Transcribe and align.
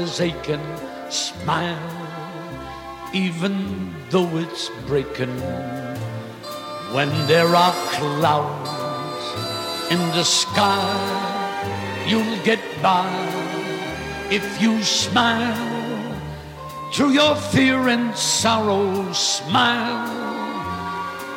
is 0.00 0.20
aching, 0.20 0.66
smile, 1.10 1.92
even 3.12 3.54
though 4.10 4.30
it's 4.38 4.70
breaking. 4.86 5.36
When 6.94 7.10
there 7.26 7.54
are 7.54 7.74
clouds 7.96 9.24
in 9.90 10.00
the 10.16 10.24
sky, 10.24 12.04
you'll 12.08 12.42
get 12.44 12.60
by 12.82 13.08
if 14.30 14.44
you 14.62 14.82
smile. 14.82 15.68
Through 16.92 17.10
your 17.10 17.36
fear 17.36 17.88
and 17.88 18.16
sorrow, 18.16 19.12
smile, 19.12 20.10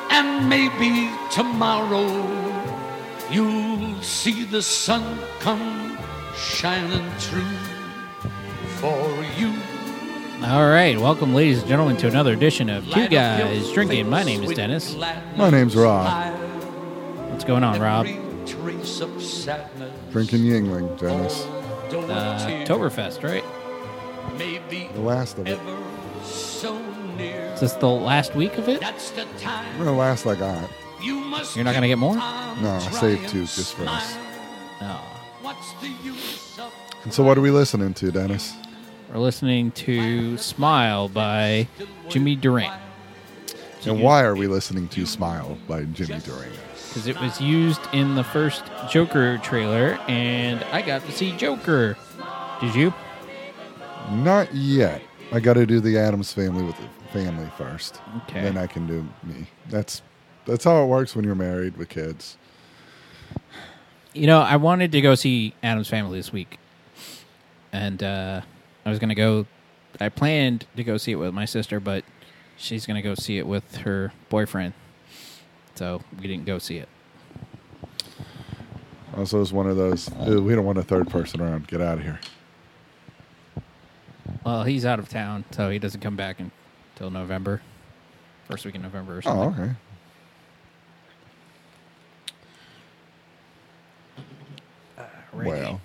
and 0.09 0.49
maybe 0.49 1.11
tomorrow 1.31 2.09
you'll 3.29 4.01
see 4.01 4.45
the 4.45 4.61
sun 4.61 5.03
come 5.39 5.97
shining 6.35 7.07
through 7.19 7.72
you. 9.37 9.53
All 10.45 10.67
right, 10.67 10.97
welcome, 10.99 11.33
ladies 11.33 11.59
and 11.59 11.67
gentlemen, 11.67 11.95
to 11.97 12.07
another 12.07 12.33
edition 12.33 12.69
of 12.69 12.83
Two 12.85 12.91
Light 12.91 13.05
up 13.05 13.11
your 13.11 13.21
Guys 13.47 13.71
Drinking. 13.71 14.09
My 14.09 14.23
name 14.23 14.43
is 14.43 14.51
Dennis. 14.53 14.93
gladness, 14.93 15.37
My 15.37 15.49
name's 15.49 15.75
Rob. 15.75 16.33
What's 17.31 17.45
going 17.45 17.63
on, 17.63 17.79
Rob? 17.79 18.05
every 18.05 18.19
trace 18.45 18.99
of 18.99 19.21
sadness, 19.23 19.91
Drinking 20.11 20.41
Yuengling, 20.41 20.99
Dennis. 20.99 21.45
though 21.89 22.01
Uh, 22.01 22.45
tear 22.45 22.65
Oktoberfest, 22.65 23.23
right? 23.23 23.43
may 24.37 24.59
The 24.93 24.99
last 25.01 25.37
of 25.37 25.47
it. 25.47 25.59
so 26.25 26.77
near. 27.17 27.51
Is 27.53 27.61
this 27.61 27.73
the 27.73 27.87
last 27.89 28.35
week 28.35 28.57
of 28.57 28.67
it? 28.67 28.81
That's 28.81 29.11
the 29.11 29.25
time 29.39 29.65
We're 29.79 29.85
the 29.85 29.91
last 29.91 30.25
I 30.25 30.35
got. 30.35 30.69
you 31.01 31.15
must 31.15 31.55
You're 31.55 31.65
not 31.65 31.73
gonna 31.73 31.87
get 31.87 31.97
more? 31.99 32.15
No, 32.15 32.79
I 32.81 32.91
saved 32.91 33.29
two 33.29 33.41
just 33.41 33.75
for 33.75 33.85
us. 33.87 34.15
No. 34.81 34.99
What's 35.41 35.71
the 35.81 35.89
use 36.03 36.57
of 36.59 36.73
And 37.03 37.13
so, 37.13 37.23
what 37.23 37.37
are 37.37 37.41
we 37.41 37.51
listening 37.51 37.93
to, 37.95 38.11
Dennis? 38.11 38.53
We're 39.13 39.19
listening 39.19 39.69
to 39.73 40.39
Smile 40.39 41.07
by 41.07 41.67
Jimmy 42.09 42.35
Durante 42.35 42.81
And 43.85 44.01
why 44.01 44.23
are 44.23 44.35
we 44.35 44.47
listening 44.47 44.87
to 44.87 45.05
Smile 45.05 45.55
by 45.67 45.83
Jimmy 45.83 46.19
Durante? 46.19 46.57
because 46.87 47.05
it 47.05 47.19
was 47.21 47.39
used 47.39 47.81
in 47.93 48.15
the 48.15 48.23
first 48.23 48.63
Joker 48.89 49.37
trailer, 49.39 49.99
and 50.07 50.63
I 50.71 50.81
got 50.81 51.05
to 51.05 51.11
see 51.11 51.31
Joker. 51.37 51.95
Did 52.59 52.73
you? 52.73 52.91
Not 54.11 54.53
yet. 54.53 55.03
I 55.31 55.39
got 55.39 55.53
to 55.53 55.67
do 55.67 55.79
the 55.79 55.95
Addams 55.97 56.33
family 56.33 56.63
with 56.63 56.77
the 56.77 56.87
family 57.11 57.49
first. 57.55 58.01
Okay. 58.23 58.41
Then 58.41 58.57
I 58.57 58.65
can 58.65 58.87
do 58.87 59.07
me. 59.23 59.47
That's 59.69 60.01
that's 60.45 60.63
how 60.63 60.83
it 60.83 60.87
works 60.87 61.15
when 61.15 61.23
you're 61.23 61.35
married 61.35 61.77
with 61.77 61.89
kids. 61.89 62.37
You 64.13 64.25
know, 64.25 64.41
I 64.41 64.55
wanted 64.55 64.91
to 64.91 65.01
go 65.01 65.13
see 65.13 65.53
Addams 65.61 65.87
Family 65.87 66.17
this 66.17 66.31
week, 66.33 66.57
and 67.71 68.01
uh, 68.03 68.41
I 68.85 68.89
was 68.89 68.99
going 68.99 69.09
to 69.09 69.15
go. 69.15 69.45
I 69.99 70.09
planned 70.09 70.65
to 70.75 70.83
go 70.83 70.97
see 70.97 71.11
it 71.11 71.15
with 71.15 71.33
my 71.33 71.45
sister, 71.45 71.79
but 71.79 72.03
she's 72.57 72.85
going 72.85 72.95
to 72.95 73.01
go 73.01 73.15
see 73.15 73.37
it 73.37 73.47
with 73.47 73.77
her 73.77 74.11
boyfriend, 74.29 74.73
so 75.75 76.01
we 76.19 76.27
didn't 76.27 76.45
go 76.45 76.57
see 76.57 76.77
it. 76.77 76.89
Also, 79.15 79.41
it's 79.41 79.51
one 79.51 79.69
of 79.69 79.77
those. 79.77 80.09
Uh, 80.11 80.41
we 80.41 80.55
don't 80.55 80.65
want 80.65 80.77
a 80.77 80.83
third 80.83 81.09
person 81.09 81.39
around. 81.39 81.67
Get 81.67 81.81
out 81.81 81.99
of 81.99 82.03
here. 82.03 82.19
Well, 84.43 84.63
he's 84.63 84.85
out 84.85 84.99
of 84.99 85.07
town, 85.07 85.45
so 85.51 85.69
he 85.69 85.79
doesn't 85.79 86.01
come 86.01 86.15
back 86.15 86.39
until 86.39 87.11
November, 87.11 87.61
first 88.49 88.65
week 88.65 88.75
in 88.75 88.81
November 88.81 89.15
or 89.15 89.17
oh, 89.17 89.21
something. 89.21 89.61
Oh, 89.61 89.63
okay. 89.63 89.75
Uh, 94.97 95.03
Righty. 95.31 95.49
Well, 95.49 95.81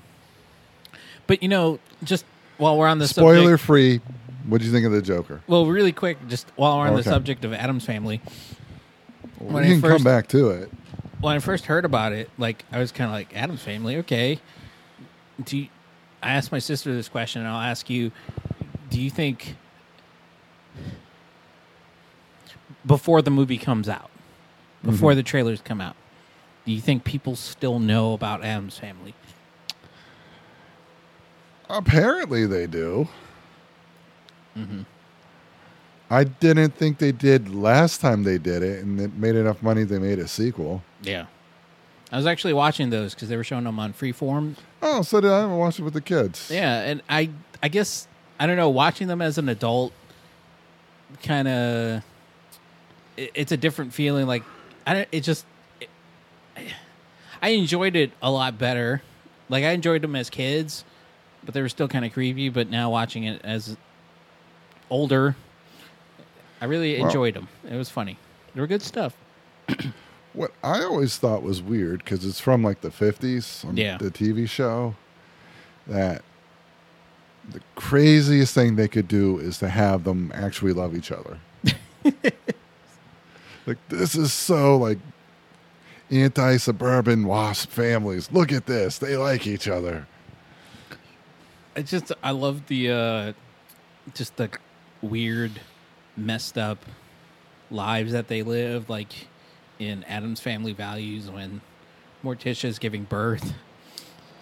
but 1.26 1.42
you 1.42 1.48
know, 1.48 1.78
just 2.02 2.24
while 2.58 2.76
we're 2.76 2.86
on 2.86 2.98
the 2.98 3.08
spoiler 3.08 3.56
subject, 3.56 3.62
free. 3.62 4.00
What 4.46 4.60
do 4.60 4.66
you 4.66 4.72
think 4.72 4.86
of 4.86 4.92
the 4.92 5.02
Joker? 5.02 5.40
well, 5.46 5.66
really 5.66 5.92
quick, 5.92 6.18
just 6.28 6.50
while 6.56 6.78
we're 6.78 6.86
on 6.86 6.94
the 6.94 7.00
Okay. 7.00 7.10
subject 7.10 7.44
of 7.44 7.52
Addams 7.52 7.84
Family, 7.84 8.20
When 9.38 9.62
we 9.62 9.68
can 9.70 9.80
first- 9.80 9.96
come 9.96 10.04
back 10.04 10.26
to 10.28 10.50
it. 10.50 10.70
when 11.20 11.36
I 11.36 11.38
first 11.38 11.66
heard 11.66 11.84
about 11.84 12.12
it, 12.12 12.30
like 12.38 12.64
I 12.72 12.78
was 12.78 12.92
kind 12.92 13.08
of 13.08 13.12
like 13.12 13.34
Addams 13.36 13.62
Family, 13.62 13.96
okay. 13.98 14.40
Do 15.44 15.58
you, 15.58 15.68
I 16.22 16.30
asked 16.32 16.50
my 16.50 16.58
sister 16.58 16.92
this 16.94 17.08
question, 17.08 17.42
and 17.42 17.50
I'll 17.50 17.60
ask 17.60 17.88
you: 17.88 18.10
Do 18.90 19.00
you 19.00 19.10
think 19.10 19.56
before 22.84 23.22
the 23.22 23.30
movie 23.30 23.58
comes 23.58 23.88
out, 23.88 24.10
before 24.82 25.10
mm-hmm. 25.12 25.18
the 25.18 25.22
trailers 25.22 25.60
come 25.60 25.80
out, 25.80 25.94
do 26.64 26.72
you 26.72 26.80
think 26.80 27.04
people 27.04 27.36
still 27.36 27.78
know 27.78 28.14
about 28.14 28.42
Addams 28.44 28.78
Family? 28.78 29.14
Apparently, 31.68 32.46
they 32.46 32.66
do. 32.66 33.08
Mm-hmm. 34.56 34.82
I 36.10 36.24
didn't 36.24 36.74
think 36.74 36.98
they 36.98 37.12
did 37.12 37.54
last 37.54 38.00
time 38.00 38.22
they 38.24 38.38
did 38.38 38.62
it, 38.62 38.82
and 38.82 38.98
it 39.00 39.14
made 39.14 39.34
enough 39.34 39.62
money 39.62 39.84
they 39.84 39.98
made 39.98 40.18
a 40.18 40.26
sequel. 40.26 40.82
Yeah, 41.02 41.26
I 42.10 42.16
was 42.16 42.26
actually 42.26 42.54
watching 42.54 42.88
those 42.90 43.14
because 43.14 43.28
they 43.28 43.36
were 43.36 43.44
showing 43.44 43.64
them 43.64 43.78
on 43.78 43.92
Freeform. 43.92 44.54
Oh, 44.80 45.02
so 45.02 45.20
did 45.20 45.30
I? 45.30 45.42
I 45.42 45.46
watched 45.46 45.78
it 45.78 45.82
with 45.82 45.92
the 45.92 46.00
kids. 46.00 46.50
Yeah, 46.50 46.80
and 46.80 47.02
I 47.10 47.30
I 47.62 47.68
guess 47.68 48.08
I 48.40 48.46
don't 48.46 48.56
know. 48.56 48.70
Watching 48.70 49.06
them 49.08 49.20
as 49.20 49.36
an 49.36 49.50
adult, 49.50 49.92
kind 51.22 51.46
of, 51.46 52.02
it, 53.18 53.30
it's 53.34 53.52
a 53.52 53.58
different 53.58 53.92
feeling. 53.92 54.26
Like 54.26 54.44
I 54.86 54.94
don't. 54.94 55.08
It 55.12 55.20
just, 55.20 55.44
it, 55.78 55.90
I 57.42 57.50
enjoyed 57.50 57.96
it 57.96 58.12
a 58.22 58.30
lot 58.30 58.58
better. 58.58 59.02
Like 59.50 59.64
I 59.64 59.70
enjoyed 59.72 60.00
them 60.00 60.16
as 60.16 60.30
kids, 60.30 60.84
but 61.44 61.54
they 61.54 61.60
were 61.62 61.68
still 61.68 61.88
kind 61.88 62.04
of 62.04 62.12
creepy. 62.12 62.48
But 62.48 62.68
now 62.70 62.90
watching 62.90 63.24
it 63.24 63.40
as 63.44 63.76
older, 64.90 65.36
I 66.60 66.64
really 66.66 66.96
Well- 66.98 67.06
enjoyed 67.06 67.34
them. 67.34 67.48
It 67.68 67.76
was 67.76 67.88
funny. 67.90 68.18
They 68.54 68.60
were 68.60 68.66
good 68.66 68.82
stuff. 68.82 69.14
What 70.34 70.52
I 70.62 70.84
always 70.84 71.16
thought 71.16 71.42
was 71.42 71.60
weird 71.62 72.04
because 72.04 72.24
it's 72.24 72.38
from 72.38 72.62
like 72.62 72.82
the 72.82 72.92
fifties 72.92 73.64
on 73.66 73.76
Yeah. 73.76 73.96
the 73.96 74.10
TV 74.10 74.48
show 74.48 74.94
that 75.86 76.22
the 77.50 77.60
craziest 77.74 78.54
thing 78.54 78.76
they 78.76 78.86
could 78.86 79.08
do 79.08 79.38
is 79.38 79.58
to 79.58 79.68
have 79.68 80.04
them 80.04 80.30
actually 80.34 80.74
love 80.74 80.94
each 80.94 81.10
other. 81.10 81.38
like 83.66 83.78
this 83.88 84.14
is 84.14 84.32
so 84.32 84.76
like 84.76 84.98
anti-suburban 86.10 87.26
wasp 87.26 87.70
families. 87.70 88.30
Look 88.30 88.52
at 88.52 88.66
this; 88.66 88.98
they 88.98 89.16
like 89.16 89.46
each 89.46 89.66
other. 89.66 90.06
It's 91.78 91.92
just 91.92 92.12
I 92.24 92.32
love 92.32 92.66
the 92.66 92.90
uh 92.90 93.32
just 94.14 94.36
the 94.36 94.50
weird 95.00 95.60
messed 96.16 96.58
up 96.58 96.84
lives 97.70 98.10
that 98.12 98.26
they 98.26 98.42
live 98.42 98.90
like 98.90 99.28
in 99.78 100.02
Addams 100.04 100.40
family 100.40 100.72
values 100.72 101.30
when 101.30 101.60
Morticia 102.24 102.64
is 102.64 102.80
giving 102.80 103.04
birth 103.04 103.54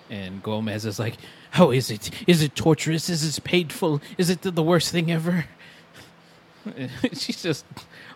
and 0.09 0.43
Gomez 0.43 0.87
is 0.87 0.99
like 0.99 1.17
how 1.51 1.71
is 1.73 1.91
it 1.91 2.11
is 2.27 2.43
it 2.43 2.57
torturous? 2.57 3.11
Is 3.11 3.37
it 3.37 3.45
painful? 3.45 4.01
Is 4.17 4.31
it 4.31 4.41
the 4.41 4.63
worst 4.63 4.91
thing 4.91 5.13
ever? 5.13 5.45
She's 7.13 7.43
just 7.43 7.67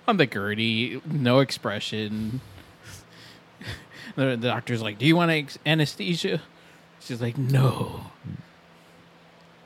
on 0.09 0.16
the 0.16 0.26
Gertie 0.26 1.03
no 1.04 1.41
expression. 1.41 2.41
The, 4.16 4.36
doctor's 4.36 4.80
like 4.80 4.98
do 4.98 5.04
you 5.04 5.14
want 5.14 5.59
anesthesia? 5.66 6.41
She's 7.00 7.20
like 7.20 7.36
no 7.36 8.06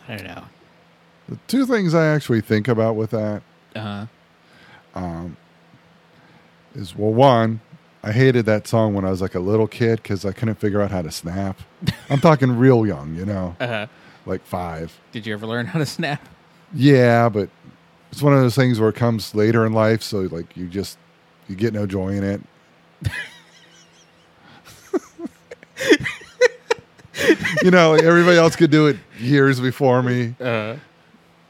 I 0.09 0.17
don't 0.17 0.27
know. 0.27 0.45
The 1.29 1.39
two 1.49 1.65
things 1.67 1.95
I 1.95 2.07
actually 2.07 2.41
think 2.43 2.69
about 2.69 2.97
with 2.97 3.11
that 3.11 3.43
Uh, 3.75 4.07
is 6.75 6.95
well, 6.97 7.13
one, 7.13 7.61
I 8.03 8.13
hated 8.13 8.45
that 8.47 8.67
song 8.69 8.95
when 8.95 9.05
I 9.05 9.11
was 9.11 9.21
like 9.23 9.35
a 9.35 9.41
little 9.41 9.67
kid 9.67 10.03
because 10.03 10.25
I 10.27 10.33
couldn't 10.33 10.57
figure 10.57 10.81
out 10.83 10.91
how 10.91 11.03
to 11.03 11.11
snap. 11.11 11.59
I'm 12.11 12.21
talking 12.21 12.57
real 12.59 12.85
young, 12.87 13.15
you 13.15 13.25
know, 13.25 13.57
uh, 13.61 13.87
like 14.27 14.45
five. 14.45 14.99
did 15.13 15.27
you 15.27 15.33
ever 15.33 15.47
learn 15.47 15.67
how 15.67 15.79
to 15.79 15.87
snap? 15.87 16.29
Yeah, 16.75 17.29
but 17.29 17.49
it's 18.13 18.21
one 18.23 18.33
of 18.35 18.41
those 18.41 18.55
things 18.57 18.79
where 18.81 18.89
it 18.91 18.97
comes 18.97 19.35
later 19.35 19.65
in 19.65 19.73
life, 19.73 20.03
so 20.03 20.21
like 20.23 20.57
you 20.57 20.67
just 20.69 20.99
you 21.49 21.57
get 21.57 21.73
no 21.73 21.87
joy 21.87 22.09
in 22.11 22.25
it. 22.25 22.41
you 27.63 27.71
know, 27.71 27.95
everybody 27.95 28.37
else 28.39 28.57
could 28.57 28.71
do 28.71 28.87
it 28.89 28.97
years 29.19 29.61
before 29.61 30.03
me. 30.03 30.35
Uh, 30.41 30.77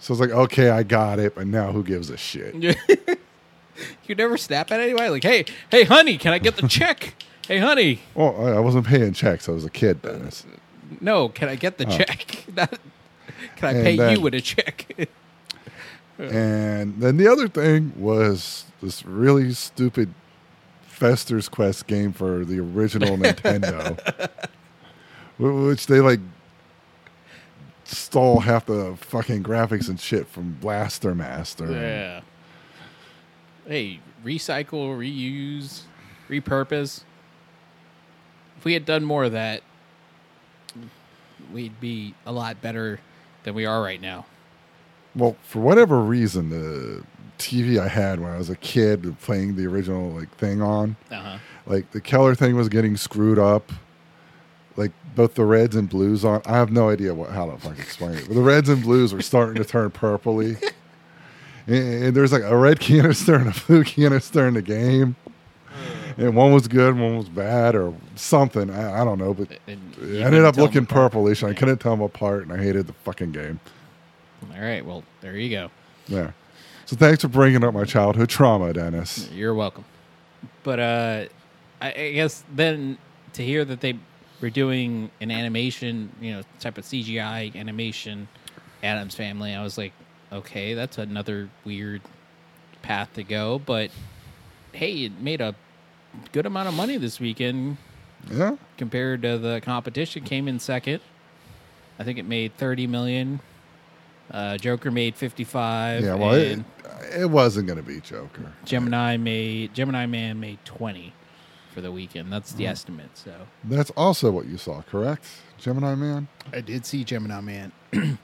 So 0.00 0.12
it's 0.12 0.20
like, 0.20 0.30
okay, 0.30 0.68
I 0.70 0.82
got 0.82 1.18
it, 1.18 1.34
but 1.34 1.46
now 1.46 1.72
who 1.72 1.82
gives 1.82 2.10
a 2.10 2.16
shit? 2.16 2.54
you 4.06 4.14
never 4.14 4.36
snap 4.36 4.70
at 4.70 4.80
anybody? 4.80 5.08
Like, 5.08 5.22
hey, 5.22 5.46
hey, 5.70 5.84
honey, 5.84 6.18
can 6.18 6.32
I 6.34 6.38
get 6.38 6.56
the 6.56 6.68
check? 6.68 7.14
hey, 7.48 7.58
honey, 7.58 8.00
Well, 8.14 8.36
I 8.46 8.52
I 8.56 8.60
wasn't 8.60 8.86
paying 8.86 9.12
checks. 9.14 9.48
I 9.48 9.52
was 9.52 9.64
a 9.64 9.70
kid, 9.70 10.02
Dennis. 10.02 10.44
no, 11.00 11.28
can 11.30 11.48
I 11.48 11.54
get 11.56 11.78
the 11.78 11.86
check? 11.86 12.44
Not- 12.56 12.78
can 13.56 13.68
I 13.68 13.72
And 13.72 13.84
pay 13.84 13.96
then- 13.96 14.16
you 14.16 14.20
with 14.20 14.34
a 14.34 14.40
check? 14.40 15.08
And 16.18 17.00
then 17.00 17.16
the 17.16 17.26
other 17.26 17.48
thing 17.48 17.92
was 17.96 18.66
this 18.80 19.04
really 19.04 19.52
stupid 19.52 20.14
Fester's 20.86 21.48
Quest 21.48 21.86
game 21.88 22.12
for 22.12 22.44
the 22.44 22.60
original 22.60 23.16
Nintendo, 23.16 23.98
which 25.38 25.86
they 25.86 26.00
like 26.00 26.20
stole 27.84 28.40
half 28.40 28.66
the 28.66 28.96
fucking 28.98 29.42
graphics 29.42 29.88
and 29.88 30.00
shit 30.00 30.26
from 30.26 30.52
Blaster 30.60 31.14
Master. 31.14 31.70
Yeah. 31.70 32.20
Hey, 33.66 34.00
recycle, 34.24 34.96
reuse, 34.96 35.82
repurpose. 36.28 37.02
If 38.58 38.64
we 38.64 38.72
had 38.74 38.84
done 38.84 39.04
more 39.04 39.24
of 39.24 39.32
that, 39.32 39.62
we'd 41.52 41.78
be 41.80 42.14
a 42.26 42.32
lot 42.32 42.60
better 42.62 43.00
than 43.44 43.54
we 43.54 43.66
are 43.66 43.82
right 43.82 44.00
now. 44.00 44.26
Well, 45.14 45.36
for 45.42 45.60
whatever 45.60 46.00
reason, 46.00 46.50
the 46.50 47.04
TV 47.38 47.78
I 47.78 47.88
had 47.88 48.20
when 48.20 48.30
I 48.32 48.38
was 48.38 48.50
a 48.50 48.56
kid 48.56 49.16
playing 49.20 49.56
the 49.56 49.66
original 49.66 50.10
like 50.10 50.34
thing 50.36 50.60
on, 50.62 50.96
Uh 51.10 51.14
huh. 51.16 51.38
like 51.66 51.90
the 51.92 52.00
Keller 52.00 52.34
thing 52.34 52.56
was 52.56 52.68
getting 52.68 52.96
screwed 52.96 53.38
up. 53.38 53.70
Like 55.14 55.30
both 55.30 55.34
the 55.34 55.44
reds 55.44 55.76
and 55.76 55.88
blues 55.88 56.24
on. 56.24 56.42
I 56.44 56.56
have 56.56 56.72
no 56.72 56.88
idea 56.90 57.14
what 57.14 57.30
how 57.30 57.46
to 57.50 57.56
fucking 57.56 57.80
explain 57.80 58.14
it. 58.14 58.26
But 58.26 58.34
the 58.34 58.42
reds 58.42 58.68
and 58.68 58.82
blues 58.82 59.12
were 59.12 59.22
starting 59.22 59.62
to 59.62 59.64
turn 59.68 59.90
purpley. 59.90 60.62
And, 61.66 62.04
and 62.04 62.14
there's 62.14 62.30
like 62.30 62.42
a 62.42 62.54
red 62.54 62.78
canister 62.78 63.36
and 63.36 63.48
a 63.48 63.60
blue 63.66 63.84
canister 63.84 64.46
in 64.46 64.52
the 64.52 64.60
game. 64.60 65.16
And 66.18 66.36
one 66.36 66.52
was 66.52 66.68
good, 66.68 66.94
one 66.94 67.16
was 67.16 67.30
bad, 67.30 67.74
or 67.74 67.94
something. 68.16 68.68
I, 68.68 69.00
I 69.00 69.04
don't 69.06 69.18
know, 69.18 69.32
but 69.32 69.50
it 69.50 69.78
ended 70.02 70.44
up 70.44 70.58
looking 70.58 70.82
apart. 70.82 71.12
purplish. 71.12 71.42
And 71.42 71.50
I 71.50 71.54
couldn't 71.54 71.78
tell 71.78 71.92
them 71.92 72.02
apart, 72.02 72.42
and 72.42 72.52
I 72.52 72.62
hated 72.62 72.86
the 72.86 72.92
fucking 72.92 73.32
game. 73.32 73.60
All 74.54 74.60
right. 74.62 74.84
Well, 74.84 75.04
there 75.22 75.38
you 75.38 75.48
go. 75.48 75.70
Yeah. 76.06 76.32
So 76.84 76.96
thanks 76.96 77.22
for 77.22 77.28
bringing 77.28 77.64
up 77.64 77.72
my 77.72 77.84
childhood 77.84 78.28
trauma, 78.28 78.74
Dennis. 78.74 79.30
You're 79.32 79.54
welcome. 79.54 79.86
But 80.64 80.78
uh, 80.80 81.24
I, 81.80 81.92
I 81.94 82.12
guess 82.12 82.44
then 82.54 82.98
to 83.32 83.42
hear 83.42 83.64
that 83.64 83.80
they 83.80 83.98
were 84.40 84.50
doing 84.50 85.10
an 85.20 85.30
animation, 85.30 86.10
you 86.20 86.32
know, 86.32 86.42
type 86.60 86.78
of 86.78 86.84
CGI 86.84 87.54
animation, 87.56 88.28
Addams 88.82 89.14
Family, 89.14 89.54
I 89.54 89.62
was 89.62 89.78
like, 89.78 89.92
okay, 90.32 90.74
that's 90.74 90.98
another 90.98 91.48
weird 91.64 92.02
path 92.82 93.12
to 93.14 93.22
go. 93.22 93.58
But 93.58 93.90
hey, 94.72 95.04
it 95.04 95.20
made 95.20 95.40
a 95.40 95.54
good 96.32 96.46
amount 96.46 96.68
of 96.68 96.74
money 96.74 96.96
this 96.96 97.18
weekend 97.20 97.76
Yeah. 98.30 98.56
compared 98.76 99.22
to 99.22 99.38
the 99.38 99.60
competition. 99.62 100.24
Came 100.24 100.48
in 100.48 100.58
second. 100.58 101.00
I 101.98 102.04
think 102.04 102.18
it 102.18 102.24
made 102.26 102.56
thirty 102.56 102.86
million. 102.86 103.40
Uh, 104.30 104.56
Joker 104.58 104.90
made 104.90 105.14
fifty-five. 105.14 106.02
Yeah. 106.02 106.14
Well, 106.14 106.34
it, 106.34 106.58
it 107.16 107.30
wasn't 107.30 107.66
going 107.68 107.76
to 107.76 107.82
be 107.84 108.00
Joker. 108.00 108.52
Gemini 108.64 109.16
made 109.16 109.72
Gemini 109.74 110.06
Man 110.06 110.40
made 110.40 110.58
twenty 110.64 111.12
for 111.74 111.80
the 111.80 111.90
weekend. 111.92 112.32
That's 112.32 112.52
the 112.52 112.66
estimate. 112.66 113.10
So 113.14 113.32
That's 113.64 113.90
also 113.90 114.30
what 114.30 114.46
you 114.46 114.56
saw, 114.56 114.82
correct? 114.82 115.24
Gemini 115.58 115.94
Man? 115.96 116.28
I 116.52 116.60
did 116.60 116.86
see 116.86 117.04
Gemini 117.04 117.40
Man. 117.40 117.72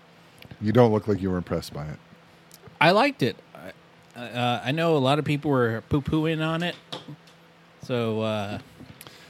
You 0.62 0.72
don't 0.72 0.92
look 0.92 1.08
like 1.08 1.22
you 1.22 1.30
were 1.30 1.38
impressed 1.38 1.72
by 1.72 1.86
it. 1.86 1.98
I 2.80 2.90
liked 2.90 3.22
it. 3.22 3.36
I, 4.14 4.20
uh, 4.20 4.60
I 4.62 4.72
know 4.72 4.96
a 4.96 4.98
lot 4.98 5.18
of 5.18 5.24
people 5.24 5.50
were 5.50 5.82
poo 5.88 6.02
pooing 6.02 6.46
on 6.46 6.62
it. 6.62 6.76
So 7.82 8.20
uh, 8.20 8.58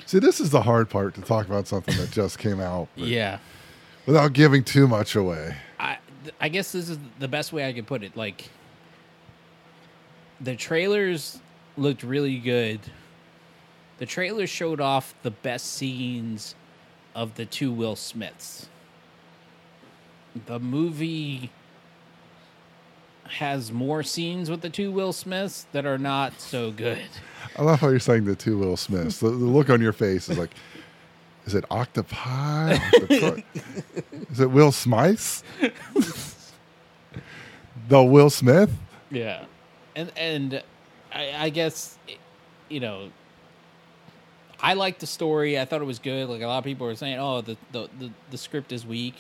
See, 0.06 0.19
this 0.19 0.40
is 0.40 0.50
the 0.50 0.62
hard 0.62 0.90
part 0.90 1.14
to 1.14 1.20
talk 1.20 1.46
about 1.46 1.69
something 1.69 1.96
that 1.99 2.11
just 2.11 2.38
came 2.38 2.58
out 2.61 2.88
yeah, 2.96 3.38
without 4.06 4.32
giving 4.32 4.64
too 4.64 4.88
much 4.88 5.14
away. 5.14 5.56
I 5.78 5.99
I 6.40 6.49
guess 6.49 6.73
this 6.73 6.88
is 6.88 6.99
the 7.20 7.28
best 7.28 7.52
way 7.52 7.69
I 7.69 7.73
could 7.73 7.87
put 7.87 8.02
it. 8.02 8.16
Like 8.16 8.50
the 10.40 10.56
trailers 10.56 11.38
looked 11.76 12.02
really 12.02 12.38
good. 12.38 12.81
The 14.00 14.06
trailer 14.06 14.47
showed 14.47 14.81
off 14.81 15.14
the 15.23 15.31
best 15.31 15.75
scenes 15.75 16.55
of 17.14 17.35
the 17.35 17.44
two 17.44 17.70
Will 17.70 17.97
Smiths. 17.97 18.70
The 20.47 20.58
movie 20.58 21.50
has 23.25 23.70
more 23.70 24.02
scenes 24.02 24.50
with 24.50 24.62
the 24.62 24.70
two 24.70 24.91
Will 24.91 25.12
Smiths 25.12 25.67
that 25.73 25.85
are 25.85 25.99
not 25.99 26.41
so 26.41 26.70
good. 26.70 27.02
I 27.58 27.62
love 27.62 27.81
how 27.81 27.88
you're 27.88 28.00
saying 28.00 28.25
the 28.25 28.35
two 28.35 28.56
Will 28.56 28.79
Smiths. 28.79 29.20
The, 29.20 29.29
the 29.29 29.37
look 29.37 29.69
on 29.69 29.82
your 29.82 29.93
face 29.93 30.31
is 30.31 30.38
like, 30.38 30.50
is 31.44 31.55
it 31.55 31.67
octopi? 31.70 32.79
Is 34.31 34.41
it 34.41 34.50
Will 34.50 34.73
Smith? 34.73 35.43
the 37.88 38.02
Will 38.02 38.31
Smith? 38.31 38.70
Yeah, 39.11 39.44
and 39.97 40.12
and 40.17 40.62
I, 41.12 41.32
I 41.37 41.49
guess 41.50 41.99
you 42.69 42.79
know 42.79 43.11
I 44.62 44.74
liked 44.74 45.00
the 45.00 45.06
story. 45.06 45.58
I 45.58 45.64
thought 45.64 45.80
it 45.80 45.86
was 45.86 45.98
good. 45.98 46.28
Like 46.28 46.42
a 46.42 46.46
lot 46.46 46.58
of 46.58 46.64
people 46.64 46.86
were 46.86 46.94
saying, 46.96 47.18
"Oh, 47.18 47.40
the 47.40 47.56
the 47.72 47.88
the, 47.98 48.10
the 48.30 48.38
script 48.38 48.72
is 48.72 48.84
weak." 48.86 49.14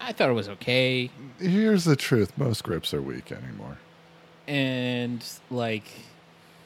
I 0.00 0.12
thought 0.12 0.28
it 0.28 0.34
was 0.34 0.48
okay, 0.50 1.08
Here's 1.38 1.84
the 1.84 1.96
truth: 1.96 2.36
most 2.36 2.58
scripts 2.58 2.92
are 2.92 3.00
weak 3.00 3.32
anymore. 3.32 3.78
and 4.46 5.24
like 5.50 5.88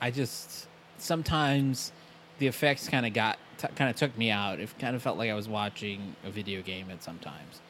I 0.01 0.11
just 0.11 0.67
sometimes 0.99 1.93
the 2.39 2.47
effects 2.49 2.89
kind 2.89 3.07
of 3.07 3.13
got 3.13 3.39
t- 3.59 3.69
kind 3.77 3.91
of 3.91 3.97
took 3.97 4.17
me 4.19 4.31
out. 4.31 4.59
It 4.59 4.77
kind 4.79 4.97
of 4.97 5.03
felt 5.03 5.19
like 5.19 5.31
I 5.31 5.35
was 5.35 5.49
watching 5.49 6.17
a 6.25 6.31
video 6.31 6.63
game 6.63 6.91
at 6.91 7.03
sometimes. 7.03 7.61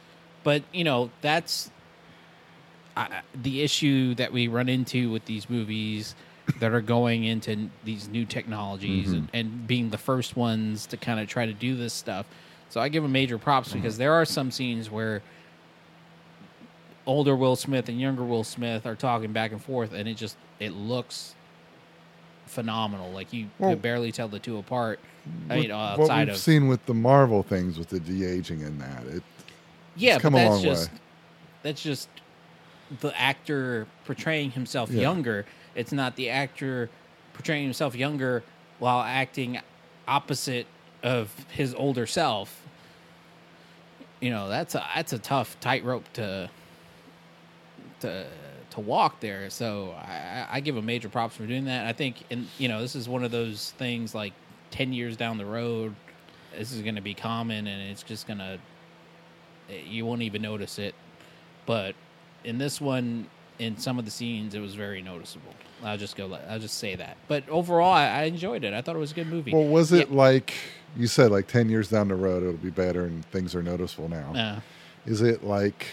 But 0.45 0.63
you 0.73 0.85
know 0.85 1.11
that's 1.21 1.71
the 3.35 3.63
issue 3.63 4.15
that 4.17 4.33
we 4.33 4.49
run 4.49 4.69
into 4.69 5.11
with 5.11 5.25
these 5.27 5.49
movies 5.51 6.15
that 6.61 6.73
are 6.73 6.81
going 6.81 7.25
into 7.25 7.69
these 7.85 8.09
new 8.09 8.25
technologies 8.25 9.13
and, 9.13 9.29
and 9.33 9.67
being 9.67 9.91
the 9.91 9.99
first 9.99 10.37
ones 10.37 10.87
to 10.87 10.97
kind 10.97 11.21
of 11.21 11.29
try 11.29 11.47
to 11.47 11.53
do 11.53 11.77
this 11.77 11.93
stuff. 11.93 12.27
So 12.71 12.81
I 12.81 12.89
give 12.89 13.03
them 13.03 13.13
major 13.13 13.39
props 13.39 13.73
because 13.73 13.97
there 13.99 14.13
are 14.15 14.25
some 14.25 14.51
scenes 14.51 14.91
where 14.91 15.23
older 17.07 17.35
Will 17.37 17.57
Smith 17.57 17.89
and 17.89 18.01
younger 18.01 18.25
Will 18.25 18.45
Smith 18.45 18.87
are 18.87 18.95
talking 18.95 19.33
back 19.33 19.53
and 19.53 19.63
forth, 19.63 19.93
and 19.93 20.09
it 20.09 20.15
just 20.17 20.37
it 20.59 20.73
looks 20.73 21.35
phenomenal. 22.47 23.11
Like 23.11 23.33
you 23.33 23.49
Well- 23.59 23.71
could 23.71 23.83
barely 23.83 24.13
tell 24.13 24.29
the 24.29 24.39
two 24.39 24.59
apart. 24.59 25.01
I 25.51 25.57
mean, 25.61 25.71
uh, 25.71 25.97
what 25.97 26.05
outside 26.05 26.29
we've 26.29 26.37
of 26.37 26.41
seen 26.41 26.69
with 26.69 26.85
the 26.87 26.95
Marvel 26.95 27.43
things 27.43 27.79
with 27.79 27.89
the 27.89 28.01
de 28.01 28.25
aging 28.25 28.63
in 28.63 28.79
that, 28.79 29.05
it 29.07 29.23
yeah, 29.97 30.19
come 30.19 30.33
but 30.33 30.47
a 30.47 30.51
long 30.51 30.63
just 30.63 30.91
way. 30.91 30.99
that's 31.63 31.83
just 31.83 32.09
the 33.01 33.19
actor 33.21 33.87
portraying 34.07 34.51
himself 34.53 34.91
Yeah. 34.91 35.03
younger. 35.03 35.45
It's 35.79 35.93
not 35.93 36.17
the 36.17 36.31
actor 36.31 36.91
portraying 37.35 37.63
himself 37.63 37.95
younger 37.95 38.43
while 38.81 39.01
acting 39.01 39.61
opposite 40.09 40.67
of 41.05 41.33
his 41.51 41.73
older 41.73 42.05
self. 42.05 42.63
You 44.21 44.31
know, 44.31 44.49
that's 44.49 44.75
a 44.75 44.85
that's 44.95 45.13
a 45.13 45.19
tough 45.21 45.59
tightrope 45.61 46.13
to 46.15 46.51
to 48.01 48.27
to 48.71 48.81
walk 48.81 49.21
there. 49.21 49.51
So 49.51 49.95
I, 49.97 50.47
I- 50.51 50.61
give 50.61 50.77
him 50.77 50.85
major 50.85 51.09
props 51.09 51.37
for 51.37 51.47
doing 51.47 51.67
that. 51.67 51.87
I 51.87 51.93
think, 51.93 52.17
and 52.31 52.49
you 52.59 52.69
know, 52.69 52.81
this 52.81 52.97
is 52.97 53.09
one 53.09 53.23
of 53.23 53.31
those 53.31 53.71
things 53.79 54.15
like 54.17 54.33
ten 54.73 54.93
years 54.93 55.17
down 55.17 55.39
the 55.39 55.47
road, 55.47 55.95
this 56.57 56.73
is 56.73 56.83
going 56.83 56.97
to 56.97 57.01
be 57.01 57.15
common, 57.15 57.69
and 57.69 57.91
it's 57.91 58.03
just 58.03 58.27
going 58.27 58.39
to 58.41 58.59
eh, 59.71 59.81
you 59.87 60.05
won't 60.05 60.23
even 60.23 60.43
notice 60.43 60.81
it. 60.81 60.97
But 61.67 61.95
in 62.43 62.59
this 62.59 62.81
one, 62.81 63.29
in 63.59 63.77
some 63.77 63.99
of 63.99 64.05
the 64.05 64.11
scenes, 64.11 64.55
it 64.55 64.61
was 64.61 64.75
very 64.75 65.03
noticeable. 65.03 65.53
I'll 65.83 65.99
just 65.99 66.17
go. 66.17 66.33
I'll 66.49 66.59
just 66.59 66.79
say 66.79 66.95
that. 66.97 67.17
But 67.29 67.49
overall, 67.49 67.93
I, 67.93 68.07
I 68.07 68.23
enjoyed 68.25 68.65
it. 68.65 68.73
I 68.75 68.83
thought 68.83 68.97
it 68.97 69.01
was 69.01 69.13
a 69.13 69.15
good 69.15 69.29
movie. 69.29 69.53
Well, 69.53 69.65
was 69.65 69.93
it 69.93 70.09
Yeah. 70.11 70.17
like 70.17 70.55
you 70.97 71.07
said, 71.07 71.31
like 71.31 71.47
ten 71.47 71.69
years 71.69 71.89
down 71.89 72.09
the 72.09 72.15
road, 72.17 72.43
it'll 72.43 72.55
be 72.55 72.71
better 72.71 73.05
and 73.05 73.25
things 73.27 73.55
are 73.55 73.63
noticeable 73.63 74.09
now? 74.09 74.35
Uh, 74.35 74.61
Is 75.07 75.23
it 75.23 75.45
like 75.45 75.87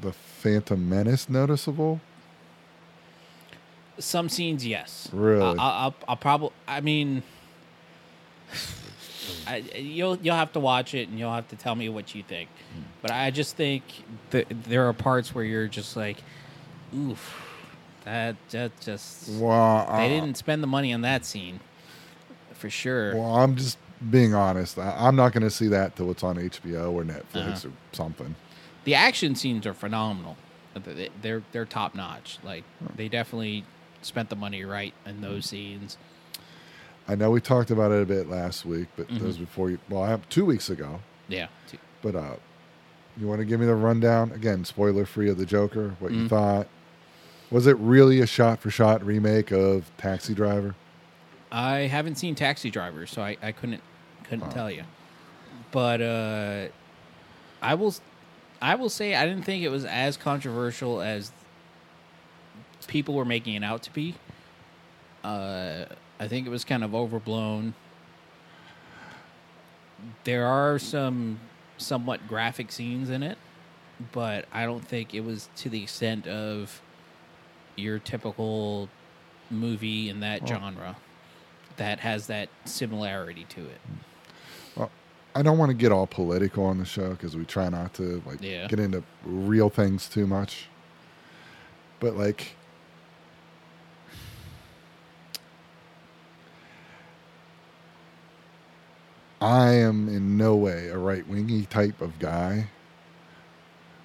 the 0.00 0.12
Phantom 0.12 0.88
Menace 0.88 1.28
noticeable? 1.28 2.00
some 3.98 4.28
scenes, 4.28 4.66
yes. 4.66 5.08
Really? 5.10 5.42
I, 5.42 5.52
I, 5.52 5.82
I'll, 5.84 5.94
I'll 6.06 6.16
probably. 6.16 6.50
I 6.68 6.82
mean, 6.82 7.22
I, 9.46 9.56
you'll 9.76 10.16
you'll 10.18 10.36
have 10.36 10.52
to 10.52 10.60
watch 10.60 10.94
it 10.94 11.08
and 11.08 11.18
you'll 11.18 11.32
have 11.32 11.48
to 11.48 11.56
tell 11.56 11.74
me 11.74 11.88
what 11.88 12.14
you 12.14 12.22
think. 12.22 12.50
But 13.02 13.10
I 13.10 13.30
just 13.30 13.56
think 13.56 13.82
that 14.30 14.46
there 14.64 14.86
are 14.88 14.92
parts 14.92 15.34
where 15.34 15.44
you're 15.44 15.66
just 15.68 15.96
like, 15.96 16.18
oof, 16.94 17.34
that 18.04 18.36
that 18.50 18.78
just 18.80 19.28
Well, 19.40 19.86
they 19.96 20.06
uh, 20.06 20.08
didn't 20.08 20.36
spend 20.36 20.62
the 20.62 20.66
money 20.66 20.92
on 20.92 21.00
that 21.02 21.24
scene 21.24 21.60
for 22.54 22.70
sure. 22.70 23.14
Well, 23.14 23.36
I'm 23.36 23.56
just 23.56 23.78
being 24.10 24.34
honest. 24.34 24.78
I, 24.78 24.94
I'm 24.98 25.16
not 25.16 25.32
going 25.32 25.42
to 25.42 25.50
see 25.50 25.68
that 25.68 25.96
till 25.96 26.10
it's 26.10 26.22
on 26.22 26.36
HBO 26.36 26.92
or 26.92 27.02
Netflix 27.04 27.64
Uh-huh. 27.64 27.68
or 27.68 27.72
something. 27.92 28.34
the 28.84 28.94
action 28.94 29.34
scenes 29.34 29.66
are 29.66 29.74
phenomenal. 29.74 30.36
They- 30.74 31.08
They're 31.22 31.42
they're 31.52 31.64
top 31.64 31.94
notch. 31.94 32.38
Like 32.44 32.64
they 32.96 33.08
definitely 33.08 33.64
spent 34.02 34.28
the 34.30 34.36
money 34.36 34.64
right 34.64 34.92
in 35.06 35.20
those 35.22 35.46
scenes. 35.46 35.96
I 37.08 37.14
know 37.14 37.30
we 37.30 37.40
talked 37.40 37.70
about 37.70 37.92
it 37.92 38.02
a 38.02 38.06
bit 38.06 38.28
last 38.28 38.64
week, 38.66 38.88
but 38.96 39.06
Mm-hmm. 39.08 39.24
those 39.24 39.36
before 39.38 39.70
you. 39.70 39.78
Well, 39.88 40.02
I 40.02 40.08
have 40.08 40.28
two 40.28 40.44
weeks 40.44 40.68
ago. 40.70 41.00
Yeah. 41.28 41.46
T- 41.68 41.78
But 42.02 42.14
uh, 42.16 42.34
you 43.16 43.26
want 43.26 43.40
to 43.40 43.44
give 43.44 43.58
me 43.60 43.66
the 43.66 43.74
rundown 43.74 44.32
again? 44.32 44.64
Spoiler 44.64 45.06
free 45.06 45.30
of 45.30 45.38
the 45.38 45.46
Joker. 45.46 45.94
What 45.98 46.12
Mm. 46.12 46.14
you 46.22 46.28
thought? 46.28 46.66
Was 47.50 47.66
it 47.66 47.76
really 47.78 48.20
a 48.20 48.26
shot 48.26 48.60
for 48.60 48.70
shot 48.70 49.04
remake 49.04 49.52
of 49.52 49.90
Taxi 49.98 50.34
Driver? 50.34 50.74
I 51.52 51.80
haven't 51.80 52.16
seen 52.16 52.34
Taxi 52.34 52.70
Driver, 52.70 53.06
so 53.06 53.22
I, 53.22 53.36
I 53.42 53.52
couldn't 53.52 53.82
couldn't 54.24 54.50
tell 54.50 54.70
you. 54.70 54.82
But 55.70 56.00
uh, 56.00 56.66
I 57.62 57.74
will. 57.74 57.94
I 58.60 58.74
will 58.74 58.88
say 58.88 59.14
I 59.14 59.26
didn't 59.26 59.44
think 59.44 59.62
it 59.62 59.68
was 59.68 59.84
as 59.84 60.16
controversial 60.16 61.00
as 61.00 61.30
people 62.86 63.14
were 63.14 63.24
making 63.24 63.54
it 63.54 63.62
out 63.62 63.82
to 63.84 63.92
be. 63.92 64.14
Uh, 65.22 65.84
I 66.18 66.28
think 66.28 66.46
it 66.46 66.50
was 66.50 66.64
kind 66.64 66.82
of 66.82 66.94
overblown. 66.94 67.74
There 70.24 70.46
are 70.46 70.78
some 70.78 71.40
somewhat 71.76 72.26
graphic 72.26 72.72
scenes 72.72 73.10
in 73.10 73.22
it, 73.22 73.38
but 74.12 74.46
I 74.52 74.64
don't 74.64 74.86
think 74.86 75.14
it 75.14 75.20
was 75.20 75.48
to 75.56 75.68
the 75.68 75.82
extent 75.82 76.26
of 76.26 76.80
your 77.76 77.98
typical 77.98 78.88
movie 79.50 80.08
in 80.08 80.20
that 80.20 80.42
oh. 80.42 80.46
genre 80.46 80.96
that 81.76 82.00
has 82.00 82.26
that 82.26 82.48
similarity 82.64 83.44
to 83.50 83.60
it. 83.60 83.80
I 85.36 85.42
don't 85.42 85.58
want 85.58 85.68
to 85.68 85.74
get 85.74 85.92
all 85.92 86.06
political 86.06 86.64
on 86.64 86.78
the 86.78 86.86
show 86.86 87.10
because 87.10 87.36
we 87.36 87.44
try 87.44 87.68
not 87.68 87.92
to 87.94 88.22
like 88.24 88.38
Yeah. 88.40 88.68
get 88.68 88.80
into 88.80 89.02
real 89.22 89.68
things 89.68 90.08
too 90.08 90.26
much. 90.26 90.68
But 92.00 92.16
like, 92.16 92.56
I 99.42 99.72
am 99.72 100.08
in 100.08 100.38
no 100.38 100.56
way 100.56 100.88
a 100.88 100.96
right 100.96 101.28
wingy 101.28 101.66
type 101.66 102.00
of 102.00 102.18
guy. 102.18 102.68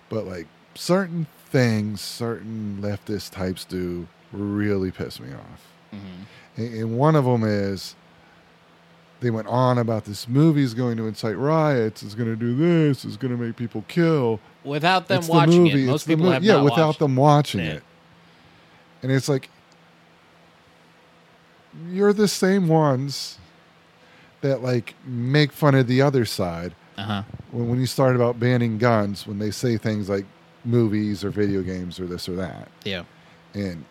But 0.09 0.25
like 0.27 0.47
certain 0.75 1.27
things, 1.51 2.01
certain 2.01 2.79
leftist 2.81 3.31
types 3.31 3.65
do 3.65 4.07
really 4.31 4.89
piss 4.91 5.19
me 5.19 5.29
off. 5.33 5.67
And 5.91 6.73
and 6.73 6.97
one 6.97 7.15
of 7.15 7.25
them 7.25 7.43
is 7.43 7.95
they 9.19 9.29
went 9.29 9.47
on 9.47 9.77
about 9.77 10.05
this 10.05 10.27
movie 10.27 10.63
is 10.63 10.73
going 10.73 10.97
to 10.97 11.05
incite 11.05 11.37
riots, 11.37 12.01
is 12.01 12.15
going 12.15 12.29
to 12.29 12.35
do 12.35 12.55
this, 12.55 13.05
is 13.05 13.17
going 13.17 13.35
to 13.37 13.41
make 13.41 13.55
people 13.55 13.83
kill. 13.87 14.39
Without 14.63 15.07
them 15.07 15.19
It's 15.19 15.27
the 15.27 15.33
watching 15.33 15.63
movie, 15.63 15.83
it, 15.83 15.87
most 15.87 15.95
it's 15.95 16.03
the 16.05 16.11
people 16.13 16.25
mo- 16.25 16.31
have 16.31 16.43
yeah, 16.43 16.61
without 16.61 16.87
watched 16.87 16.99
them 16.99 17.15
watching 17.15 17.61
it. 17.61 17.75
it. 17.77 17.83
And 19.03 19.11
it's 19.11 19.29
like 19.29 19.49
you're 21.89 22.13
the 22.13 22.27
same 22.27 22.67
ones 22.67 23.37
that 24.41 24.61
like 24.63 24.95
make 25.05 25.51
fun 25.51 25.75
of 25.75 25.87
the 25.87 26.01
other 26.01 26.25
side 26.25 26.73
Uh 26.97 27.03
huh. 27.03 27.23
when 27.51 27.69
when 27.69 27.79
you 27.79 27.85
start 27.85 28.15
about 28.15 28.39
banning 28.39 28.77
guns 28.77 29.25
when 29.27 29.39
they 29.39 29.51
say 29.51 29.77
things 29.77 30.09
like 30.09 30.25
movies 30.63 31.23
or 31.23 31.29
video 31.29 31.61
games 31.61 31.99
or 31.99 32.05
this 32.05 32.29
or 32.29 32.35
that 32.35 32.69
Yeah. 32.85 33.03
and 33.53 33.83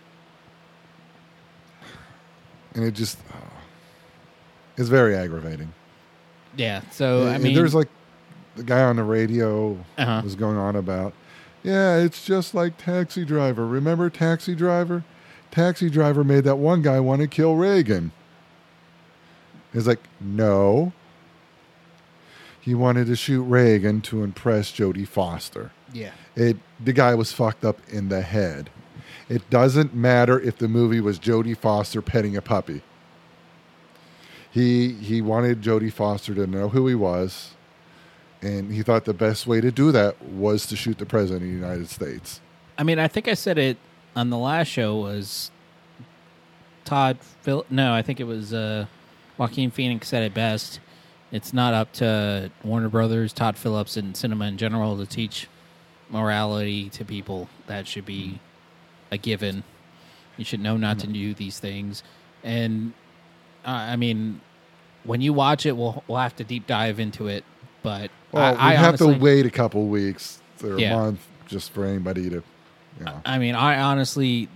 and 2.74 2.84
it 2.84 2.92
just 2.92 3.18
oh, 3.34 3.52
it's 4.76 4.88
very 4.88 5.14
aggravating 5.16 5.72
Yeah. 6.56 6.82
So 6.90 7.26
I 7.28 7.38
mean, 7.38 7.54
there's 7.54 7.74
like 7.74 7.88
the 8.56 8.62
guy 8.62 8.82
on 8.82 8.96
the 8.96 9.04
radio 9.04 9.72
Uh-huh. 9.98 10.20
was 10.24 10.34
going 10.34 10.56
on 10.56 10.74
about, 10.76 11.12
yeah, 11.62 11.96
it's 11.98 12.24
just 12.24 12.54
like 12.54 12.76
Taxi 12.76 13.24
Driver. 13.24 13.66
Remember 13.66 14.10
Taxi 14.10 14.54
Driver? 14.54 15.04
Taxi 15.50 15.88
Driver 15.90 16.24
made 16.24 16.44
that 16.44 16.56
one 16.56 16.82
guy 16.82 16.98
want 17.00 17.20
to 17.22 17.28
kill 17.28 17.54
Reagan. 17.56 18.12
It's 19.74 19.86
like, 19.86 20.00
no. 20.20 20.92
He 22.60 22.74
wanted 22.74 23.06
to 23.06 23.16
shoot 23.16 23.42
Reagan 23.42 24.00
to 24.02 24.22
impress 24.24 24.70
Jodie 24.72 25.06
Foster. 25.08 25.70
yeah. 25.92 26.10
It 26.36 26.56
the 26.82 26.92
guy 26.92 27.14
was 27.14 27.32
fucked 27.32 27.64
up 27.64 27.78
in 27.88 28.08
the 28.08 28.22
head. 28.22 28.70
It 29.28 29.48
doesn't 29.50 29.94
matter 29.94 30.40
if 30.40 30.58
the 30.58 30.68
movie 30.68 31.00
was 31.00 31.18
Jodie 31.18 31.56
Foster 31.56 32.02
petting 32.02 32.36
a 32.36 32.42
puppy. 32.42 32.82
He 34.50 34.92
he 34.92 35.20
wanted 35.20 35.62
Jodie 35.62 35.92
Foster 35.92 36.34
to 36.34 36.46
know 36.46 36.68
who 36.68 36.86
he 36.86 36.94
was, 36.94 37.54
and 38.42 38.72
he 38.72 38.82
thought 38.82 39.04
the 39.04 39.14
best 39.14 39.46
way 39.46 39.60
to 39.60 39.70
do 39.70 39.92
that 39.92 40.20
was 40.22 40.66
to 40.66 40.76
shoot 40.76 40.98
the 40.98 41.06
president 41.06 41.42
of 41.42 41.48
the 41.48 41.54
United 41.54 41.88
States. 41.88 42.40
I 42.76 42.82
mean, 42.82 42.98
I 42.98 43.08
think 43.08 43.28
I 43.28 43.34
said 43.34 43.58
it 43.58 43.76
on 44.16 44.30
the 44.30 44.38
last 44.38 44.68
show 44.68 44.96
was 44.96 45.50
Todd 46.84 47.18
Phil. 47.20 47.64
No, 47.70 47.92
I 47.92 48.02
think 48.02 48.18
it 48.18 48.24
was 48.24 48.52
uh, 48.52 48.86
Joaquin 49.38 49.70
Phoenix 49.70 50.08
said 50.08 50.22
it 50.22 50.34
best. 50.34 50.80
It's 51.30 51.52
not 51.52 51.74
up 51.74 51.92
to 51.94 52.50
Warner 52.64 52.88
Brothers, 52.88 53.32
Todd 53.32 53.56
Phillips, 53.56 53.96
and 53.96 54.16
cinema 54.16 54.46
in 54.46 54.56
general 54.56 54.96
to 54.96 55.06
teach 55.06 55.46
morality 56.10 56.90
to 56.90 57.04
people. 57.04 57.48
That 57.66 57.86
should 57.86 58.04
be 58.06 58.40
a 59.10 59.16
given. 59.18 59.64
You 60.36 60.44
should 60.44 60.60
know 60.60 60.76
not 60.76 60.98
to 61.00 61.06
do 61.06 61.34
these 61.34 61.58
things. 61.58 62.02
And 62.42 62.92
uh, 63.64 63.68
I 63.70 63.96
mean, 63.96 64.40
when 65.04 65.20
you 65.20 65.32
watch 65.32 65.66
it, 65.66 65.76
we'll 65.76 66.02
we'll 66.08 66.18
have 66.18 66.36
to 66.36 66.44
deep 66.44 66.66
dive 66.66 66.98
into 67.00 67.26
it. 67.26 67.44
But 67.82 68.10
Well, 68.32 68.44
I, 68.44 68.52
we 68.52 68.58
I 68.58 68.72
have 68.74 68.88
honestly, 68.88 69.14
to 69.14 69.20
wait 69.20 69.46
a 69.46 69.50
couple 69.50 69.86
weeks 69.86 70.40
or 70.62 70.78
Yeah. 70.78 70.92
a 70.94 70.96
month 70.96 71.26
just 71.46 71.72
for 71.72 71.84
anybody 71.84 72.28
to, 72.30 72.42
you 72.98 73.04
know. 73.04 73.20
I 73.24 73.38
mean, 73.38 73.54
I 73.54 73.80
honestly, 73.80 74.48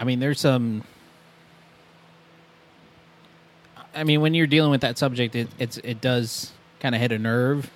I 0.00 0.04
mean, 0.04 0.20
there's 0.20 0.40
some. 0.40 0.82
I 3.94 4.04
mean, 4.04 4.20
when 4.20 4.34
you're 4.34 4.46
dealing 4.46 4.70
with 4.70 4.82
that 4.82 4.98
subject, 4.98 5.34
it 5.34 5.48
it's 5.58 5.78
it 5.78 6.00
does 6.00 6.52
kind 6.80 6.94
of 6.94 7.00
hit 7.00 7.12
a 7.12 7.18
nerve. 7.18 7.70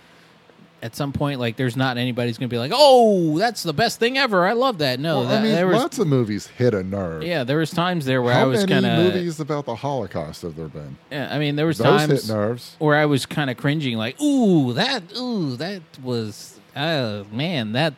At 0.83 0.97
some 0.97 1.13
point, 1.13 1.41
like 1.41 1.57
there's 1.57 1.77
not 1.77 1.99
anybody's 1.99 2.39
going 2.39 2.49
to 2.49 2.55
be 2.55 2.59
like, 2.59 2.73
"Oh, 2.75 3.39
that's 3.39 3.63
the 3.63 3.75
best 3.75 3.99
thing 3.99 4.17
ever! 4.17 4.47
I 4.47 4.55
love 4.55 4.79
that." 4.79 4.99
No, 4.99 5.21
Well, 5.21 5.29
that, 5.29 5.41
I 5.41 5.43
mean, 5.43 5.53
there 5.53 5.67
was 5.67 5.77
lots 5.77 5.99
of 5.99 6.07
movies 6.07 6.47
hit 6.47 6.73
a 6.73 6.83
nerve. 6.83 7.23
yeah, 7.23 7.45
there 7.45 7.59
was 7.59 7.71
times 7.71 8.07
there 8.07 8.23
where 8.23 8.33
How 8.33 8.45
I 8.45 8.45
was 8.47 8.61
many 8.67 8.73
kind 8.73 8.87
of 8.87 9.13
movies 9.15 9.41
about 9.41 9.67
the 9.67 9.75
Holocaust 9.75 10.41
have 10.41 10.57
there 10.57 10.69
been? 10.69 10.97
Yeah, 11.13 11.29
I 11.31 11.39
mean, 11.39 11.57
there 11.57 11.67
was 11.67 11.77
Those 11.77 11.87
times 12.07 12.27
hit 12.27 12.35
nerves. 12.35 12.77
where 12.79 12.97
I 12.97 13.05
was 13.05 13.27
kind 13.27 13.51
of 13.51 13.59
cringing, 13.59 13.99
like, 13.99 14.19
"Ooh, 14.23 14.73
that, 14.73 15.03
ooh, 15.19 15.55
that 15.57 15.83
was, 16.03 16.59
uh, 16.75 17.25
man, 17.31 17.73
that, 17.73 17.93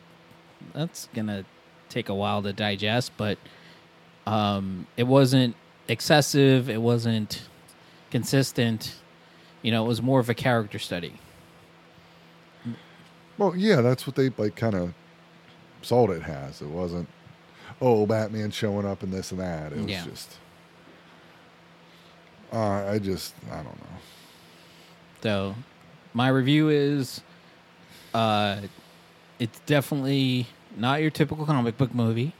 that's 0.73 1.09
gonna 1.15 1.45
take 1.89 2.09
a 2.09 2.15
while 2.15 2.43
to 2.43 2.53
digest." 2.53 3.13
But 3.17 3.39
um, 4.27 4.89
it 4.97 5.05
wasn't 5.07 5.55
excessive. 5.87 6.69
It 6.69 6.83
wasn't 6.83 7.43
consistent. 8.11 8.97
You 9.63 9.71
know, 9.71 9.85
it 9.85 9.89
was 9.89 10.03
more 10.03 10.19
of 10.19 10.29
a 10.29 10.35
character 10.35 10.81
study. 10.81 11.13
Well, 13.43 13.57
yeah, 13.57 13.81
that's 13.81 14.07
what 14.07 14.15
they 14.15 14.31
like 14.39 14.55
kind 14.55 14.75
of 14.77 14.95
sold 15.83 16.11
it 16.11 16.23
as. 16.23 16.63
It 16.63 16.69
wasn't, 16.69 17.09
oh, 17.81 18.07
Batman 18.07 18.53
showing 18.53 18.87
up 18.87 19.03
and 19.03 19.13
this 19.13 19.33
and 19.33 19.41
that. 19.41 19.73
It 19.73 19.79
was 19.79 19.91
Yeah. 19.91 20.05
just, 20.05 20.37
uh, 22.53 22.87
I 22.89 23.01
just, 23.01 23.35
I 23.51 23.57
don't 23.57 23.65
know. 23.65 23.99
So, 25.25 25.55
my 26.15 26.29
review 26.29 26.69
is, 26.69 27.21
uh, 28.15 28.61
it's 29.41 29.59
definitely 29.67 30.47
not 30.77 31.01
your 31.03 31.11
typical 31.11 31.45
comic 31.45 31.77
book 31.77 31.93
movie. 31.93 32.35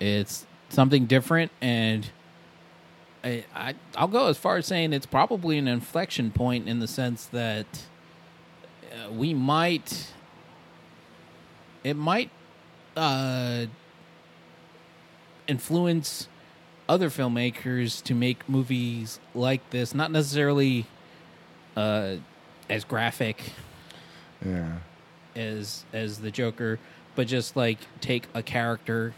It's 0.00 0.44
something 0.70 1.06
different, 1.06 1.52
and 1.60 2.10
I, 3.22 3.44
I 3.54 3.74
I'll 3.96 4.08
go 4.08 4.26
as 4.26 4.36
far 4.38 4.56
as 4.56 4.66
saying 4.66 4.92
it's 4.92 5.06
probably 5.06 5.56
an 5.56 5.68
inflection 5.68 6.32
point 6.32 6.68
in 6.68 6.80
the 6.80 6.88
sense 6.88 7.26
that 7.26 7.66
uh, 8.92 9.10
we 9.12 9.32
might, 9.34 10.12
it 11.86 11.94
might, 11.96 12.30
uh, 12.96 13.66
influence 15.46 16.28
other 16.88 17.08
filmmakers 17.10 18.02
to 18.02 18.12
make 18.12 18.48
movies 18.48 19.20
like 19.36 19.70
this, 19.70 19.94
not 19.94 20.10
necessarily 20.10 20.86
uh, 21.76 22.16
as 22.68 22.82
graphic 22.84 23.52
Yeah. 24.44 24.78
as 25.36 25.84
as 25.92 26.18
the 26.18 26.30
Joker, 26.32 26.80
but 27.14 27.28
just 27.28 27.54
like 27.56 27.78
take 28.00 28.26
a 28.34 28.42
character 28.42 29.14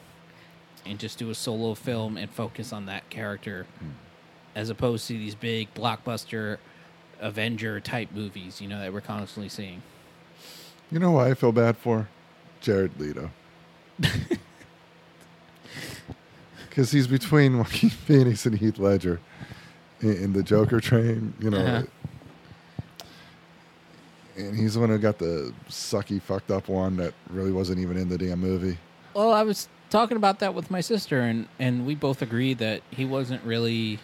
and 0.84 0.98
just 0.98 1.18
do 1.18 1.30
a 1.30 1.34
solo 1.34 1.72
film 1.74 2.18
and 2.18 2.30
focus 2.30 2.72
on 2.72 2.84
that 2.86 3.08
character, 3.08 3.66
as 4.54 4.68
opposed 4.68 5.06
to 5.08 5.14
these 5.14 5.34
big 5.34 5.72
blockbuster 5.74 6.58
Avenger 7.20 7.80
type 7.80 8.10
movies, 8.12 8.60
you 8.60 8.68
know, 8.68 8.78
that 8.80 8.92
we're 8.92 9.00
constantly 9.00 9.48
seeing. 9.48 9.82
You 10.90 10.98
know 10.98 11.12
who 11.12 11.18
I 11.18 11.32
feel 11.34 11.52
bad 11.52 11.76
for? 11.78 12.08
Jared 12.60 12.98
Leto. 12.98 13.30
Because 16.78 16.92
he's 16.92 17.08
between 17.08 17.58
Joaquin 17.58 17.90
Phoenix 18.06 18.46
and 18.46 18.56
Heath 18.56 18.78
Ledger 18.78 19.18
in, 20.00 20.12
in 20.12 20.32
the 20.32 20.44
Joker 20.44 20.78
train, 20.80 21.34
you 21.40 21.50
know. 21.50 21.58
Uh-huh. 21.58 21.82
And 24.36 24.56
he's 24.56 24.74
the 24.74 24.80
one 24.80 24.88
who 24.88 24.98
got 24.98 25.18
the 25.18 25.52
sucky, 25.68 26.22
fucked 26.22 26.52
up 26.52 26.68
one 26.68 26.96
that 26.98 27.14
really 27.30 27.50
wasn't 27.50 27.80
even 27.80 27.96
in 27.96 28.08
the 28.08 28.16
damn 28.16 28.38
movie. 28.38 28.78
Well, 29.12 29.32
I 29.32 29.42
was 29.42 29.68
talking 29.90 30.16
about 30.16 30.38
that 30.38 30.54
with 30.54 30.70
my 30.70 30.80
sister, 30.80 31.18
and 31.22 31.48
and 31.58 31.84
we 31.84 31.96
both 31.96 32.22
agreed 32.22 32.58
that 32.58 32.82
he 32.92 33.04
wasn't 33.04 33.42
really. 33.42 33.98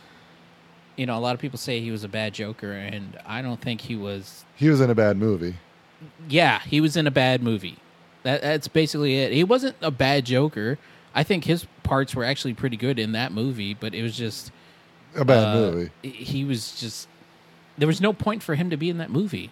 You 0.97 1.07
know, 1.07 1.17
a 1.17 1.21
lot 1.21 1.35
of 1.35 1.41
people 1.41 1.59
say 1.61 1.81
he 1.81 1.93
was 1.93 2.03
a 2.03 2.09
bad 2.09 2.35
Joker, 2.35 2.73
and 2.73 3.17
I 3.25 3.41
don't 3.41 3.61
think 3.61 3.83
he 3.83 3.95
was 3.95 4.45
He 4.57 4.69
was 4.69 4.81
in 4.81 4.91
a 4.91 4.97
bad 4.97 5.17
movie. 5.17 5.55
Yeah, 6.29 6.59
he 6.59 6.81
was 6.81 6.97
in 6.97 7.07
a 7.07 7.13
bad 7.13 7.41
movie. 7.41 7.79
That 8.25 8.43
that's 8.43 8.69
basically 8.69 9.19
it. 9.19 9.33
He 9.33 9.45
wasn't 9.45 9.77
a 9.81 9.91
bad 9.91 10.25
Joker. 10.27 10.79
I 11.15 11.23
think 11.23 11.45
his 11.45 11.67
parts 11.85 12.15
were 12.15 12.25
actually 12.25 12.55
pretty 12.55 12.77
good 12.77 12.99
in 12.99 13.13
that 13.13 13.31
movie, 13.33 13.73
but 13.75 13.95
it 13.95 14.03
was 14.03 14.17
just 14.17 14.51
A 15.15 15.25
bad 15.25 15.45
uh, 15.45 15.55
movie. 15.55 15.91
He 16.03 16.45
was 16.45 16.79
just 16.81 17.07
there 17.79 17.87
was 17.87 18.01
no 18.01 18.13
point 18.13 18.43
for 18.43 18.55
him 18.57 18.69
to 18.71 18.77
be 18.77 18.91
in 18.91 18.99
that 18.99 19.11
movie. 19.11 19.51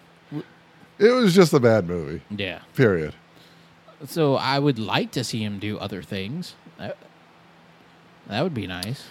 It 0.99 1.11
was 1.11 1.33
just 1.33 1.53
a 1.53 1.59
bad 1.59 1.87
movie. 1.87 2.21
Yeah. 2.29 2.59
Period. 2.75 3.13
So 4.05 4.35
I 4.35 4.59
would 4.59 4.77
like 4.77 5.11
to 5.11 5.23
see 5.23 5.43
him 5.43 5.57
do 5.59 5.77
other 5.79 6.03
things. 6.03 6.55
That, 6.77 6.97
that 8.27 8.41
would 8.41 8.53
be 8.53 8.67
nice. 8.67 9.05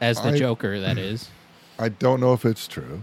As 0.00 0.20
the 0.20 0.30
I- 0.30 0.36
Joker, 0.38 0.80
that 0.80 0.98
is. 0.98 1.30
I 1.78 1.88
don't 1.88 2.20
know 2.20 2.32
if 2.32 2.44
it's 2.44 2.66
true, 2.68 3.02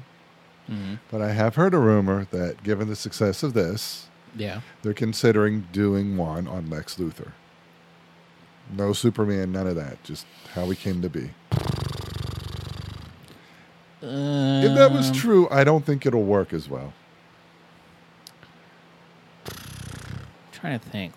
Mm-hmm. 0.69 0.95
but 1.11 1.21
I 1.21 1.33
have 1.33 1.55
heard 1.55 1.73
a 1.73 1.79
rumor 1.79 2.27
that 2.31 2.63
given 2.63 2.87
the 2.87 2.95
success 2.95 3.43
of 3.43 3.53
this, 3.53 4.07
Yeah. 4.35 4.61
they're 4.81 4.93
considering 4.93 5.67
doing 5.71 6.15
one 6.17 6.47
on 6.47 6.69
Lex 6.69 6.95
Luthor. 6.95 7.31
No 8.75 8.93
Superman, 8.93 9.51
none 9.51 9.67
of 9.67 9.75
that. 9.75 10.01
Just 10.03 10.25
how 10.53 10.69
he 10.69 10.75
came 10.75 11.01
to 11.01 11.09
be. 11.09 11.31
If 14.03 14.75
that 14.75 14.91
was 14.91 15.09
Um, 15.09 15.13
true, 15.15 15.47
I 15.51 15.63
don't 15.63 15.85
think 15.85 16.05
it'll 16.05 16.23
work 16.23 16.53
as 16.53 16.67
well. 16.69 16.93
I'm 19.45 19.53
trying 20.51 20.79
to 20.79 20.89
think. 20.89 21.13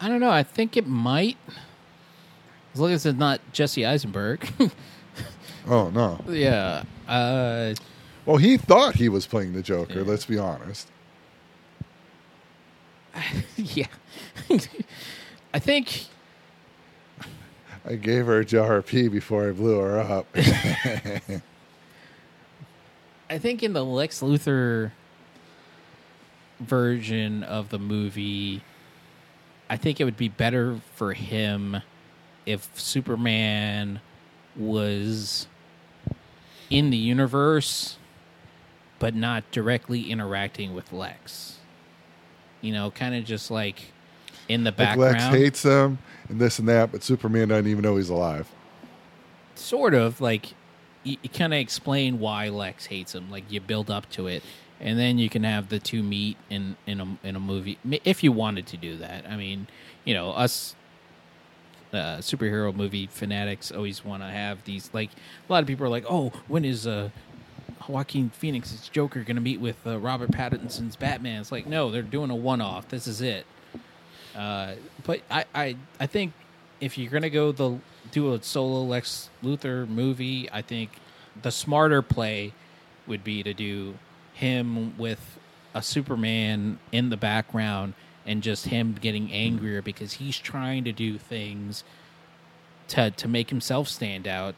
I 0.00 0.08
don't 0.08 0.20
know. 0.20 0.30
I 0.30 0.42
think 0.44 0.76
it 0.76 0.86
might. 0.86 1.36
As 2.74 2.80
long 2.80 2.92
as 2.92 3.04
it's 3.04 3.18
not 3.18 3.40
Jesse 3.52 3.84
Eisenberg. 3.84 4.48
Oh 5.70 5.90
no. 5.90 6.24
yeah. 6.30 6.84
Uh, 7.06 7.74
Well, 8.24 8.38
he 8.38 8.56
thought 8.56 8.94
he 8.94 9.10
was 9.10 9.26
playing 9.26 9.52
the 9.52 9.60
Joker. 9.60 9.98
Yeah. 9.98 10.04
Let's 10.06 10.24
be 10.24 10.38
honest. 10.38 10.88
yeah. 13.56 13.88
I 15.54 15.58
think. 15.58 16.06
I 17.84 17.94
gave 17.94 18.26
her 18.26 18.40
a 18.40 18.44
jar 18.44 18.76
of 18.76 18.86
pee 18.86 19.08
before 19.08 19.48
I 19.48 19.52
blew 19.52 19.78
her 19.78 19.98
up. 19.98 20.26
I 23.30 23.38
think 23.38 23.62
in 23.62 23.72
the 23.72 23.84
Lex 23.84 24.20
Luthor 24.20 24.92
version 26.60 27.42
of 27.42 27.70
the 27.70 27.78
movie, 27.78 28.62
I 29.70 29.76
think 29.76 30.00
it 30.00 30.04
would 30.04 30.16
be 30.16 30.28
better 30.28 30.80
for 30.94 31.12
him 31.14 31.82
if 32.46 32.68
Superman 32.78 34.00
was 34.56 35.46
in 36.70 36.90
the 36.90 36.96
universe 36.96 37.98
but 38.98 39.14
not 39.14 39.50
directly 39.50 40.10
interacting 40.10 40.74
with 40.74 40.92
Lex. 40.92 41.58
You 42.60 42.72
know, 42.72 42.90
kind 42.90 43.14
of 43.14 43.24
just 43.24 43.50
like 43.50 43.92
in 44.48 44.64
the 44.64 44.72
like. 44.72 44.96
Lex 44.98 45.24
hates 45.24 45.62
him 45.62 45.98
and 46.28 46.40
this 46.40 46.58
and 46.58 46.68
that, 46.68 46.92
but 46.92 47.02
Superman 47.02 47.48
doesn't 47.48 47.66
even 47.66 47.82
know 47.82 47.96
he's 47.96 48.08
alive. 48.10 48.48
sort 49.54 49.94
of 49.94 50.20
like 50.20 50.54
you, 51.04 51.16
you 51.22 51.28
kind 51.30 51.52
of 51.54 51.58
explain 51.60 52.18
why 52.20 52.48
Lex 52.48 52.86
hates 52.86 53.14
him. 53.14 53.30
Like 53.30 53.50
you 53.50 53.60
build 53.60 53.90
up 53.90 54.08
to 54.10 54.26
it, 54.26 54.42
and 54.80 54.98
then 54.98 55.18
you 55.18 55.28
can 55.28 55.44
have 55.44 55.68
the 55.68 55.78
two 55.78 56.02
meet 56.02 56.36
in 56.50 56.76
in 56.86 57.00
a 57.00 57.18
in 57.22 57.36
a 57.36 57.40
movie 57.40 57.78
if 58.04 58.22
you 58.22 58.32
wanted 58.32 58.66
to 58.68 58.76
do 58.76 58.96
that. 58.98 59.26
I 59.28 59.36
mean, 59.36 59.66
you 60.04 60.14
know, 60.14 60.30
us 60.30 60.74
uh, 61.92 62.18
superhero 62.18 62.74
movie 62.74 63.06
fanatics 63.06 63.72
always 63.72 64.04
want 64.04 64.22
to 64.22 64.28
have 64.28 64.64
these. 64.64 64.90
Like 64.92 65.10
a 65.48 65.52
lot 65.52 65.62
of 65.62 65.66
people 65.66 65.86
are 65.86 65.90
like, 65.90 66.04
oh, 66.08 66.32
when 66.46 66.64
is 66.64 66.86
uh 66.86 67.10
Joaquin 67.88 68.28
Phoenix's 68.30 68.88
Joker 68.90 69.22
going 69.22 69.36
to 69.36 69.42
meet 69.42 69.60
with 69.60 69.76
uh, 69.86 69.98
Robert 69.98 70.30
Pattinson's 70.30 70.94
Batman? 70.96 71.40
It's 71.40 71.50
like, 71.50 71.66
no, 71.66 71.90
they're 71.90 72.02
doing 72.02 72.30
a 72.30 72.36
one 72.36 72.60
off. 72.60 72.88
This 72.88 73.06
is 73.06 73.22
it. 73.22 73.46
Uh, 74.38 74.74
but 75.04 75.20
I, 75.28 75.44
I, 75.52 75.76
I 75.98 76.06
think 76.06 76.32
if 76.80 76.96
you're 76.96 77.10
gonna 77.10 77.28
go 77.28 77.50
the 77.50 77.78
do 78.12 78.32
a 78.34 78.42
solo 78.42 78.84
Lex 78.84 79.30
Luthor 79.42 79.88
movie, 79.88 80.48
I 80.52 80.62
think 80.62 80.92
the 81.42 81.50
smarter 81.50 82.02
play 82.02 82.52
would 83.08 83.24
be 83.24 83.42
to 83.42 83.52
do 83.52 83.94
him 84.34 84.96
with 84.96 85.38
a 85.74 85.82
Superman 85.82 86.78
in 86.92 87.10
the 87.10 87.16
background 87.16 87.94
and 88.24 88.42
just 88.42 88.66
him 88.66 88.96
getting 89.00 89.32
angrier 89.32 89.82
because 89.82 90.14
he's 90.14 90.38
trying 90.38 90.84
to 90.84 90.92
do 90.92 91.18
things 91.18 91.82
to 92.88 93.10
to 93.10 93.26
make 93.26 93.50
himself 93.50 93.88
stand 93.88 94.28
out, 94.28 94.54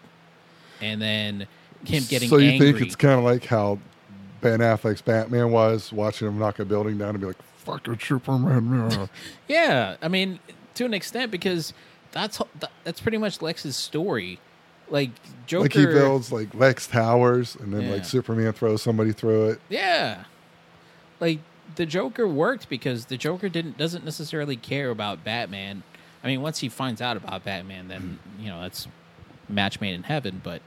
and 0.83 1.01
then 1.01 1.47
him 1.85 2.05
getting 2.09 2.29
so 2.29 2.37
you 2.37 2.51
angry. 2.51 2.73
think 2.73 2.87
it's 2.87 2.97
kind 2.97 3.19
of 3.19 3.25
like 3.25 3.47
how 3.47 3.79
Ben 4.43 4.61
Affleck's 4.61 5.01
Batman 5.01 5.51
was, 5.51 5.91
watching 5.91 6.29
him 6.29 6.39
knock 6.39 6.59
a 6.59 6.67
building 6.67 6.99
down 6.99 7.11
and 7.11 7.21
be 7.21 7.27
like, 7.27 7.39
"Fucking 7.65 7.99
Superman!" 8.01 9.09
yeah." 9.49 9.97
I 10.03 10.09
mean, 10.09 10.39
to 10.75 10.85
an 10.85 10.95
extent, 10.95 11.31
because 11.31 11.73
that's 12.13 12.41
that's 12.85 13.01
pretty 13.01 13.19
much 13.19 13.41
Lex's 13.43 13.77
story. 13.77 14.41
Like 14.89 15.11
Joker, 15.47 15.63
like 15.63 15.73
he 15.73 15.87
builds 15.87 16.33
like 16.33 16.53
Lex 16.55 16.87
Towers, 16.89 17.55
and 17.57 17.73
then 17.73 17.83
Yeah. 17.83 17.91
like 17.93 18.05
Superman 18.05 18.53
throws 18.53 18.83
somebody 18.83 19.13
through 19.13 19.51
it. 19.51 19.61
yeah, 19.69 20.25
like 21.21 21.39
the 21.77 21.87
Joker 21.87 22.27
worked 22.27 22.69
because 22.69 23.05
the 23.07 23.17
Joker 23.17 23.49
didn't 23.49 23.79
doesn't 23.79 24.05
necessarily 24.05 24.57
care 24.57 24.91
about 24.91 25.23
Batman. 25.23 25.85
I 26.25 26.27
mean, 26.27 26.43
once 26.43 26.59
he 26.59 26.69
finds 26.69 27.01
out 27.01 27.17
about 27.17 27.45
Batman, 27.45 27.87
then 27.89 28.19
you 28.39 28.49
know 28.49 28.61
that's 28.63 28.89
match 29.49 29.81
made 29.81 29.95
in 29.95 30.03
heaven. 30.03 30.41
But 30.43 30.61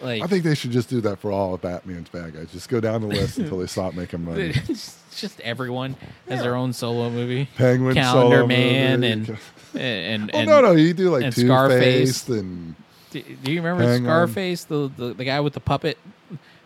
like, 0.00 0.22
I 0.22 0.26
think 0.26 0.44
they 0.44 0.54
should 0.54 0.70
just 0.70 0.88
do 0.88 1.00
that 1.02 1.18
for 1.18 1.32
all 1.32 1.54
of 1.54 1.60
Batman's 1.62 2.08
bad 2.08 2.34
guys. 2.34 2.52
Just 2.52 2.68
go 2.68 2.80
down 2.80 3.00
the 3.00 3.08
list 3.08 3.38
until 3.38 3.58
they 3.58 3.66
stop 3.66 3.94
making 3.94 4.24
money. 4.24 4.52
it's 4.68 5.02
just 5.16 5.40
everyone 5.40 5.96
has 6.28 6.42
their 6.42 6.54
own 6.54 6.72
solo 6.72 7.10
movie. 7.10 7.48
Penguin, 7.56 7.94
Calendar 7.94 8.36
solo 8.36 8.46
Man, 8.46 9.00
movie. 9.00 9.12
and 9.12 9.38
and, 9.74 10.30
oh 10.32 10.38
and 10.38 10.48
no, 10.48 10.60
no, 10.60 10.72
you 10.72 10.94
do 10.94 11.10
like 11.10 11.34
Two 11.34 11.46
Scarface. 11.46 12.22
Face 12.22 12.28
and 12.38 12.74
Do, 13.10 13.22
do 13.42 13.52
you 13.52 13.60
remember 13.62 13.84
on. 13.92 14.02
Scarface, 14.02 14.64
the, 14.64 14.90
the 14.96 15.14
the 15.14 15.24
guy 15.24 15.40
with 15.40 15.54
the 15.54 15.60
puppet, 15.60 15.98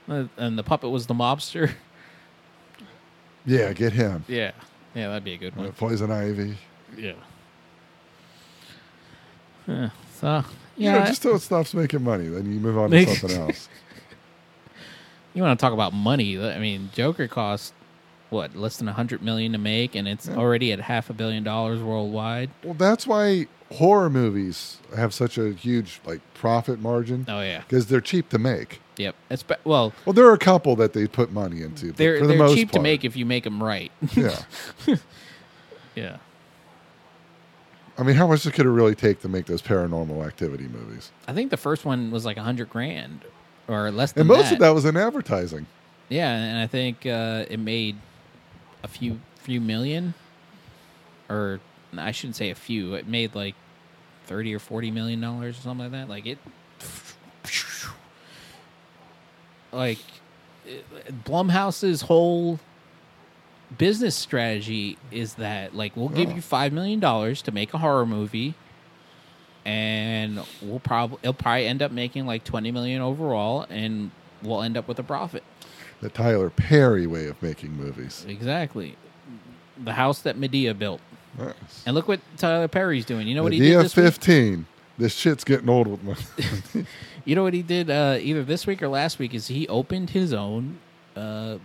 and 0.09 0.59
the 0.59 0.63
puppet 0.63 0.91
was 0.91 1.07
the 1.07 1.15
mobster? 1.15 1.73
yeah, 3.47 3.73
get 3.73 3.93
him. 3.93 4.25
Yeah, 4.29 4.53
yeah, 4.95 5.09
that'd 5.09 5.25
be 5.25 5.35
a 5.35 5.39
good 5.39 5.57
one. 5.57 5.73
Poison 5.73 6.11
Ivy. 6.11 6.57
Yeah. 6.97 7.13
Yeah. 9.67 9.91
So 10.21 10.45
yeah, 10.83 10.99
know, 11.01 11.07
just 11.07 11.23
till 11.23 11.35
it 11.37 11.41
stops 11.41 11.75
making 11.75 12.03
money, 12.03 12.29
then 12.29 12.53
you 12.53 12.61
move 12.61 12.79
on 12.79 12.91
to 12.91 13.07
something 13.17 13.39
else. 13.41 13.69
you 15.35 15.43
want 15.43 15.59
to 15.59 15.63
talk 15.65 15.73
about 15.73 15.93
money? 15.93 16.39
I 16.43 16.59
mean, 16.59 16.91
Joker 16.95 17.29
cost 17.29 17.73
what 18.31 18.57
less 18.57 18.79
than 18.79 18.89
a 18.89 18.93
hundred 18.93 19.23
million 19.23 19.53
to 19.53 19.59
make, 19.59 19.95
and 19.95 20.09
it's 20.09 20.29
already 20.29 20.73
at 20.73 20.81
half 20.81 21.11
a 21.11 21.13
billion 21.13 21.45
dollars 21.45 21.81
worldwide. 21.81 22.51
Well, 22.65 22.75
that's 22.75 23.07
why 23.07 23.47
horror 23.73 24.11
movies 24.11 24.79
have 24.97 25.15
such 25.15 25.39
a 25.39 25.53
huge 25.53 26.01
like 26.05 26.21
profit 26.35 26.79
margin 26.81 27.25
Oh 27.29 27.41
yeah, 27.41 27.61
because 27.61 27.87
they're 27.87 28.01
cheap 28.03 28.29
to 28.31 28.39
make. 28.39 28.81
yep. 28.99 29.15
It's 29.31 29.43
be- 29.43 29.55
well, 29.65 29.93
Well, 30.05 30.13
there 30.13 30.27
are 30.27 30.35
a 30.35 30.39
couple 30.39 30.77
that 30.77 30.93
they 30.93 31.07
put 31.07 31.33
money 31.33 31.63
into. 31.63 31.89
But 31.89 31.97
they're 31.97 32.27
the 32.27 32.35
they're 32.35 32.49
cheap 32.55 32.71
to 32.73 32.81
make 32.81 33.05
if 33.05 33.17
you 33.17 33.25
make 33.27 33.45
them 33.45 33.63
right. 33.63 33.91
Yeah, 34.15 34.39
yeah. 35.95 36.17
I 38.03 38.05
mean, 38.05 38.17
how 38.17 38.27
much 38.27 38.43
could 38.53 38.67
it 38.67 38.71
really 38.71 38.97
take 38.97 39.21
to 39.21 39.29
make 39.29 39.47
those 39.47 39.63
paranormal 39.63 40.27
activity 40.27 40.65
movies? 40.67 41.13
I 41.29 41.33
think 41.33 41.51
the 41.53 41.57
first 41.57 41.85
one 41.85 42.11
was 42.11 42.25
like 42.25 42.37
a 42.37 42.43
hundred 42.43 42.69
grand 42.69 43.21
or 43.69 43.93
less 43.93 44.11
than 44.11 44.23
And 44.23 44.29
most 44.29 44.47
that. 44.47 44.55
of 44.55 44.59
that 44.59 44.71
was 44.71 44.85
in 44.85 44.97
advertising. 44.97 45.67
Yeah, 46.09 46.35
and 46.35 46.59
I 46.59 46.67
think 46.67 47.07
uh, 47.07 47.45
it 47.49 47.59
made 47.61 47.95
a 48.83 48.89
few 48.89 49.21
few 49.37 49.61
million, 49.61 50.15
or 51.29 51.61
I 51.97 52.11
shouldn't 52.11 52.35
say 52.35 52.51
a 52.51 52.57
few. 52.57 52.95
It 52.95 53.07
made 53.07 53.37
like 53.37 53.55
thirty 54.27 54.53
or 54.53 54.59
forty 54.59 54.91
million 54.91 55.21
dollars 55.21 55.59
or 55.59 55.63
something 55.63 55.85
like 55.85 55.93
that. 55.93 56.09
Like 56.09 56.27
it, 56.27 56.39
like 59.73 59.99
it- 60.67 60.85
Blumhouse's 61.25 62.03
whole 62.03 62.59
business 63.79 64.15
strategy 64.15 64.99
is 65.11 65.35
that 65.35 65.75
like 65.75 65.97
we'll 65.97 66.09
give 66.09 66.31
Oh. 66.31 66.35
you 66.35 66.41
five 66.41 66.73
million 66.73 67.01
dollars 67.01 67.43
to 67.43 67.53
make 67.53 67.73
a 67.75 67.79
horror 67.79 68.07
movie. 68.07 68.55
And 69.65 70.41
we'll 70.61 70.81
probably 70.81 71.19
it'll 71.23 71.35
probably 71.35 71.67
end 71.67 71.83
up 71.83 71.93
making 71.93 72.27
like 72.27 72.43
twenty 72.45 72.73
million 72.73 73.01
overall, 73.01 73.65
and 73.71 74.11
we'll 74.43 74.63
end 74.63 74.77
up 74.77 74.89
with 74.89 74.99
a 74.99 75.05
profit. 75.05 75.45
The 76.01 76.09
Tyler 76.09 76.51
Perry 76.51 77.07
way 77.07 77.27
of 77.29 77.41
making 77.41 77.73
movies. 77.77 78.27
Exactly. 78.29 78.97
The 79.85 79.93
house 79.93 80.21
that 80.23 80.37
Madea 80.37 80.77
built. 80.77 81.01
Nice. 81.39 81.55
And 81.87 81.95
look 81.95 82.09
what 82.09 82.21
Tyler 82.37 82.67
Perry's 82.67 83.05
doing. 83.05 83.29
You 83.29 83.37
know 83.37 83.45
what 83.45 83.53
he 83.53 83.61
did 83.61 83.79
this 83.79 83.95
week? 83.97 84.05
15. 84.07 84.67
This 84.99 85.15
shit's 85.15 85.45
getting 85.45 85.69
old 85.69 85.87
with 85.87 86.03
my. 86.03 86.85
You 87.25 87.37
know 87.37 87.45
what 87.45 87.55
he 87.55 87.63
did 87.63 87.89
uh, 87.89 88.19
either 88.21 88.43
this 88.43 88.67
week 88.67 88.83
or 88.83 88.89
last 88.89 89.21
week 89.21 89.33
is 89.33 89.47
he 89.47 89.69
opened 89.69 90.11
his 90.11 90.33
own 90.33 90.81
uh, 91.15 91.59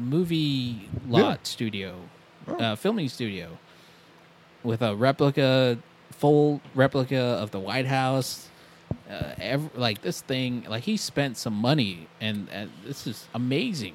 movie 0.00 0.88
lot 1.08 1.20
Yeah. 1.20 1.36
studio, 1.42 1.94
Oh. 2.48 2.56
uh, 2.56 2.76
filming 2.76 3.08
studio 3.08 3.58
with 4.62 4.82
a 4.82 4.94
replica, 4.96 5.78
full 6.10 6.60
replica 6.74 7.18
of 7.18 7.50
the 7.50 7.60
White 7.60 7.86
House. 7.86 8.48
Uh, 9.08 9.34
ev 9.38 9.70
like 9.76 10.02
this 10.02 10.20
thing, 10.20 10.64
like 10.68 10.82
he 10.84 10.96
spent 10.96 11.36
some 11.36 11.54
money, 11.54 12.08
and, 12.20 12.48
and 12.50 12.70
this 12.84 13.06
is 13.06 13.26
amazing. 13.34 13.94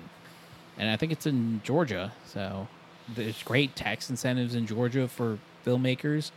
And 0.77 0.89
I 0.89 0.95
think 0.97 1.11
it's 1.11 1.25
in 1.25 1.61
Georgia, 1.63 2.13
so 2.25 2.67
there's 3.07 3.41
great 3.43 3.75
tax 3.75 4.09
incentives 4.09 4.55
in 4.55 4.65
Georgia 4.67 5.07
for 5.07 5.37
filmmakers. 5.65 6.31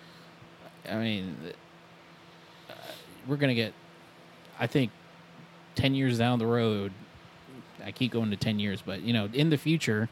I 0.88 0.96
mean, 0.96 1.36
uh, 2.68 2.72
we're 3.26 3.36
gonna 3.36 3.54
get 3.54 3.72
I 4.60 4.66
think 4.66 4.90
ten 5.76 5.94
years 5.94 6.18
down 6.18 6.38
the 6.40 6.46
road, 6.46 6.92
I 7.84 7.92
keep 7.92 8.12
going 8.12 8.30
to 8.30 8.36
ten 8.36 8.58
years, 8.58 8.82
but 8.84 9.02
you 9.02 9.12
know, 9.12 9.28
in 9.32 9.50
the 9.50 9.58
future, 9.58 10.08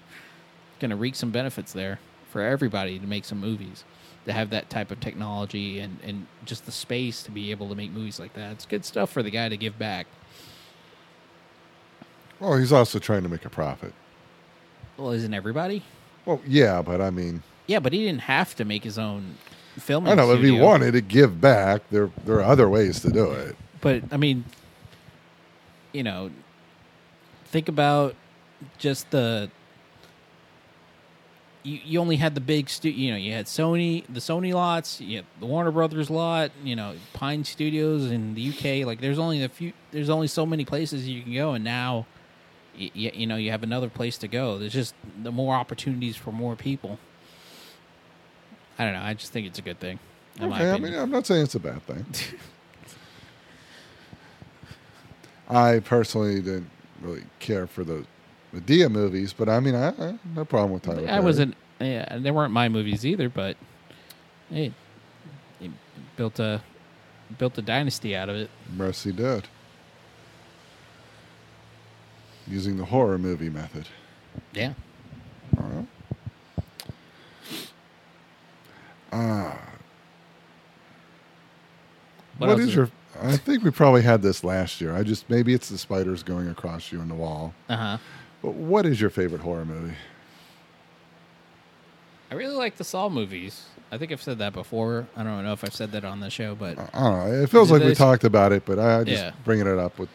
going 0.81 0.91
to 0.91 0.97
reap 0.97 1.17
some 1.17 1.31
benefits 1.31 1.73
there 1.73 1.99
for 2.31 2.43
everybody 2.43 2.99
to 2.99 3.07
make 3.07 3.25
some 3.25 3.41
movies, 3.41 3.85
to 4.27 4.33
have 4.33 4.51
that 4.51 4.69
type 4.71 4.91
of 4.91 5.01
technology 5.01 5.79
and 5.81 5.99
and 6.05 6.27
just 6.45 6.67
the 6.67 6.73
space 6.73 7.23
to 7.23 7.31
be 7.31 7.51
able 7.51 7.69
to 7.69 7.75
make 7.75 7.91
movies 7.91 8.19
like 8.21 8.35
that. 8.35 8.53
It's 8.53 8.67
good 8.67 8.85
stuff 8.85 9.11
for 9.11 9.23
the 9.23 9.31
guy 9.31 9.49
to 9.49 9.57
give 9.57 9.79
back. 9.79 10.07
Well, 12.41 12.57
he's 12.59 12.73
also 12.73 12.99
trying 12.99 13.23
to 13.23 13.29
make 13.29 13.45
a 13.45 13.51
profit. 13.51 13.95
Well, 14.97 15.11
isn't 15.13 15.33
everybody? 15.33 15.83
Well, 16.27 16.41
yeah, 16.47 16.83
but 16.83 17.01
I 17.01 17.11
mean, 17.11 17.43
Yeah, 17.67 17.79
but 17.79 17.93
he 17.93 18.05
didn't 18.05 18.23
have 18.23 18.55
to 18.57 18.65
make 18.65 18.85
his 18.85 18.99
own 18.99 19.37
film. 19.79 20.07
I 20.09 20.15
know 20.15 20.33
if 20.33 20.43
he 20.43 20.51
wanted 20.51 20.93
to 20.93 21.01
give 21.01 21.41
back, 21.41 21.83
there 21.91 22.11
there 22.25 22.37
are 22.37 22.43
other 22.45 22.69
ways 22.69 23.01
to 23.01 23.11
do 23.11 23.31
it. 23.33 23.57
but 23.81 24.03
I 24.11 24.17
mean, 24.17 24.45
you 25.93 26.03
know, 26.03 26.31
think 27.47 27.69
about 27.69 28.15
just 28.79 29.11
the. 29.11 29.51
You, 31.63 31.81
you 31.85 32.01
only 32.01 32.15
had 32.15 32.37
the 32.37 32.41
big 32.41 32.69
stu- 32.69 32.91
you 32.91 33.11
know 33.11 33.17
you 33.17 33.33
had 33.33 33.47
Sony 33.47 34.05
the 34.09 34.21
Sony 34.21 34.55
lots 34.55 35.01
you 35.01 35.17
had 35.17 35.25
the 35.41 35.47
Warner 35.47 35.73
Brothers 35.73 36.09
lot 36.09 36.53
you 36.63 36.77
know 36.77 36.95
Pine 37.13 37.43
Studios 37.43 38.09
in 38.09 38.35
the 38.35 38.51
UK 38.51 38.87
like 38.87 39.01
there's 39.01 39.19
only 39.19 39.43
a 39.43 39.49
few 39.49 39.73
there's 39.91 40.09
only 40.09 40.29
so 40.29 40.47
many 40.47 40.65
places 40.65 41.09
you 41.09 41.25
can 41.25 41.35
go 41.35 41.55
and 41.55 41.65
now 41.65 42.07
you, 42.77 43.11
you 43.13 43.27
know 43.27 43.35
you 43.35 43.51
have 43.51 43.65
another 43.65 43.89
place 43.89 44.17
to 44.19 44.29
go 44.29 44.59
there's 44.59 44.73
just 44.73 44.95
the 45.25 45.33
more 45.33 45.57
opportunities 45.57 46.15
for 46.15 46.31
more 46.31 46.55
people 46.55 47.01
I 48.79 48.85
don't 48.85 48.93
know 48.93 49.03
I 49.03 49.15
just 49.15 49.33
think 49.33 49.49
it's 49.49 49.59
a 49.59 49.63
good 49.63 49.81
thing 49.81 49.99
Okay, 50.41 50.71
I 50.71 50.79
mean, 50.79 50.95
I'm 50.95 51.11
not 51.11 51.27
saying 51.27 51.45
it's 51.45 51.55
a 51.55 51.61
bad 51.61 51.83
thing. 51.83 52.05
I 55.49 55.79
personally 55.79 56.43
didn't 56.43 56.71
really 57.03 57.25
care 57.41 57.67
for 57.67 57.85
the 57.85 58.05
Madea 58.55 58.91
movies, 58.91 59.33
but 59.33 59.49
I 59.49 59.61
mean, 59.61 59.75
I, 59.75 59.89
I 59.91 60.19
no 60.35 60.45
problem 60.45 60.73
with 60.73 60.83
Tyler. 60.83 61.03
I 61.03 61.07
Perry. 61.07 61.25
wasn't. 61.25 61.55
Yeah, 61.81 62.19
they 62.19 62.31
weren't 62.31 62.53
my 62.53 62.69
movies 62.69 63.05
either. 63.05 63.29
But 63.29 63.57
hey, 64.51 64.73
he 65.61 65.71
built 66.17 66.39
a 66.39 66.63
built 67.39 67.59
a 67.59 67.63
dynasty 67.63 68.15
out 68.17 68.29
of 68.29 68.37
it. 68.37 68.51
Mercy 68.75 69.13
did 69.13 69.49
using 72.49 72.77
the 72.77 72.85
horror 72.85 73.19
movie 73.19 73.51
method. 73.51 73.89
Yeah. 74.55 74.75
Alright. 75.59 75.87
Ah, 79.13 79.59
What 82.39 82.49
what 82.51 82.61
is- 82.61 82.75
your? 82.75 82.91
I 83.23 83.37
think 83.37 83.63
we 83.65 83.71
probably 83.71 84.03
had 84.03 84.23
this 84.23 84.43
last 84.45 84.81
year. 84.81 84.95
I 84.95 85.03
just 85.03 85.29
maybe 85.31 85.55
it's 85.55 85.69
the 85.69 85.79
spiders 85.79 86.23
going 86.23 86.49
across 86.49 86.93
you 86.93 87.01
in 87.01 87.09
the 87.09 87.15
wall. 87.15 87.55
Uh 87.69 87.77
huh. 87.77 87.99
But 88.43 88.55
what 88.55 88.87
is 88.87 89.01
your 89.01 89.11
favorite 89.11 89.41
horror 89.41 89.65
movie? 89.65 89.95
I 92.31 92.35
really 92.35 92.57
like 92.57 92.77
the 92.77 92.85
Saw 92.85 93.09
movies. 93.09 93.67
I 93.93 93.99
think 93.99 94.11
I've 94.11 94.23
said 94.23 94.39
that 94.39 94.53
before. 94.53 95.07
I 95.17 95.23
don't 95.23 95.45
know 95.45 95.53
if 95.53 95.63
I've 95.63 95.75
said 95.75 95.93
that 95.93 96.05
on 96.05 96.19
the 96.21 96.29
show, 96.31 96.55
but 96.57 96.77
I 96.79 97.01
don't 97.01 97.27
know. 97.29 97.43
It 97.43 97.51
feels 97.51 97.71
like 97.71 97.83
we 97.83 97.95
talked 97.95 98.25
about 98.25 98.53
it, 98.53 98.65
but 98.67 98.79
I 98.79 99.05
just 99.05 99.23
Yeah. 99.23 99.31
bringing 99.45 99.67
it 99.67 99.79
up 99.79 99.99
with. 99.99 100.09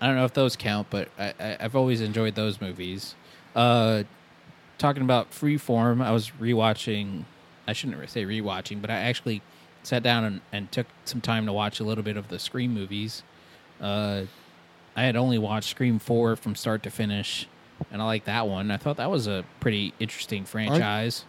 I 0.00 0.06
don't 0.08 0.16
know 0.16 0.24
if 0.24 0.32
those 0.34 0.56
count. 0.56 0.88
But 0.90 1.08
I, 1.18 1.32
I, 1.38 1.56
I've 1.60 1.76
always 1.76 2.00
enjoyed 2.00 2.34
those 2.34 2.60
movies. 2.60 3.14
Uh, 3.54 4.02
talking 4.78 5.02
about 5.02 5.30
Freeform, 5.30 6.02
I 6.04 6.10
was 6.10 6.30
rewatching. 6.40 7.24
I 7.68 7.72
shouldn't 7.74 8.10
say 8.10 8.24
rewatching, 8.24 8.80
but 8.80 8.90
I 8.90 8.94
actually 8.96 9.40
sat 9.82 10.02
down 10.02 10.24
and, 10.24 10.40
and 10.52 10.70
took 10.72 10.86
some 11.04 11.20
time 11.20 11.46
to 11.46 11.52
watch 11.52 11.80
a 11.80 11.84
little 11.84 12.04
bit 12.04 12.16
of 12.16 12.28
the 12.28 12.38
Scream 12.38 12.72
movies. 12.74 13.22
Uh, 13.80 14.22
I 14.96 15.02
had 15.04 15.16
only 15.16 15.38
watched 15.38 15.70
Scream 15.70 15.98
four 15.98 16.36
from 16.36 16.54
start 16.54 16.82
to 16.84 16.90
finish, 16.90 17.48
and 17.90 18.00
I 18.02 18.04
like 18.04 18.24
that 18.26 18.46
one. 18.46 18.70
I 18.70 18.76
thought 18.76 18.96
that 18.98 19.10
was 19.10 19.26
a 19.26 19.44
pretty 19.60 19.92
interesting 19.98 20.44
franchise. 20.44 21.24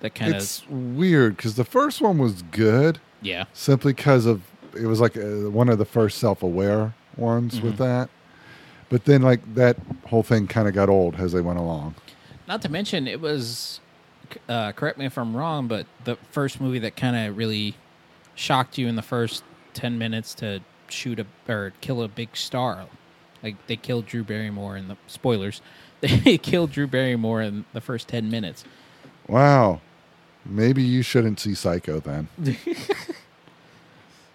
that 0.00 0.14
kind 0.14 0.34
of 0.34 0.42
It's 0.42 0.62
weird 0.68 1.36
because 1.36 1.56
the 1.56 1.64
first 1.64 2.00
one 2.00 2.18
was 2.18 2.42
good 2.42 3.00
yeah, 3.20 3.44
simply 3.52 3.92
because 3.94 4.26
of 4.26 4.42
it 4.74 4.86
was 4.86 5.00
like 5.00 5.16
uh 5.16 5.50
one 5.50 5.68
of 5.68 5.78
the 5.78 5.84
first 5.84 6.18
self-aware 6.18 6.94
ones 7.16 7.60
with 7.60 7.74
Mm-hmm. 7.74 7.82
that. 7.82 8.10
But 8.90 9.04
then, 9.06 9.22
like 9.22 9.54
that 9.54 9.76
whole 10.06 10.22
thing 10.22 10.46
kind 10.46 10.68
of 10.68 10.72
got 10.74 10.88
old 10.88 11.16
as 11.16 11.32
they 11.32 11.40
went 11.40 11.58
along. 11.58 11.94
Not 12.46 12.62
to 12.62 12.68
mention, 12.68 13.06
it 13.08 13.20
was. 13.20 13.80
Uh, 14.48 14.72
correct 14.72 14.98
me 14.98 15.06
if 15.06 15.16
I'm 15.18 15.34
wrong, 15.36 15.66
but 15.68 15.86
the 16.04 16.16
first 16.30 16.60
movie 16.60 16.78
that 16.80 16.94
kind 16.96 17.16
of 17.16 17.36
really 17.36 17.74
shocked 18.38 18.78
you 18.78 18.86
in 18.88 18.96
the 18.96 19.02
first 19.02 19.42
ten 19.74 19.98
minutes 19.98 20.32
to 20.34 20.60
shoot 20.88 21.18
a 21.18 21.26
or 21.48 21.72
kill 21.80 22.02
a 22.02 22.08
big 22.08 22.36
star, 22.36 22.86
like 23.42 23.66
they 23.66 23.76
killed 23.76 24.06
Drew 24.06 24.24
Barrymore 24.24 24.76
in 24.76 24.88
the 24.88 24.96
spoilers. 25.06 25.60
They 26.00 26.38
killed 26.38 26.70
Drew 26.70 26.86
Barrymore 26.86 27.42
in 27.42 27.64
the 27.72 27.80
first 27.80 28.06
ten 28.06 28.30
minutes. 28.30 28.62
Wow, 29.26 29.80
maybe 30.46 30.80
you 30.80 31.02
shouldn't 31.02 31.40
see 31.40 31.54
Psycho 31.54 31.98
then, 31.98 32.28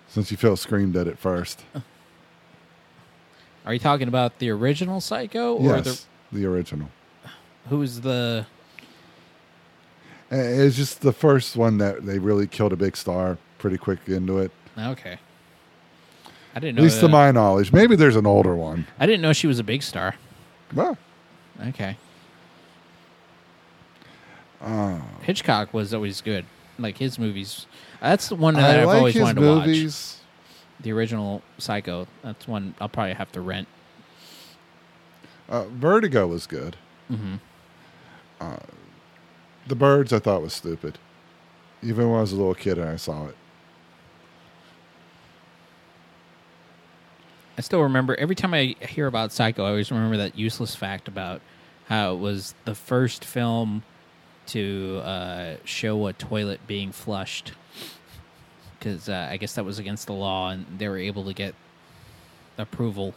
since 0.09 0.29
you 0.29 0.35
feel 0.35 0.57
screamed 0.57 0.97
at 0.97 1.07
it 1.07 1.17
first. 1.17 1.63
Are 3.65 3.73
you 3.73 3.79
talking 3.79 4.09
about 4.09 4.39
the 4.39 4.49
original 4.49 4.99
Psycho 4.99 5.55
or 5.55 5.77
yes, 5.77 6.05
the 6.33 6.45
original. 6.45 6.89
who's 7.69 8.01
the? 8.01 8.45
It's 10.29 10.75
just 10.75 10.99
the 10.99 11.13
first 11.13 11.55
one 11.55 11.77
that 11.77 12.05
they 12.05 12.19
really 12.19 12.47
killed 12.47 12.73
a 12.73 12.75
big 12.75 12.97
star 12.97 13.37
pretty 13.63 13.78
quick 13.78 13.99
into 14.08 14.39
it. 14.39 14.52
Okay, 14.78 15.17
I 16.54 16.60
didn't 16.60 16.76
know. 16.76 16.82
At 16.82 16.84
least 16.84 16.99
to 16.99 17.08
that- 17.08 17.12
my 17.13 17.32
knowledge. 17.32 17.71
Maybe 17.71 17.95
there's 17.95 18.17
an 18.17 18.28
older 18.28 18.54
one. 18.56 18.86
I 18.99 19.06
didn't 19.06 19.21
know 19.21 19.32
she 19.32 19.47
was 19.47 19.58
a 19.58 19.63
big 19.63 19.82
star. 19.84 20.15
Well, 20.76 20.97
Okay. 21.67 21.95
uh, 24.62 24.99
Hitchcock 25.21 25.73
was 25.73 25.93
always 25.93 26.19
good. 26.21 26.45
Like 26.78 26.97
his 26.97 27.17
movies. 27.17 27.67
That's 28.02 28.28
the 28.30 28.36
one 28.36 28.56
that 28.56 28.80
I 28.80 28.82
I've 28.82 28.88
like 28.88 28.97
always 28.97 29.13
his 29.13 29.23
wanted 29.23 29.41
to 29.41 29.47
watch. 29.56 29.67
movies. 29.67 30.19
The 30.82 30.91
original 30.91 31.41
Psycho. 31.60 32.08
That's 32.23 32.47
one 32.47 32.76
I'll 32.82 32.89
probably 32.89 33.13
have 33.13 33.32
to 33.34 33.41
rent. 33.41 33.67
Uh, 35.47 35.65
Vertigo 35.69 36.28
was 36.28 36.47
good. 36.47 36.76
hmm 37.08 37.36
The 39.67 39.76
Birds 39.76 40.12
I 40.12 40.19
thought 40.19 40.41
was 40.41 40.52
stupid, 40.54 40.97
even 41.82 42.10
when 42.10 42.17
I 42.17 42.21
was 42.21 42.34
a 42.34 42.36
little 42.36 42.56
kid 42.56 42.78
and 42.78 42.89
I 42.89 42.97
saw 42.97 43.28
it. 43.28 43.36
I 47.57 47.61
still 47.61 47.83
remember 47.83 48.15
every 48.15 48.35
time 48.35 48.53
I 48.53 48.75
hear 48.81 49.07
about 49.07 49.31
Psycho, 49.31 49.63
I 49.65 49.69
always 49.69 49.91
remember 49.91 50.17
that 50.17 50.37
useless 50.37 50.75
fact 50.75 51.07
about 51.07 51.41
how 51.85 52.13
it 52.13 52.17
was 52.17 52.55
the 52.65 52.73
first 52.73 53.23
film 53.23 53.83
to 54.47 55.01
uh, 55.03 55.55
show 55.63 56.07
a 56.07 56.13
toilet 56.13 56.65
being 56.67 56.91
flushed. 56.91 57.53
Because 58.77 59.07
uh, 59.07 59.27
I 59.29 59.37
guess 59.37 59.53
that 59.53 59.65
was 59.65 59.79
against 59.79 60.07
the 60.07 60.13
law, 60.13 60.49
and 60.49 60.65
they 60.77 60.87
were 60.87 60.97
able 60.97 61.23
to 61.25 61.33
get 61.33 61.55
approval 62.57 63.13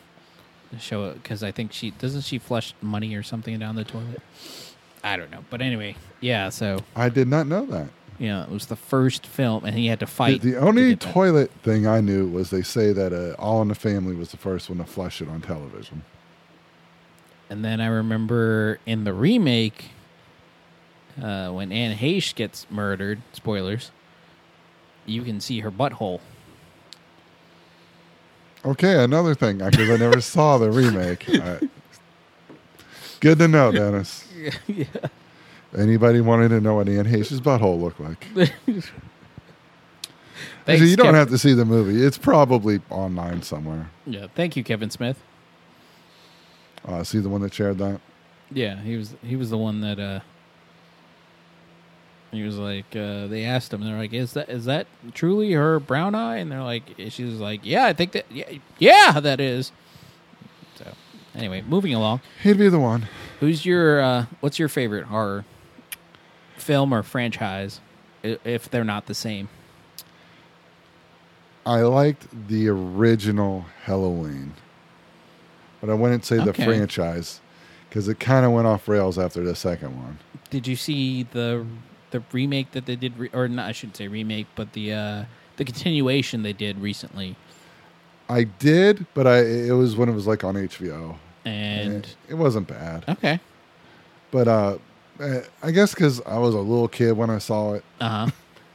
to 0.70 0.78
show 0.78 1.06
it. 1.06 1.22
Because 1.22 1.42
I 1.42 1.50
think 1.50 1.72
she 1.72 1.90
doesn't 1.92 2.20
she 2.22 2.38
flush 2.38 2.74
money 2.80 3.14
or 3.14 3.22
something 3.22 3.58
down 3.58 3.74
the 3.74 3.84
toilet. 3.84 4.22
I 5.02 5.16
don't 5.16 5.30
know, 5.30 5.44
but 5.50 5.62
anyway, 5.62 5.96
yeah. 6.20 6.50
So 6.50 6.80
I 6.94 7.08
did 7.08 7.28
not 7.28 7.46
know 7.46 7.64
that. 7.66 7.88
Yeah, 8.18 8.44
it 8.44 8.50
was 8.50 8.66
the 8.66 8.76
first 8.76 9.26
film, 9.26 9.64
and 9.64 9.76
he 9.76 9.86
had 9.86 10.00
to 10.00 10.06
fight. 10.06 10.40
the 10.42 10.52
to 10.52 10.58
only 10.58 10.90
that. 10.94 11.00
toilet 11.00 11.50
thing 11.62 11.86
I 11.86 12.00
knew 12.00 12.26
was 12.26 12.50
they 12.50 12.62
say 12.62 12.92
that 12.92 13.12
uh, 13.12 13.34
All 13.40 13.62
in 13.62 13.68
the 13.68 13.74
Family 13.74 14.14
was 14.14 14.30
the 14.30 14.36
first 14.36 14.68
one 14.68 14.78
to 14.78 14.84
flush 14.84 15.20
it 15.20 15.28
on 15.28 15.40
television. 15.40 16.02
And 17.48 17.64
then 17.64 17.80
I 17.80 17.86
remember 17.86 18.78
in 18.86 19.04
the 19.04 19.12
remake, 19.12 19.90
uh, 21.22 21.50
when 21.50 21.70
Anne 21.72 21.96
Heche 21.96 22.34
gets 22.34 22.66
murdered, 22.70 23.22
spoilers, 23.32 23.90
you 25.04 25.22
can 25.22 25.40
see 25.40 25.60
her 25.60 25.70
butthole. 25.70 26.20
Okay, 28.64 29.02
another 29.02 29.34
thing 29.34 29.58
because 29.58 29.90
I 29.90 29.96
never 29.96 30.20
saw 30.20 30.58
the 30.58 30.70
remake. 30.70 31.26
Right. 31.38 31.70
Good 33.20 33.38
to 33.38 33.48
know, 33.48 33.72
Dennis. 33.72 34.26
yeah. 34.66 34.84
Anybody 35.76 36.20
wanted 36.20 36.48
to 36.48 36.60
know 36.60 36.76
what 36.76 36.88
Anne 36.88 37.04
Heche's 37.06 37.40
butthole 37.40 37.80
looked 37.80 38.00
like? 38.00 38.26
Thanks, 40.64 40.82
you 40.82 40.96
don't 40.96 41.14
Kev- 41.14 41.14
have 41.14 41.28
to 41.30 41.38
see 41.38 41.52
the 41.52 41.64
movie. 41.64 42.02
It's 42.04 42.18
probably 42.18 42.80
online 42.90 43.42
somewhere. 43.42 43.90
Yeah, 44.04 44.26
thank 44.34 44.56
you, 44.56 44.64
Kevin 44.64 44.90
Smith. 44.90 45.22
Uh, 46.84 47.04
see 47.04 47.18
the 47.20 47.28
one 47.28 47.40
that 47.42 47.54
shared 47.54 47.78
that? 47.78 48.00
Yeah, 48.50 48.80
he 48.80 48.96
was 48.96 49.14
he 49.22 49.36
was 49.36 49.50
the 49.50 49.58
one 49.58 49.80
that 49.82 49.98
uh 50.00 50.20
he 52.32 52.42
was 52.42 52.56
like 52.58 52.94
uh 52.94 53.26
they 53.28 53.44
asked 53.44 53.72
him 53.72 53.82
they're 53.82 53.96
like 53.98 54.12
is 54.12 54.32
that 54.34 54.48
is 54.48 54.66
that 54.66 54.86
truly 55.14 55.52
her 55.52 55.80
brown 55.80 56.14
eye 56.14 56.36
and 56.36 56.50
they're 56.52 56.62
like 56.62 56.82
she 57.08 57.24
was 57.24 57.40
like 57.40 57.60
yeah 57.64 57.86
I 57.86 57.92
think 57.92 58.12
that 58.12 58.26
yeah 58.30 58.50
yeah 58.78 59.18
that 59.20 59.40
is 59.40 59.72
so 60.76 60.84
anyway 61.34 61.62
moving 61.62 61.92
along 61.94 62.20
He'd 62.42 62.58
be 62.58 62.68
the 62.68 62.78
one. 62.78 63.08
Who's 63.40 63.64
your 63.66 64.00
uh 64.00 64.26
what's 64.40 64.58
your 64.58 64.68
favorite 64.68 65.06
horror 65.06 65.44
film 66.56 66.92
or 66.92 67.02
franchise 67.02 67.80
if 68.22 68.68
they're 68.70 68.84
not 68.84 69.06
the 69.06 69.14
same? 69.14 69.48
I 71.64 71.80
liked 71.80 72.48
the 72.48 72.68
original 72.68 73.66
Halloween, 73.84 74.52
but 75.80 75.90
I 75.90 75.94
wouldn't 75.94 76.24
say 76.24 76.36
the 76.36 76.50
Okay. 76.50 76.64
franchise 76.64 77.40
because 77.88 78.06
it 78.08 78.20
kind 78.20 78.46
of 78.46 78.52
went 78.52 78.66
off 78.66 78.88
rails 78.88 79.18
after 79.18 79.42
the 79.42 79.54
second 79.56 79.96
one. 80.00 80.18
Did 80.50 80.66
you 80.66 80.76
see 80.76 81.24
the 81.24 81.66
the 82.12 82.22
remake 82.32 82.70
that 82.70 82.86
they 82.86 82.94
did, 82.94 83.18
re- 83.18 83.30
or 83.32 83.48
not? 83.48 83.66
I 83.68 83.72
shouldn't 83.72 83.96
say 83.96 84.06
remake, 84.06 84.46
but 84.54 84.74
the 84.74 84.92
uh, 84.92 85.24
the 85.56 85.64
continuation 85.64 86.42
they 86.42 86.52
did 86.52 86.78
recently. 86.80 87.34
I 88.28 88.44
did, 88.44 89.06
but 89.14 89.26
I 89.26 89.38
it 89.38 89.72
was 89.72 89.96
when 89.96 90.08
it 90.08 90.12
was 90.12 90.26
like 90.26 90.44
on 90.44 90.54
HBO, 90.54 91.16
And 91.44 92.04
it, 92.04 92.16
it 92.28 92.34
wasn't 92.34 92.68
bad. 92.68 93.04
okay, 93.08 93.40
But 94.30 94.46
uh, 94.46 94.78
I 95.62 95.70
guess 95.70 95.94
because 95.94 96.20
I 96.22 96.38
was 96.38 96.54
a 96.54 96.58
little 96.58 96.88
kid 96.88 97.12
when 97.12 97.30
I 97.30 97.38
saw 97.38 97.74
it, 97.74 97.84
uh 98.00 98.08
huh, 98.26 98.30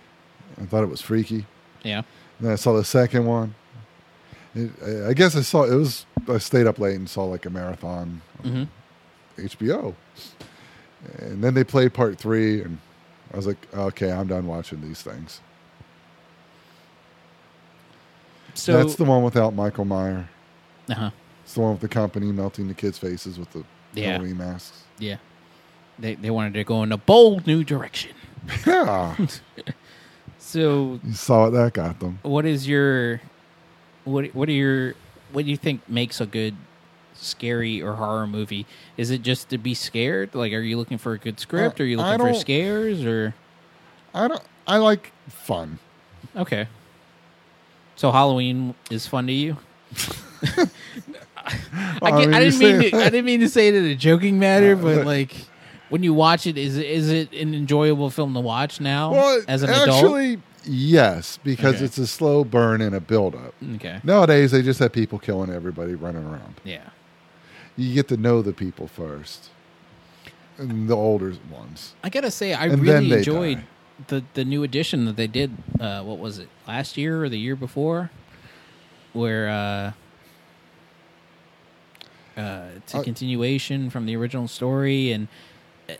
I 0.61 0.65
thought 0.65 0.83
it 0.83 0.89
was 0.89 1.01
freaky. 1.01 1.45
yeah, 1.83 1.99
And 2.39 2.47
then 2.47 2.51
I 2.51 2.55
saw 2.55 2.73
the 2.73 2.83
second 2.83 3.25
one. 3.25 3.55
It, 4.55 4.71
I- 4.85 5.09
I 5.09 5.13
guess 5.13 5.35
I 5.35 5.41
saw 5.41 5.63
it 5.63 5.75
was. 5.75 6.05
I 6.27 6.37
stayed 6.37 6.67
up 6.67 6.77
late 6.79 6.95
and 6.95 7.09
saw 7.09 7.23
like 7.25 7.45
a 7.45 7.49
marathon 7.49 8.21
hmm 8.43 8.63
HBO, 9.37 9.95
and 11.19 11.43
then 11.43 11.53
they 11.53 11.63
played 11.63 11.93
part 11.93 12.17
three, 12.17 12.61
and 12.61 12.77
I 13.33 13.37
was 13.37 13.47
like, 13.47 13.57
okay, 13.73 14.11
I'm 14.11 14.27
done 14.27 14.45
watching 14.45 14.81
these 14.81 15.01
things. 15.01 15.39
So 18.53 18.73
That's 18.73 18.95
the 18.95 19.05
one 19.05 19.23
without 19.23 19.53
Michael 19.55 19.85
Meyer. 19.85 20.27
uh 20.89 20.93
huh, 20.93 21.11
It's 21.43 21.53
the 21.53 21.61
one 21.61 21.71
with 21.71 21.81
the 21.81 21.87
company 21.87 22.31
melting 22.31 22.67
the 22.67 22.73
kids' 22.73 22.97
faces 22.97 23.39
with 23.39 23.49
the 23.51 23.63
Yeah. 23.93 24.11
Halloween 24.13 24.37
masks. 24.37 24.83
yeah. 24.99 25.17
They 26.01 26.15
they 26.15 26.29
wanted 26.29 26.53
to 26.55 26.63
go 26.63 26.83
in 26.83 26.91
a 26.91 26.97
bold 26.97 27.47
new 27.47 27.63
direction. 27.63 28.11
Yeah, 28.65 29.15
So 30.39 30.99
you 31.05 31.13
saw 31.13 31.43
what 31.43 31.53
that 31.53 31.73
got 31.73 31.99
them. 31.99 32.19
what 32.23 32.45
is 32.45 32.67
your 32.67 33.21
what 34.03 34.33
what 34.35 34.49
are 34.49 34.53
your 34.53 34.95
what 35.31 35.45
do 35.45 35.51
you 35.51 35.57
think 35.57 35.87
makes 35.87 36.19
a 36.19 36.25
good 36.25 36.55
scary 37.13 37.81
or 37.81 37.93
horror 37.93 38.25
movie 38.25 38.65
is 38.97 39.11
it 39.11 39.21
just 39.21 39.47
to 39.49 39.57
be 39.59 39.75
scared 39.75 40.33
like 40.33 40.51
are 40.53 40.59
you 40.59 40.75
looking 40.75 40.97
for 40.97 41.13
a 41.13 41.17
good 41.19 41.39
script 41.39 41.79
Uh, 41.79 41.83
are 41.83 41.85
you 41.87 41.97
looking 41.97 42.19
for 42.19 42.33
scares 42.33 43.05
or 43.05 43.35
I 44.13 44.27
don't. 44.27 44.41
I 44.65 44.77
like 44.77 45.11
fun. 45.29 45.77
okay 46.35 46.67
so 47.95 48.11
halloween 48.11 48.73
is 48.89 49.05
fun 49.05 49.27
to 49.27 49.33
you 49.33 49.57
I, 51.43 51.99
Well, 52.01 52.19
get- 52.19 52.27
mean, 52.29 52.33
I 52.33 52.39
didn't 52.39 52.59
mean 52.59 52.91
to, 52.91 52.97
I 52.97 53.09
didn't 53.09 53.25
mean 53.25 53.39
to 53.41 53.49
say 53.49 53.67
it 53.67 53.75
in 53.75 53.85
a 53.85 53.95
joking 53.95 54.39
manner, 54.39 54.73
Uh, 54.73 54.81
but- 54.81 55.05
like 55.05 55.35
when 55.91 56.01
you 56.03 56.13
watch 56.13 56.47
it, 56.47 56.57
is 56.57 56.77
it 56.77 56.85
is 56.87 57.09
it 57.11 57.31
an 57.33 57.53
enjoyable 57.53 58.09
film 58.09 58.33
to 58.33 58.39
watch 58.39 58.79
now 58.81 59.11
Well, 59.11 59.43
as 59.47 59.61
an 59.61 59.69
adult? 59.69 60.03
actually, 60.05 60.39
yes, 60.65 61.37
because 61.43 61.75
Okay. 61.75 61.85
it's 61.85 61.97
a 61.99 62.07
slow 62.07 62.43
burn 62.43 62.81
and 62.81 62.95
a 62.95 62.99
build 62.99 63.35
up. 63.35 63.53
Okay, 63.75 63.99
Nowadays, 64.03 64.51
they 64.51 64.61
just 64.63 64.79
have 64.79 64.91
people 64.93 65.19
killing 65.19 65.51
everybody 65.51 65.93
running 65.93 66.23
around. 66.23 66.55
yeah, 66.63 66.89
You 67.77 67.93
get 67.93 68.07
to 68.07 68.17
know 68.17 68.41
the 68.41 68.53
people 68.53 68.87
first, 68.87 69.49
and 70.57 70.87
the 70.89 70.95
older 70.95 71.33
ones. 71.51 71.93
I 72.03 72.09
gotta 72.09 72.31
say, 72.31 72.53
I 72.53 72.67
And 72.67 72.81
really 72.81 73.11
enjoyed 73.13 73.57
die. 73.57 73.63
the 74.07 74.23
the 74.33 74.43
new 74.45 74.63
edition 74.63 75.05
that 75.05 75.15
they 75.17 75.27
did. 75.27 75.51
Uh, 75.79 76.01
what 76.03 76.17
was 76.19 76.39
it 76.39 76.47
last 76.67 76.97
year 76.97 77.23
or 77.23 77.29
the 77.29 77.37
year 77.39 77.55
before? 77.55 78.09
Where 79.13 79.49
uh, 79.49 79.91
uh, 82.37 82.67
it's 82.77 82.93
a 82.93 82.99
Uh, 82.99 83.03
continuation 83.03 83.89
from 83.89 84.05
the 84.05 84.15
original 84.15 84.47
story, 84.47 85.11
and 85.11 85.27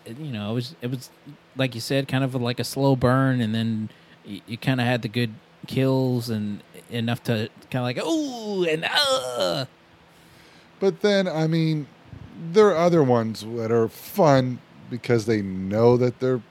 you 0.06 0.32
know, 0.32 0.52
it 0.52 0.54
was 0.54 0.76
it 0.82 0.90
was 0.90 1.10
like 1.56 1.76
you 1.76 1.82
said, 1.82 2.08
kind 2.08 2.24
of 2.24 2.36
like 2.36 2.60
a 2.60 2.64
slow 2.64 2.96
burn, 2.96 3.42
and 3.42 3.54
then 3.54 3.90
you, 4.26 4.42
you 4.48 4.58
kind 4.58 4.80
of 4.80 4.88
had 4.88 5.02
the 5.02 5.08
good 5.08 5.34
kills 5.68 6.30
and 6.30 6.62
enough 6.90 7.24
to 7.24 7.50
kind 7.70 7.76
of 7.76 7.84
like 7.84 8.00
oh 8.02 8.66
and 8.68 8.86
uh 8.86 9.66
But 10.80 11.02
then, 11.02 11.28
I 11.28 11.48
mean, 11.48 11.88
there 12.52 12.68
are 12.68 12.76
other 12.76 13.04
ones 13.04 13.42
that 13.42 13.72
are 13.72 13.88
fun 13.88 14.60
because 14.90 15.26
they 15.26 15.42
know 15.42 15.96
that 15.98 16.20
they're 16.20 16.42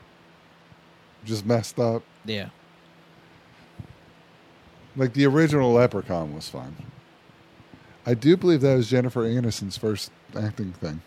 just 1.25 1.45
messed 1.45 1.79
up. 1.79 2.03
yeah 2.25 2.49
Like 4.97 5.13
the 5.13 5.27
original 5.27 5.73
Leprechaun 5.73 6.35
was 6.35 6.49
fun. 6.49 6.77
I 8.07 8.15
do 8.15 8.37
believe 8.37 8.63
that 8.63 8.77
was 8.77 8.89
Jennifer 8.89 9.25
Aniston's 9.25 9.77
first 9.77 10.11
acting 10.35 10.73
thing. 10.73 11.03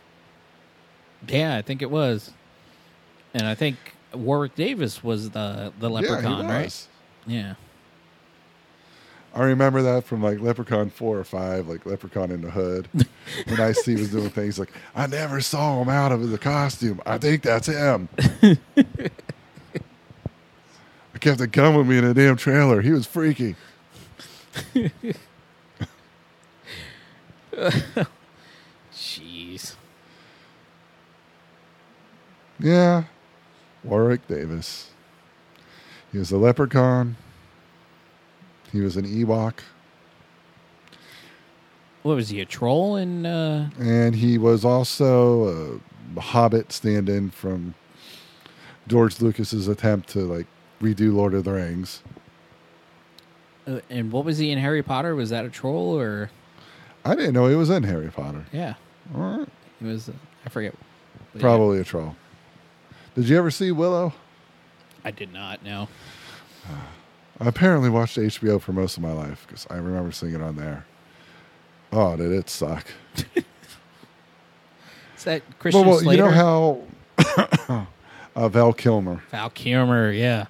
Yeah 1.27 1.55
I 1.55 1.62
think 1.62 1.81
it 1.81 1.89
was, 1.89 2.31
and 3.33 3.45
I 3.45 3.55
think 3.55 3.77
Warwick 4.13 4.55
Davis 4.55 5.03
was 5.03 5.29
the 5.31 5.73
the 5.79 5.89
leprechaun, 5.89 6.45
yeah, 6.45 6.53
right? 6.53 6.88
Yeah. 7.25 7.55
I 9.36 9.45
remember 9.45 9.81
that 9.81 10.03
from 10.03 10.21
like 10.21 10.39
Leprechaun 10.39 10.91
four 10.91 11.17
or 11.17 11.23
five, 11.23 11.67
like 11.67 11.88
Leprechaun 11.88 12.29
in 12.29 12.41
the 12.41 12.51
Hood. 12.51 12.88
when 13.47 13.59
I 13.59 13.71
see 13.71 13.95
was 13.95 14.12
doing 14.12 14.29
things 14.29 14.59
like, 14.59 14.71
I 14.95 15.07
never 15.07 15.41
saw 15.41 15.81
him 15.81 15.89
out 15.89 16.12
of 16.12 16.29
the 16.29 16.38
costume. 16.38 17.01
I 17.05 17.17
think 17.17 17.41
that's 17.41 17.65
him. 17.67 18.09
I 18.77 19.09
kept 21.19 21.41
it 21.41 21.51
coming 21.51 21.79
with 21.79 21.88
me 21.88 21.97
in 21.97 22.03
a 22.03 22.13
damn 22.13 22.38
trailer. 22.38 22.81
He 22.81 22.91
was 22.91 23.07
freaky. 23.07 23.55
Jeez. 28.93 29.75
Yeah. 32.59 33.03
Warwick 33.83 34.27
Davis. 34.27 34.89
He 36.11 36.17
was 36.17 36.31
a 36.31 36.37
leprechaun. 36.37 37.15
He 38.71 38.81
was 38.81 38.95
an 38.97 39.05
Ewok. 39.05 39.55
What 42.03 42.15
was 42.15 42.29
he, 42.29 42.41
a 42.41 42.45
troll 42.45 42.95
in 42.97 43.25
uh 43.25 43.69
And 43.79 44.15
he 44.15 44.37
was 44.37 44.65
also 44.65 45.81
a 46.17 46.19
hobbit 46.19 46.71
stand 46.71 47.07
in 47.09 47.29
from 47.29 47.75
George 48.87 49.21
Lucas's 49.21 49.67
attempt 49.67 50.09
to 50.09 50.19
like 50.19 50.47
redo 50.81 51.13
Lord 51.13 51.33
of 51.33 51.45
the 51.45 51.53
Rings. 51.53 52.03
uh, 53.65 53.79
and 53.89 54.11
what 54.11 54.25
was 54.25 54.37
he 54.37 54.51
in 54.51 54.59
Harry 54.59 54.83
Potter? 54.83 55.15
Was 55.15 55.29
that 55.29 55.45
a 55.45 55.49
troll 55.49 55.97
or 55.99 56.29
I 57.05 57.15
didn't 57.15 57.33
know 57.33 57.47
he 57.47 57.55
was 57.55 57.69
in 57.69 57.83
Harry 57.83 58.09
Potter. 58.09 58.45
yeah, 58.51 58.75
All 59.15 59.21
right. 59.39 59.47
he 59.79 59.85
was 59.85 60.09
uh, 60.09 60.13
I 60.45 60.49
forget. 60.49 60.73
But 61.31 61.39
yeah, 61.39 61.41
Probably 61.41 61.79
a 61.79 61.83
troll. 61.85 62.15
Did 63.15 63.30
you 63.30 63.38
ever 63.38 63.52
see 63.52 63.71
Willow? 63.71 64.13
I 65.06 65.12
did 65.12 65.34
not 65.34 65.63
No. 65.63 65.88
I 67.39 67.47
apparently 67.47 67.89
watched 67.89 68.17
HBO 68.17 68.62
for 68.62 68.73
most 68.73 68.95
of 68.95 69.04
my 69.04 69.12
life 69.12 69.45
because 69.47 69.67
I 69.69 69.76
remember 69.76 70.12
seeing 70.12 70.34
it 70.34 70.41
on 70.41 70.56
there. 70.56 70.86
Oh, 71.91 72.15
did 72.15 72.32
it 72.32 72.49
suck? 72.49 72.88
Is 75.17 75.23
that 75.26 75.41
Christian 75.60 75.86
Well, 75.86 76.04
well 76.04 76.13
you 76.13 76.21
know 76.21 76.30
how 76.30 77.88
uh, 78.36 78.49
Val 78.49 78.71
Kilmer. 78.71 79.23
Val 79.30 79.49
Kilmer, 79.49 80.12
yeah. 80.12 80.45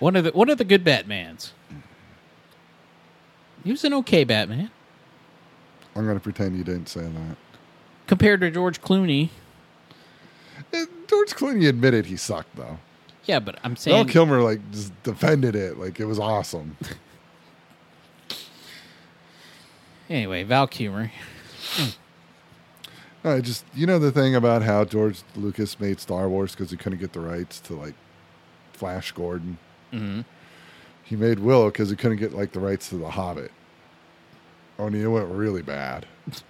One 0.00 0.16
of 0.16 0.24
the 0.24 0.30
one 0.32 0.50
of 0.50 0.58
the 0.58 0.64
good 0.64 0.84
Batmans. 0.84 1.52
He 3.62 3.70
was 3.70 3.84
an 3.84 3.94
okay 3.94 4.24
Batman 4.24 4.70
I'm 5.96 6.04
going 6.04 6.16
to 6.16 6.22
pretend 6.22 6.56
you 6.56 6.64
didn't 6.64 6.88
say 6.88 7.02
that. 7.02 7.36
compared 8.06 8.40
to 8.40 8.50
George 8.50 8.80
Clooney. 8.80 9.30
George 11.06 11.34
Clooney 11.34 11.68
admitted 11.68 12.06
he 12.06 12.16
sucked 12.16 12.56
though. 12.56 12.78
Yeah, 13.24 13.40
but 13.40 13.58
I'm 13.64 13.76
saying 13.76 13.96
Val 13.96 14.04
Kilmer 14.12 14.40
like 14.42 14.60
just 14.72 14.92
defended 15.02 15.54
it 15.56 15.78
like 15.78 15.98
it 16.00 16.04
was 16.06 16.18
awesome. 16.18 16.76
anyway. 20.10 20.42
Val 20.44 20.66
Kilmer. 20.66 21.10
I 23.26 23.40
just 23.40 23.64
you 23.74 23.86
know 23.86 23.98
the 23.98 24.12
thing 24.12 24.34
about 24.34 24.60
how 24.62 24.84
George 24.84 25.22
Lucas 25.34 25.80
made 25.80 25.98
Star 26.00 26.28
Wars 26.28 26.52
because 26.52 26.70
he 26.70 26.76
couldn't 26.76 26.98
get 26.98 27.14
the 27.14 27.20
rights 27.20 27.58
to 27.60 27.74
like 27.74 27.94
Flash 28.74 29.12
Gordon. 29.12 29.56
hmm 29.90 30.20
He 31.02 31.16
made 31.16 31.38
Willow 31.38 31.70
because 31.70 31.88
he 31.90 31.96
couldn't 31.96 32.18
get 32.18 32.34
like 32.34 32.52
the 32.52 32.60
rights 32.60 32.88
to 32.90 32.96
The 32.96 33.08
Hobbit. 33.10 33.50
Oh, 34.78 34.86
and 34.88 34.96
it 34.96 35.06
went 35.08 35.28
really 35.28 35.62
bad. 35.62 36.04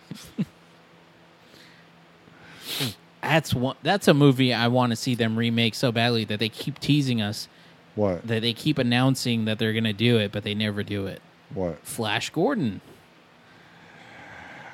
That's 3.25 3.55
one. 3.55 3.77
That's 3.83 4.07
a 4.07 4.15
movie 4.15 4.53
I 4.53 4.69
want 4.69 4.91
to 4.91 4.97
see 4.97 5.15
them 5.15 5.37
remake 5.37 5.75
so 5.75 5.91
badly 5.91 6.25
that 6.27 6.39
they 6.39 6.49
keep 6.49 6.79
teasing 6.79 7.21
us 7.23 7.49
What? 7.95 8.27
that 8.27 8.43
they 8.43 8.53
keep 8.53 8.79
announcing 8.79 9.47
that 9.47 9.59
they're 9.59 9.73
going 9.73 9.85
to 9.85 9.93
do 9.95 10.19
it, 10.19 10.31
but 10.31 10.45
they 10.45 10.55
never 10.55 10.83
do 10.83 11.07
it. 11.07 11.23
What? 11.53 11.79
Flash 11.87 12.31
Gordon. 12.31 12.81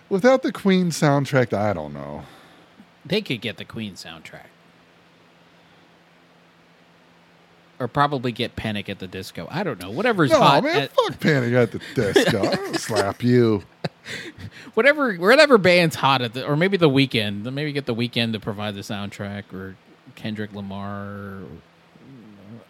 Without 0.09 0.43
the 0.43 0.51
Queen 0.53 0.91
soundtrack, 0.91 1.53
I 1.53 1.73
don't 1.73 1.93
know. 1.93 2.25
They 3.05 3.23
could 3.23 3.41
get 3.41 3.57
the 3.57 3.65
Queen 3.65 3.95
soundtrack. 3.95 4.47
Or 7.81 7.89
probably 7.89 8.31
get 8.31 8.57
Panic 8.57 8.91
at 8.91 8.99
the 8.99 9.07
Disco. 9.07 9.49
I 9.51 9.63
don't 9.63 9.81
know. 9.81 9.91
Whatever's 9.91 10.31
No, 10.31 10.39
hot. 10.39 10.63
man, 10.65 10.83
at- 10.83 10.93
fuck 10.93 11.19
Panic 11.19 11.55
at 11.55 11.73
the 11.73 11.81
Disco. 11.95 12.45
I'll 12.45 12.75
slap 12.79 13.23
you. 13.23 13.63
whatever 14.75 15.15
whatever 15.15 15.57
band's 15.57 15.97
hot 15.97 16.21
at 16.21 16.35
the 16.35 16.47
or 16.47 16.57
maybe 16.57 16.77
the 16.77 16.91
Weeknd. 16.91 17.51
Maybe 17.53 17.73
get 17.73 17.87
the 17.87 17.95
Weeknd 17.95 18.35
to 18.35 18.41
provide 18.41 18.75
the 18.75 18.81
soundtrack 18.83 19.53
or 19.55 19.77
Kendrick 20.15 20.53
Lamar 20.55 21.05
or, 21.07 21.43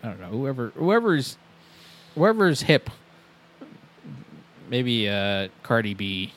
I 0.05 0.09
don't 0.09 0.21
know, 0.21 0.29
whoever 0.29 0.69
whoever's 0.77 1.37
whoever's 2.15 2.63
hip. 2.63 2.89
Maybe 4.69 5.09
uh 5.09 5.49
Cardi 5.65 5.95
B. 5.95 6.33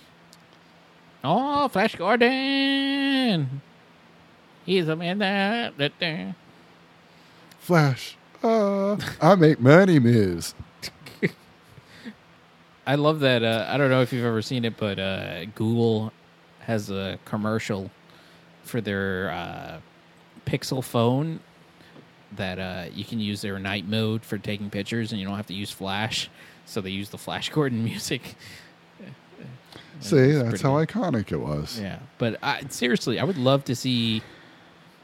Oh, 1.24 1.68
Flash 1.68 1.96
Gordon. 1.96 3.62
He's 4.66 4.88
a 4.88 4.96
man 4.96 5.20
that, 5.20 5.78
that, 5.78 5.92
that. 6.00 6.36
Flash. 7.60 8.18
Uh, 8.44 8.98
I 9.22 9.36
make 9.36 9.60
money 9.60 10.00
moves. 10.00 10.54
I 12.88 12.96
love 12.96 13.22
that. 13.22 13.44
Uh, 13.44 13.66
I 13.70 13.78
don't 13.78 13.90
know 13.90 14.02
if 14.02 14.12
you've 14.12 14.26
ever 14.26 14.42
seen 14.42 14.66
it, 14.66 14.76
but 14.78 15.00
uh, 15.00 15.46
Google 15.46 16.12
has 16.62 16.90
a 16.90 17.18
commercial 17.26 17.90
for 18.64 18.82
their 18.82 19.32
uh, 19.32 19.80
Pixel 20.46 20.84
phone 20.84 21.40
that 22.36 22.60
uh, 22.60 22.86
you 22.94 23.06
can 23.06 23.20
use 23.20 23.42
their 23.42 23.60
night 23.60 23.88
mode 23.88 24.24
for 24.26 24.38
taking 24.38 24.70
pictures, 24.70 25.12
and 25.12 25.22
you 25.22 25.28
don't 25.28 25.38
have 25.38 25.48
to 25.48 25.54
use 25.54 25.72
Flash. 25.72 26.30
So 26.66 26.82
they 26.82 26.90
use 26.90 27.10
the 27.10 27.18
Flash 27.18 27.50
Gordon 27.50 27.84
music. 27.86 28.36
See, 30.00 30.32
that's 30.34 30.62
how 30.62 30.78
good. 30.78 30.90
iconic 30.90 31.32
it 31.32 31.38
was. 31.38 31.80
Yeah, 31.80 32.00
but 32.18 32.38
I, 32.44 32.64
seriously, 32.68 33.20
I 33.20 33.24
would 33.24 33.38
love 33.38 33.64
to 33.66 33.76
see 33.76 34.22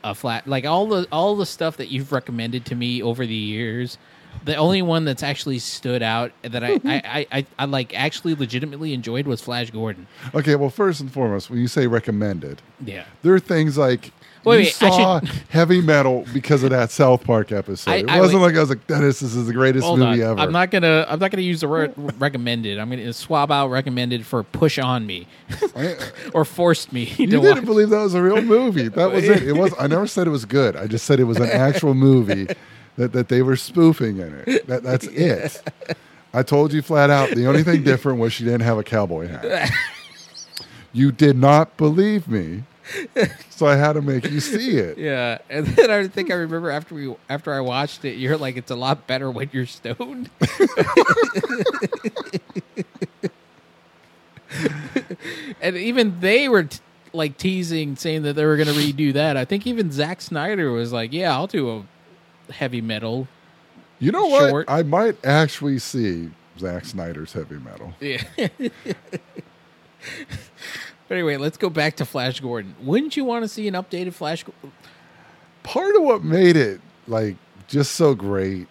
a 0.04 0.16
flat 0.16 0.48
like 0.48 0.66
all 0.66 0.88
the 0.88 1.08
all 1.12 1.36
the 1.36 1.46
stuff 1.46 1.78
that 1.78 1.90
you've 1.90 2.12
recommended 2.12 2.66
to 2.66 2.76
me 2.76 3.02
over 3.02 3.26
the 3.26 3.34
years. 3.34 3.98
The 4.46 4.56
only 4.56 4.84
one 4.84 5.06
that's 5.06 5.24
actually 5.24 5.58
stood 5.60 6.04
out 6.04 6.32
that 6.44 6.64
I 6.64 6.74
I, 6.74 6.80
I, 6.86 7.28
I, 7.32 7.46
I 7.58 7.66
like 7.66 7.94
actually 7.98 8.36
legitimately 8.36 8.94
enjoyed 8.94 9.26
was 9.26 9.42
Flash 9.42 9.72
Gordon. 9.72 10.08
Okay, 10.36 10.56
well, 10.56 10.70
first 10.70 11.02
and 11.02 11.12
foremost, 11.12 11.50
when 11.50 11.60
you 11.60 11.68
say 11.68 11.88
recommended, 11.88 12.62
Yeah, 12.84 13.06
there 13.24 13.34
are 13.34 13.40
things 13.40 13.78
like 13.78 14.12
Wait, 14.46 14.58
you 14.60 14.64
wait, 14.66 14.68
I 14.84 14.90
saw 14.90 15.20
should- 15.20 15.30
heavy 15.50 15.82
metal 15.82 16.26
because 16.34 16.64
of 16.64 16.70
that 16.70 16.92
South 16.92 17.24
Park 17.24 17.52
episode. 17.52 17.92
I- 17.92 17.96
it 17.98 18.10
I- 18.10 18.20
wasn't 18.20 18.42
like 18.42 18.56
I 18.56 18.60
was 18.62 18.70
like, 18.70 18.88
Dennis, 18.88 19.20
this 19.20 19.36
is 19.36 19.48
the 19.48 19.54
greatest 19.54 19.86
movie 19.88 20.24
on. 20.24 20.32
ever. 20.32 20.40
I'm 20.40 20.52
not 20.52 20.72
gonna 20.72 21.06
I'm 21.10 21.20
not 21.20 21.32
gonna 21.32 21.42
use 21.44 21.62
the 21.62 21.68
word 21.68 21.94
recommended. 22.20 22.80
I'm 22.80 22.90
gonna 22.90 23.12
swab 23.14 23.52
out 23.52 23.68
recommended 23.70 24.26
for 24.26 24.44
push 24.44 24.80
on 24.80 25.06
me 25.06 25.28
uh, 25.76 25.96
or 26.34 26.46
forced 26.46 26.94
me 26.94 27.06
to 27.06 27.22
you 27.24 27.28
didn't 27.28 27.56
watch. 27.58 27.66
believe 27.66 27.90
that 27.90 28.02
was 28.02 28.14
a 28.14 28.22
real 28.22 28.42
movie. 28.42 28.88
That 28.88 29.12
was 29.12 29.24
it. 29.28 29.44
It 29.48 29.54
was. 29.58 29.74
I 29.80 29.88
never 29.88 30.08
said 30.08 30.28
it 30.28 30.32
was 30.32 30.46
good. 30.46 30.76
I 30.76 30.88
just 30.88 31.06
said 31.06 31.20
it 31.20 31.26
was 31.26 31.38
an 31.38 31.50
actual 31.50 31.94
movie 31.94 32.48
that, 32.98 33.12
that 33.14 33.28
they 33.30 33.42
were 33.42 33.56
spoofing 33.56 34.20
in 34.20 34.44
it. 34.48 34.68
That, 34.68 34.84
that's 34.84 35.06
it. 35.08 35.62
I 36.34 36.44
told 36.44 36.72
you 36.74 36.82
flat 36.82 37.10
out. 37.10 37.32
The 37.32 37.48
only 37.48 37.64
thing 37.64 37.84
different 37.84 38.20
was 38.20 38.32
she 38.34 38.44
didn't 38.44 38.62
have 38.62 38.78
a 38.78 38.84
cowboy 38.84 39.28
hat. 39.28 39.70
You 40.92 41.12
did 41.12 41.38
not 41.38 41.78
believe 41.78 42.28
me, 42.28 42.64
so 43.50 43.66
I 43.68 43.76
had 43.76 43.94
to 43.94 44.02
make 44.02 44.30
you 44.30 44.40
see 44.40 44.78
it. 44.78 44.98
Yeah, 45.10 45.38
and 45.50 45.66
then 45.68 45.90
I 45.92 46.08
think 46.08 46.32
I 46.32 46.36
remember 46.36 46.70
after 46.70 46.96
we 46.96 47.16
after 47.30 47.54
I 47.54 47.62
watched 47.62 48.04
it, 48.06 48.18
you're 48.18 48.38
like, 48.38 48.58
it's 48.58 48.72
a 48.72 48.76
lot 48.76 49.08
better 49.08 49.32
when 49.32 49.50
you're 49.54 49.66
stoned. 49.66 50.30
and 55.62 55.78
even 55.78 56.20
they 56.20 56.50
were 56.50 56.64
t- 56.64 56.80
like 57.14 57.38
teasing, 57.38 57.96
saying 57.96 58.24
that 58.24 58.34
they 58.34 58.46
were 58.46 58.58
going 58.58 58.68
to 58.68 58.74
redo 58.74 59.14
that. 59.14 59.38
I 59.38 59.46
think 59.46 59.66
even 59.68 59.92
Zack 59.92 60.22
Snyder 60.22 60.72
was 60.72 60.92
like, 60.92 61.14
"Yeah, 61.14 61.34
I'll 61.34 61.48
do 61.48 61.70
a 61.70 62.52
heavy 62.52 62.82
metal." 62.82 63.28
You 64.00 64.12
know 64.12 64.26
what? 64.26 64.66
I 64.68 64.84
might 64.84 65.24
actually 65.26 65.80
see 65.80 66.30
Zack 66.58 66.86
Snyder's 66.86 67.34
heavy 67.34 67.58
metal. 67.58 67.94
Yeah. 68.00 68.24
But 71.10 71.16
anyway, 71.16 71.36
let's 71.36 71.58
go 71.58 71.70
back 71.70 71.98
to 71.98 72.06
Flash 72.06 72.40
Gordon. 72.40 72.74
Wouldn't 72.82 73.18
you 73.18 73.26
want 73.26 73.44
to 73.44 73.50
see 73.50 73.68
an 73.68 73.74
updated 73.74 74.14
Flash? 74.14 74.44
Go- 74.44 74.54
Part 75.64 75.96
of 75.98 76.04
what 76.04 76.24
made 76.24 76.56
it 76.56 76.80
like 77.08 77.36
just 77.68 77.92
so 77.94 78.16
great 78.16 78.68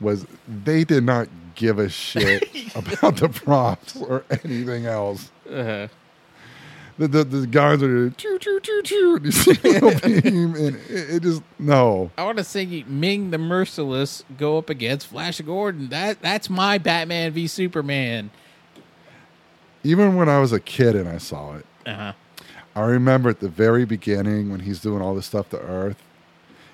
was 0.00 0.26
they 0.64 0.82
did 0.82 1.04
not 1.04 1.28
give 1.54 1.78
a 1.78 1.88
shit 1.88 2.48
about 2.74 3.16
the 3.18 3.28
props 3.28 3.94
or 3.96 4.24
anything 4.42 4.86
else. 4.86 5.30
Uh, 5.48 5.86
The, 6.96 7.08
the, 7.08 7.24
the 7.24 7.46
guys 7.48 7.82
are 7.82 8.10
choo 8.10 8.38
choo 8.38 8.60
choo 8.60 8.82
choo. 8.84 9.20
You 9.24 9.32
see 9.32 9.52
little 9.68 9.90
beam, 10.00 10.54
and 10.54 10.76
it, 10.88 11.10
it 11.16 11.22
just 11.24 11.42
no. 11.58 12.12
I 12.16 12.22
want 12.24 12.38
to 12.38 12.44
see 12.44 12.84
Ming 12.86 13.30
the 13.32 13.38
Merciless 13.38 14.22
go 14.38 14.58
up 14.58 14.70
against 14.70 15.08
Flash 15.08 15.40
Gordon. 15.40 15.88
That 15.88 16.22
that's 16.22 16.48
my 16.48 16.78
Batman 16.78 17.32
v 17.32 17.48
Superman. 17.48 18.30
Even 19.82 20.14
when 20.14 20.28
I 20.28 20.38
was 20.38 20.52
a 20.52 20.60
kid 20.60 20.94
and 20.94 21.08
I 21.08 21.18
saw 21.18 21.56
it, 21.56 21.66
Uh 21.86 21.94
huh. 21.94 22.12
I 22.76 22.80
remember 22.82 23.30
at 23.30 23.40
the 23.40 23.48
very 23.48 23.84
beginning 23.84 24.50
when 24.50 24.60
he's 24.60 24.80
doing 24.80 25.00
all 25.00 25.14
this 25.14 25.26
stuff 25.26 25.48
to 25.50 25.58
Earth. 25.60 26.02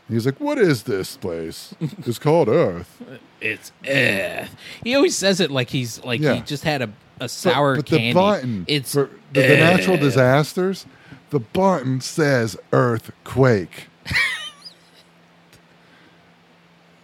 and 0.08 0.14
He's 0.16 0.24
like, 0.26 0.40
"What 0.40 0.58
is 0.58 0.84
this 0.84 1.16
place? 1.16 1.74
It's 2.06 2.18
called 2.18 2.48
Earth." 2.48 3.02
It's 3.40 3.72
Earth. 3.86 4.54
He 4.82 4.94
always 4.94 5.16
says 5.16 5.40
it 5.40 5.50
like 5.50 5.70
he's 5.70 6.02
like 6.04 6.20
he 6.20 6.40
just 6.40 6.64
had 6.64 6.82
a, 6.82 6.90
a 7.20 7.28
sour 7.28 7.76
but, 7.76 7.84
but 7.84 7.98
candy. 7.98 8.08
the 8.12 8.14
button 8.14 8.64
it's 8.68 8.92
for 8.92 9.10
the, 9.32 9.42
the 9.42 9.56
natural 9.56 9.96
disasters. 9.96 10.86
The 11.30 11.40
button 11.40 12.00
says 12.00 12.56
earthquake. 12.72 13.86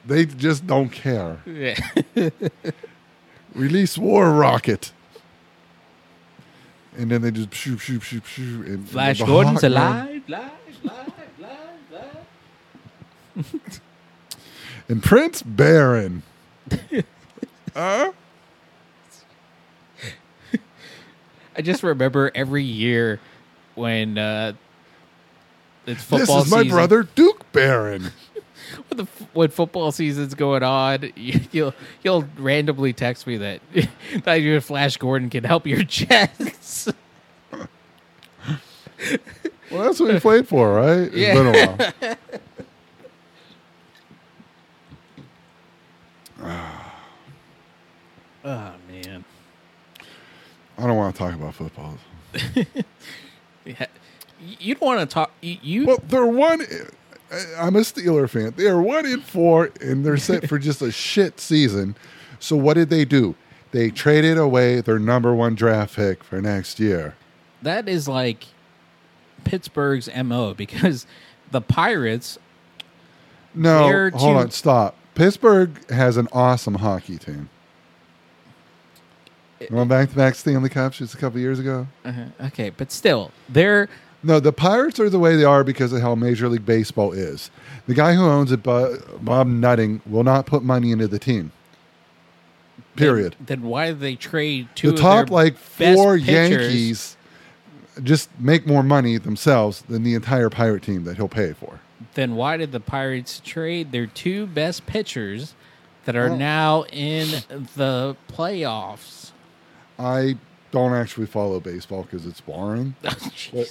they 0.07 0.27
just 0.27 0.66
don't 0.66 0.90
care. 0.90 1.40
Yeah. 1.47 1.77
Release 3.55 3.97
war 3.97 4.33
rocket. 4.33 4.92
And 6.97 7.11
then 7.11 7.23
they 7.23 7.31
just 7.31 7.55
shoot, 7.55 7.79
shoot, 7.79 8.03
shoot, 8.03 8.25
shoot. 8.27 8.67
And 8.67 8.89
Flash 8.89 9.19
the 9.19 9.27
Gordon's 9.27 9.63
alive, 9.63 10.23
live, 10.29 10.51
live, 10.83 11.13
live, 11.39 12.27
live. 13.37 13.81
And 14.89 15.03
Prince 15.03 15.43
Barin. 15.43 16.23
huh? 17.75 18.13
I 21.57 21.63
just 21.63 21.83
remember 21.83 22.31
every 22.35 22.65
year 22.65 23.19
when 23.75 24.19
uh, 24.19 24.53
it's 25.87 26.03
football. 26.03 26.39
This 26.39 26.47
is 26.47 26.51
my 26.51 26.63
season. 26.63 26.77
brother 26.77 27.03
Duke 27.03 27.51
Baron. 27.53 28.13
when, 28.88 28.96
the, 28.98 29.02
f- 29.05 29.29
when 29.33 29.48
football 29.50 29.92
season's 29.92 30.35
going 30.35 30.62
on, 30.62 31.12
you, 31.16 31.40
you'll 31.52 31.74
you'll 32.02 32.24
randomly 32.38 32.92
text 32.92 33.26
me 33.26 33.37
that 33.38 33.61
that 34.24 34.35
your 34.37 34.61
Flash 34.61 34.96
Gordon 34.96 35.31
can 35.31 35.44
help 35.44 35.66
your 35.66 35.83
chest. 35.85 36.90
Well, 39.70 39.83
that's 39.83 39.98
what 40.00 40.14
he 40.14 40.20
played 40.20 40.46
for, 40.48 40.74
right? 40.74 40.98
It's 41.00 41.14
Yeah. 41.16 41.35
been 41.35 41.46
a 41.46 41.52
while. 41.66 42.16
oh 48.44 48.74
man, 48.88 49.24
I 50.79 50.87
don't 50.87 50.96
want 50.96 51.14
to 51.14 51.18
talk 51.18 51.35
about 51.35 51.55
football. 51.55 51.98
Yeah. 53.64 53.87
you 54.61 54.74
don't 54.74 54.83
want 54.87 55.00
to 55.00 55.07
talk. 55.12 55.33
You, 55.40 55.57
you 55.62 55.87
Well, 55.87 55.98
they're 56.07 56.26
one. 56.26 56.62
I'm 57.59 57.77
a 57.77 57.81
Steeler 57.81 58.29
fan. 58.29 58.55
They 58.57 58.66
are 58.66 58.81
one 58.81 59.07
in 59.07 59.20
four, 59.20 59.70
and 59.81 60.05
they're 60.05 60.16
set 60.16 60.49
for 60.49 60.59
just 60.59 60.83
a 60.83 60.90
shit 61.07 61.40
season. 61.40 61.96
So 62.38 62.57
what 62.57 62.75
did 62.75 62.90
they 62.90 63.05
do? 63.05 63.35
They 63.72 63.90
traded 63.90 64.38
away 64.38 64.81
their 64.81 64.99
number 64.99 65.35
one 65.35 65.55
draft 65.55 65.96
pick 65.96 66.22
for 66.25 66.40
next 66.40 66.79
year. 66.81 67.14
that 67.62 67.88
is 67.88 68.07
like 68.09 68.44
Pittsburgh's 69.44 70.09
mo 70.25 70.55
because 70.55 71.07
the 71.51 71.61
Pirates. 71.61 72.38
No, 73.55 74.11
hold 74.11 74.12
too- 74.12 74.40
on, 74.40 74.51
stop. 74.51 74.96
Pittsburgh 75.14 75.90
has 75.90 76.16
an 76.18 76.29
awesome 76.33 76.75
hockey 76.75 77.16
team. 77.18 77.49
Going 79.70 79.88
back 79.88 80.11
to 80.11 80.14
back 80.16 80.35
Stanley 80.35 80.68
Cups 80.68 80.99
just 80.99 81.14
a 81.14 81.16
couple 81.16 81.40
years 81.40 81.59
ago. 81.59 81.87
uh 82.05 82.12
Okay, 82.42 82.69
but 82.71 82.92
still, 82.92 83.31
they're 83.48 83.88
No, 84.27 84.40
the 84.40 84.52
Pirates 84.52 84.98
are 84.98 85.08
the 85.08 85.20
way 85.20 85.37
they 85.37 85.44
are 85.44 85.62
because 85.62 85.92
of 85.92 86.00
how 86.02 86.14
Major 86.16 86.48
League 86.48 86.66
Baseball 86.66 87.12
is. 87.12 87.50
The 87.87 87.94
guy 87.94 88.14
who 88.14 88.24
owns 88.24 88.50
it, 88.50 88.62
Bob 88.64 89.46
Nutting, 89.46 90.02
will 90.04 90.24
not 90.24 90.46
put 90.46 90.64
money 90.64 90.90
into 90.90 91.06
the 91.06 91.20
team. 91.20 91.52
Period. 92.96 93.37
Then, 93.38 93.60
then 93.60 93.62
why 93.62 93.88
did 93.88 94.00
they 94.00 94.16
trade 94.16 94.68
two 94.74 94.88
the 94.88 94.94
of 94.94 95.00
top 95.00 95.31
like 95.31 95.56
four? 95.56 96.16
Yankees 96.16 97.16
just 98.02 98.29
make 98.40 98.66
more 98.66 98.83
money 98.83 99.16
themselves 99.16 99.83
than 99.83 100.02
the 100.02 100.14
entire 100.14 100.50
Pirate 100.50 100.83
team 100.83 101.04
that 101.04 101.16
he'll 101.16 101.29
pay 101.29 101.52
for. 101.52 101.81
Then 102.14 102.35
why 102.35 102.56
did 102.56 102.72
the 102.72 102.81
Pirates 102.81 103.40
trade 103.44 103.92
their 103.92 104.06
two 104.06 104.46
best 104.46 104.87
pitchers 104.87 105.54
that 106.04 106.16
are 106.16 106.31
Oh. 106.31 106.37
now 106.37 106.85
in 106.92 107.42
the 107.77 108.16
playoffs? 108.33 109.31
I 109.98 110.37
don't 110.77 110.92
actually 110.92 111.24
follow 111.24 111.58
baseball 111.58 112.02
because 112.02 112.27
it's 112.27 112.40
boring. 112.42 112.94
Oh. 113.54 113.64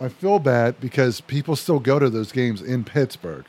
I 0.00 0.08
feel 0.08 0.40
bad 0.40 0.80
because 0.80 1.20
people 1.20 1.54
still 1.54 1.78
go 1.78 2.00
to 2.00 2.10
those 2.10 2.32
games 2.32 2.60
in 2.60 2.82
Pittsburgh 2.82 3.44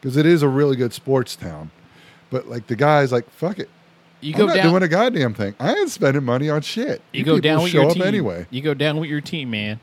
because 0.00 0.16
it 0.16 0.24
is 0.24 0.42
a 0.42 0.48
really 0.48 0.74
good 0.76 0.94
sports 0.94 1.36
town. 1.36 1.70
But 2.30 2.48
like 2.48 2.66
the 2.68 2.76
guys, 2.76 3.12
like 3.12 3.28
fuck 3.30 3.58
it, 3.58 3.68
You 4.22 4.32
I'm 4.32 4.38
go 4.40 4.46
not 4.46 4.54
down. 4.56 4.70
doing 4.70 4.82
a 4.82 4.88
goddamn 4.88 5.34
thing. 5.34 5.54
I 5.60 5.74
ain't 5.74 5.90
spending 5.90 6.24
money 6.24 6.48
on 6.48 6.62
shit. 6.62 7.02
you 7.12 7.22
go 7.24 7.38
down 7.40 7.62
with 7.62 7.72
show 7.72 7.82
your 7.82 7.90
up 7.90 7.96
team 7.96 8.04
anyway. 8.04 8.46
You 8.48 8.62
go 8.62 8.72
down 8.72 8.98
with 8.98 9.10
your 9.10 9.20
team, 9.20 9.50
man. 9.50 9.80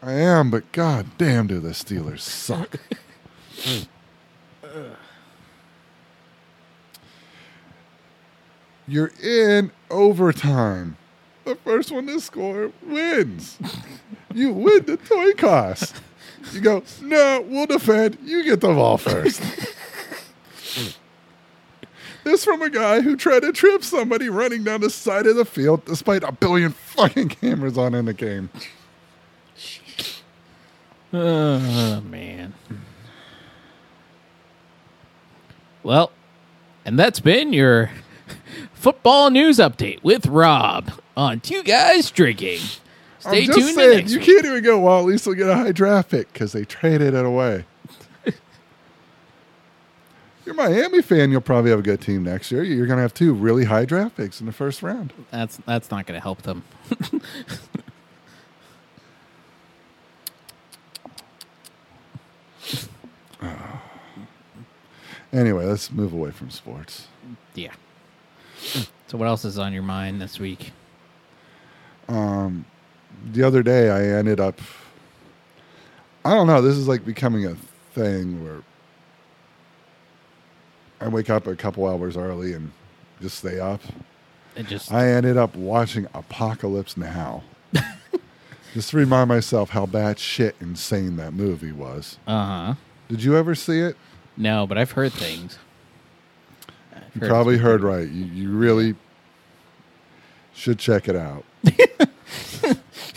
I 0.00 0.12
am, 0.12 0.50
but 0.52 0.70
god 0.70 1.06
damn, 1.18 1.48
do 1.48 1.58
the 1.58 1.70
Steelers 1.70 2.20
suck. 2.20 2.76
You're 8.86 9.12
in 9.22 9.72
overtime. 9.90 10.96
The 11.50 11.56
first 11.56 11.90
one 11.90 12.06
to 12.06 12.20
score 12.20 12.70
wins. 12.86 13.58
you 14.32 14.52
win 14.52 14.84
the 14.84 14.96
toy 14.96 15.32
cost. 15.32 15.96
You 16.52 16.60
go, 16.60 16.84
no, 17.02 17.44
we'll 17.44 17.66
defend. 17.66 18.18
You 18.22 18.44
get 18.44 18.60
the 18.60 18.68
ball 18.68 18.98
first. 18.98 19.42
This 22.22 22.44
from 22.44 22.62
a 22.62 22.70
guy 22.70 23.00
who 23.00 23.16
tried 23.16 23.40
to 23.40 23.52
trip 23.52 23.82
somebody 23.82 24.28
running 24.28 24.62
down 24.62 24.82
the 24.82 24.90
side 24.90 25.26
of 25.26 25.34
the 25.34 25.44
field 25.44 25.84
despite 25.86 26.22
a 26.22 26.30
billion 26.30 26.70
fucking 26.70 27.30
cameras 27.30 27.76
on 27.76 27.94
in 27.94 28.04
the 28.04 28.14
game. 28.14 28.50
Oh 31.12 32.00
man. 32.02 32.54
Well, 35.82 36.12
and 36.84 36.96
that's 36.96 37.18
been 37.18 37.52
your 37.52 37.90
football 38.72 39.30
news 39.30 39.56
update 39.56 40.04
with 40.04 40.26
Rob 40.26 40.92
on 41.20 41.38
Two 41.40 41.62
Guys 41.62 42.10
Drinking. 42.10 42.58
Stay 43.18 43.40
I'm 43.42 43.46
just 43.46 43.58
tuned 43.58 43.74
saying, 43.74 44.08
you 44.08 44.18
week. 44.18 44.26
can't 44.26 44.46
even 44.46 44.64
go, 44.64 44.80
well, 44.80 45.00
at 45.00 45.04
least 45.04 45.26
we'll 45.26 45.36
get 45.36 45.50
a 45.50 45.54
high 45.54 45.72
draft 45.72 46.10
pick 46.10 46.32
because 46.32 46.52
they 46.52 46.64
traded 46.64 47.12
it 47.12 47.26
away. 47.26 47.66
You're 50.46 50.54
a 50.54 50.56
Miami 50.56 51.02
fan, 51.02 51.30
you'll 51.30 51.42
probably 51.42 51.70
have 51.70 51.80
a 51.80 51.82
good 51.82 52.00
team 52.00 52.22
next 52.22 52.50
year. 52.50 52.62
You're 52.62 52.86
going 52.86 52.96
to 52.96 53.02
have 53.02 53.12
two 53.12 53.34
really 53.34 53.66
high 53.66 53.84
draft 53.84 54.16
picks 54.16 54.40
in 54.40 54.46
the 54.46 54.52
first 54.52 54.82
round. 54.82 55.12
That's 55.30 55.58
that's 55.66 55.90
not 55.90 56.06
going 56.06 56.18
to 56.18 56.22
help 56.22 56.40
them. 56.42 56.64
Anyway, 65.32 65.64
let's 65.64 65.92
move 65.92 66.12
away 66.12 66.32
from 66.32 66.50
sports. 66.50 67.06
Yeah. 67.54 67.72
So 69.06 69.16
what 69.16 69.28
else 69.28 69.44
is 69.44 69.58
on 69.58 69.72
your 69.72 69.82
mind 69.82 70.20
this 70.20 70.40
week? 70.40 70.72
The 72.10 73.42
other 73.42 73.62
day 73.62 73.90
I 73.90 74.18
ended 74.18 74.40
up 74.40 74.60
I 76.24 76.34
don't 76.34 76.46
know, 76.46 76.60
this 76.60 76.76
is 76.76 76.86
like 76.88 77.04
becoming 77.04 77.46
a 77.46 77.54
thing 77.94 78.44
where 78.44 78.62
I 81.00 81.08
wake 81.08 81.30
up 81.30 81.46
a 81.46 81.56
couple 81.56 81.86
hours 81.88 82.16
early 82.16 82.52
and 82.52 82.72
just 83.22 83.38
stay 83.38 83.58
up. 83.58 83.80
It 84.56 84.66
just 84.66 84.92
I 84.92 85.08
ended 85.08 85.36
up 85.36 85.54
watching 85.56 86.06
Apocalypse 86.12 86.96
Now. 86.96 87.42
just 88.74 88.90
to 88.90 88.96
remind 88.98 89.28
myself 89.28 89.70
how 89.70 89.86
bad 89.86 90.18
shit 90.18 90.56
insane 90.60 91.16
that 91.16 91.32
movie 91.32 91.72
was. 91.72 92.18
uh 92.26 92.44
huh. 92.46 92.74
Did 93.08 93.22
you 93.24 93.36
ever 93.36 93.54
see 93.54 93.78
it? 93.80 93.96
No, 94.36 94.66
but 94.66 94.78
I've 94.78 94.92
heard 94.92 95.12
things. 95.12 95.58
I've 96.94 97.02
You 97.14 97.20
heard 97.22 97.28
probably 97.30 97.58
heard 97.58 97.82
right. 97.82 98.08
You, 98.08 98.24
you 98.26 98.50
really 98.50 98.94
should 100.54 100.78
check 100.78 101.08
it 101.08 101.16
out. 101.16 101.44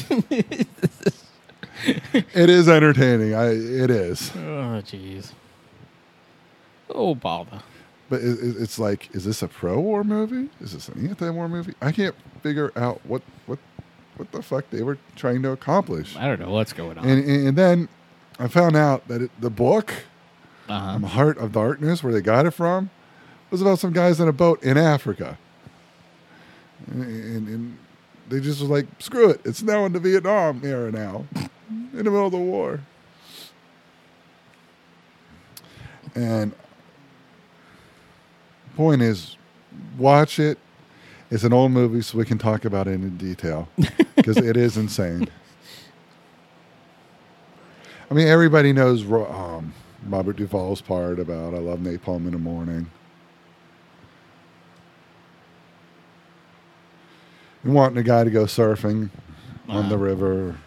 it 1.86 2.50
is 2.50 2.68
entertaining. 2.70 3.34
I 3.36 3.48
it 3.52 3.90
is. 3.90 4.32
Oh 4.36 4.82
jeez. 4.86 5.32
Oh 6.90 7.16
bother. 7.16 7.62
But 8.10 8.22
it, 8.22 8.40
it- 8.40 8.58
it's 8.62 8.78
like, 8.80 9.14
is 9.16 9.26
this 9.26 9.42
a 9.42 9.48
pro 9.48 9.80
war 9.80 10.04
movie? 10.04 10.50
Is 10.62 10.74
this 10.74 10.88
an 10.90 11.08
anti 11.08 11.30
war 11.30 11.50
movie? 11.50 11.74
I 11.82 11.92
can't 11.92 12.16
figure 12.42 12.72
out 12.76 13.02
what 13.06 13.22
what 13.46 13.60
what 14.18 14.32
the 14.32 14.42
fuck 14.44 14.70
they 14.70 14.84
were 14.84 14.98
trying 15.16 15.42
to 15.44 15.52
accomplish. 15.52 16.16
I 16.16 16.28
don't 16.28 16.40
know 16.40 16.52
what's 16.52 16.74
going 16.74 16.98
on. 16.98 17.08
And 17.08 17.24
and 17.48 17.58
then 17.58 17.90
I 18.40 18.48
found 18.48 18.76
out 18.76 19.08
that 19.08 19.22
it, 19.24 19.32
the 19.42 19.50
book, 19.50 19.94
Uh 20.70 20.80
huh. 20.80 20.90
um, 20.92 21.04
Heart 21.04 21.38
of 21.40 21.52
Darkness, 21.54 22.04
where 22.04 22.14
they 22.14 22.22
got 22.22 22.46
it 22.46 22.52
from, 22.52 22.90
was 23.52 23.62
about 23.62 23.80
some 23.80 23.94
guys 23.94 24.20
in 24.20 24.28
a 24.28 24.34
boat 24.34 24.62
in 24.64 24.78
Africa. 24.78 25.38
And, 26.92 27.04
and, 27.04 27.48
and 27.48 27.78
they 28.30 28.40
just 28.40 28.62
was 28.62 28.70
like, 28.70 28.86
screw 29.00 29.30
it, 29.30 29.42
it's 29.46 29.62
now 29.62 29.86
in 29.86 29.94
the 29.94 30.00
Vietnam 30.00 30.62
era 30.64 30.92
now, 30.92 31.26
in 31.36 31.50
the 31.92 32.04
middle 32.04 32.26
of 32.26 32.32
the 32.32 32.38
war. 32.38 32.80
And 36.16 36.52
the 38.70 38.76
point 38.76 39.02
is, 39.02 39.38
watch 39.98 40.40
it. 40.40 40.58
It's 41.32 41.44
an 41.44 41.54
old 41.54 41.72
movie, 41.72 42.02
so 42.02 42.18
we 42.20 42.26
can 42.26 42.38
talk 42.38 42.64
about 42.64 42.88
it 42.88 42.92
in 42.92 43.18
detail 43.18 43.68
because 44.16 44.38
it 44.38 44.56
is 44.56 44.78
insane. 44.78 45.28
I 48.12 48.14
mean, 48.14 48.28
everybody 48.28 48.72
knows 48.72 49.04
um, 49.04 49.74
Robert 50.08 50.38
Duvall's 50.38 50.82
part 50.82 51.20
about 51.20 51.56
"I 51.56 51.58
love 51.58 51.80
napalm 51.80 52.28
in 52.28 52.34
the 52.34 52.38
morning." 52.38 52.92
Wanting 57.64 57.98
a 57.98 58.04
guy 58.04 58.24
to 58.26 58.30
go 58.30 58.44
surfing 58.44 59.10
on 59.70 59.88
the 59.90 59.98
river. 59.98 60.58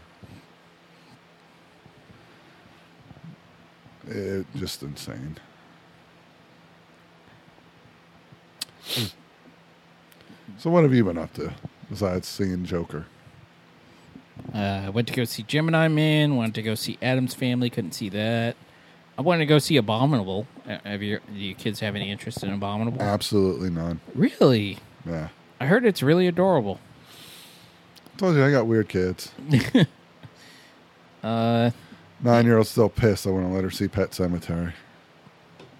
It 4.08 4.46
just 4.56 4.82
insane. 4.82 5.36
So, 10.58 10.70
what 10.70 10.84
have 10.84 10.94
you 10.94 11.04
been 11.04 11.18
up 11.18 11.34
to 11.34 11.52
besides 11.90 12.26
seeing 12.28 12.64
Joker? 12.64 13.04
Uh, 14.54 14.90
went 14.94 15.08
to 15.08 15.14
go 15.14 15.24
see 15.24 15.42
Gemini 15.42 15.88
Man. 15.88 16.36
Wanted 16.36 16.54
to 16.54 16.62
go 16.62 16.74
see 16.74 16.98
Addams 17.02 17.34
Family. 17.34 17.68
Couldn't 17.68 17.92
see 17.92 18.08
that. 18.10 18.56
I 19.18 19.22
wanted 19.22 19.40
to 19.40 19.46
go 19.46 19.58
see 19.58 19.76
Abominable. 19.76 20.46
Uh, 20.68 20.78
Have 20.84 21.02
your 21.02 21.20
do 21.26 21.34
you 21.34 21.54
kids 21.54 21.80
have 21.80 21.94
any 21.96 22.10
interest 22.10 22.42
in 22.42 22.52
Abominable? 22.52 23.02
Absolutely 23.02 23.70
none. 23.70 24.00
really? 24.14 24.78
Yeah. 25.04 25.28
I 25.60 25.66
heard 25.66 25.84
it's 25.86 26.02
really 26.02 26.26
adorable. 26.26 26.80
I 28.14 28.18
told 28.18 28.36
you 28.36 28.44
I 28.44 28.50
got 28.50 28.66
weird 28.66 28.88
kids. 28.88 29.32
Uh, 31.22 31.70
Nine 32.22 32.44
year 32.46 32.56
old's 32.56 32.70
still 32.70 32.88
pissed. 32.88 33.26
I 33.26 33.30
want 33.30 33.46
to 33.48 33.52
let 33.52 33.64
her 33.64 33.70
see 33.70 33.88
Pet 33.88 34.10
Sematary. 34.12 34.72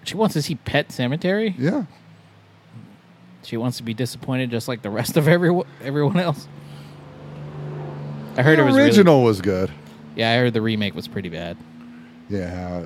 she 0.03 0.15
wants 0.15 0.33
to 0.33 0.41
see 0.41 0.55
Pet 0.55 0.89
Sematary. 0.89 1.55
Yeah. 1.57 1.85
She 3.43 3.55
wants 3.55 3.77
to 3.77 3.83
be 3.83 3.93
disappointed, 3.93 4.51
just 4.51 4.67
like 4.67 4.81
the 4.81 4.89
rest 4.89 5.15
of 5.15 5.27
everyone 5.29 5.65
everyone 5.81 6.19
else. 6.19 6.47
I 8.35 8.41
heard 8.43 8.59
the 8.59 8.63
it 8.63 8.65
was 8.65 8.75
really- 8.75 8.87
original 8.89 9.23
was 9.23 9.39
good. 9.41 9.71
yeah, 10.17 10.33
I 10.33 10.35
heard 10.37 10.53
the 10.53 10.61
remake 10.61 10.93
was 10.95 11.07
pretty 11.07 11.29
bad. 11.29 11.55
Yeah. 12.29 12.85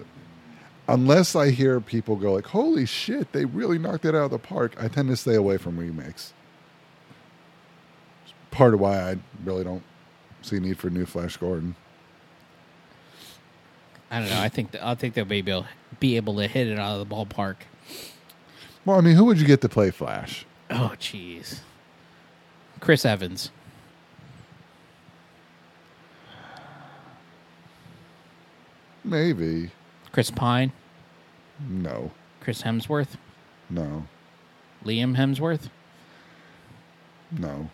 Unless 0.88 1.36
I 1.36 1.50
hear 1.50 1.82
people 1.82 2.16
go 2.16 2.34
like, 2.34 2.46
"Holy 2.46 2.86
shit, 2.86 3.32
they 3.32 3.46
really 3.46 3.80
knocked 3.80 4.06
it 4.06 4.14
out 4.14 4.26
of 4.26 4.32
the 4.32 4.40
park," 4.40 4.76
I 4.80 4.88
tend 4.88 5.10
to 5.10 5.16
stay 5.18 5.36
away 5.36 5.58
from 5.58 5.78
remakes. 5.80 6.34
Part 8.52 8.74
of 8.74 8.80
why 8.80 9.12
I 9.12 9.18
really 9.44 9.64
don't 9.64 9.84
see 10.42 10.60
need 10.60 10.78
for 10.78 10.88
a 10.88 10.92
new 10.92 11.06
Flash 11.06 11.38
Gordon. 11.38 11.76
I 14.10 14.20
don't 14.20 14.30
know. 14.30 14.42
I 14.42 14.50
think 14.50 14.74
th- 14.74 14.84
I 14.84 14.94
think 14.96 15.14
they'll 15.14 15.24
be 15.26 15.38
able 15.38 15.66
be 16.00 16.18
able 16.18 16.36
to 16.38 16.48
hit 16.48 16.68
it 16.68 16.78
out 16.78 17.00
of 17.00 17.08
the 17.08 17.16
ballpark. 17.16 17.56
Well, 18.86 18.98
I 18.98 19.02
mean, 19.02 19.16
who 19.16 19.26
would 19.26 19.40
you 19.40 19.48
get 19.48 19.62
to 19.62 19.70
play 19.70 19.90
Flash? 19.92 20.46
Oh, 20.70 20.94
jeez. 21.00 21.60
Chris 22.80 23.06
Evans. 23.06 23.52
Maybe. 29.04 29.72
Chris 30.12 30.30
Pine. 30.32 30.72
No. 31.68 32.12
Chris 32.40 32.64
Hemsworth. 32.64 33.16
No. 33.70 34.06
Liam 34.84 35.16
Hemsworth. 35.16 35.70
No. 37.32 37.70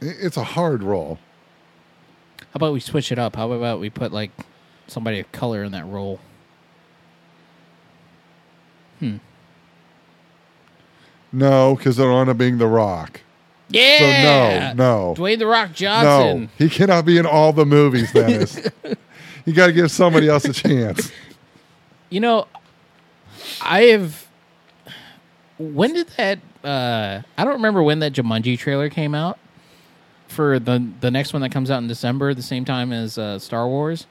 It's 0.00 0.36
a 0.36 0.44
hard 0.44 0.82
role. 0.82 1.18
How 2.40 2.56
about 2.56 2.72
we 2.72 2.80
switch 2.80 3.12
it 3.12 3.18
up? 3.18 3.36
How 3.36 3.50
about 3.52 3.80
we 3.80 3.90
put 3.90 4.12
like 4.12 4.30
somebody 4.86 5.20
of 5.20 5.30
color 5.32 5.62
in 5.62 5.72
that 5.72 5.86
role? 5.86 6.20
Hmm. 8.98 9.16
No, 11.32 11.76
because 11.76 11.96
they're 11.96 12.10
on 12.10 12.26
to 12.26 12.34
being 12.34 12.58
The 12.58 12.66
Rock. 12.66 13.20
Yeah. 13.68 14.72
no, 14.74 15.12
no. 15.12 15.14
Dwayne 15.14 15.38
the 15.38 15.46
Rock 15.46 15.72
Johnson. 15.72 16.42
No, 16.42 16.48
he 16.58 16.68
cannot 16.68 17.04
be 17.04 17.18
in 17.18 17.26
all 17.26 17.52
the 17.52 17.64
movies, 17.64 18.12
Dennis. 18.12 18.58
you 19.44 19.52
got 19.52 19.68
to 19.68 19.72
give 19.72 19.92
somebody 19.92 20.28
else 20.28 20.44
a 20.44 20.52
chance. 20.52 21.12
You 22.12 22.18
know, 22.18 22.48
I 23.62 23.82
have. 23.82 24.26
When 25.58 25.92
did 25.94 26.08
that? 26.16 26.40
Uh, 26.64 27.22
I 27.38 27.44
don't 27.44 27.52
remember 27.54 27.84
when 27.84 28.00
that 28.00 28.12
Jumanji 28.12 28.58
trailer 28.58 28.90
came 28.90 29.14
out. 29.14 29.38
For 30.30 30.58
the 30.58 30.86
the 31.00 31.10
next 31.10 31.32
one 31.32 31.42
that 31.42 31.50
comes 31.50 31.70
out 31.70 31.82
in 31.82 31.88
December, 31.88 32.34
the 32.34 32.42
same 32.42 32.64
time 32.64 32.92
as 32.92 33.18
uh, 33.18 33.38
Star 33.38 33.66
Wars. 33.66 34.06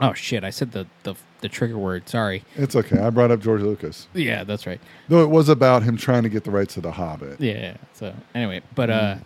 Oh 0.00 0.12
shit! 0.12 0.44
I 0.44 0.50
said 0.50 0.72
the 0.72 0.86
the 1.04 1.14
the 1.40 1.48
trigger 1.48 1.78
word. 1.78 2.08
Sorry. 2.08 2.42
It's 2.56 2.74
okay. 2.74 2.98
I 2.98 3.10
brought 3.10 3.30
up 3.30 3.40
George 3.40 3.62
Lucas. 3.62 4.08
Yeah, 4.14 4.44
that's 4.44 4.66
right. 4.66 4.80
Though 5.08 5.22
it 5.22 5.30
was 5.30 5.48
about 5.48 5.82
him 5.82 5.96
trying 5.96 6.22
to 6.24 6.28
get 6.28 6.44
the 6.44 6.50
rights 6.50 6.74
to 6.74 6.80
The 6.80 6.92
Hobbit. 6.92 7.40
Yeah. 7.40 7.76
So 7.94 8.14
anyway, 8.34 8.62
but 8.74 8.90
uh, 8.90 9.16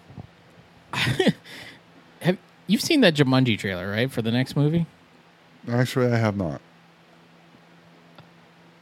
have 2.20 2.38
you've 2.66 2.82
seen 2.82 3.00
that 3.00 3.14
Jumanji 3.14 3.58
trailer 3.58 3.90
right 3.90 4.10
for 4.10 4.22
the 4.22 4.30
next 4.30 4.56
movie? 4.56 4.86
Actually, 5.68 6.12
I 6.12 6.16
have 6.16 6.36
not. 6.36 6.60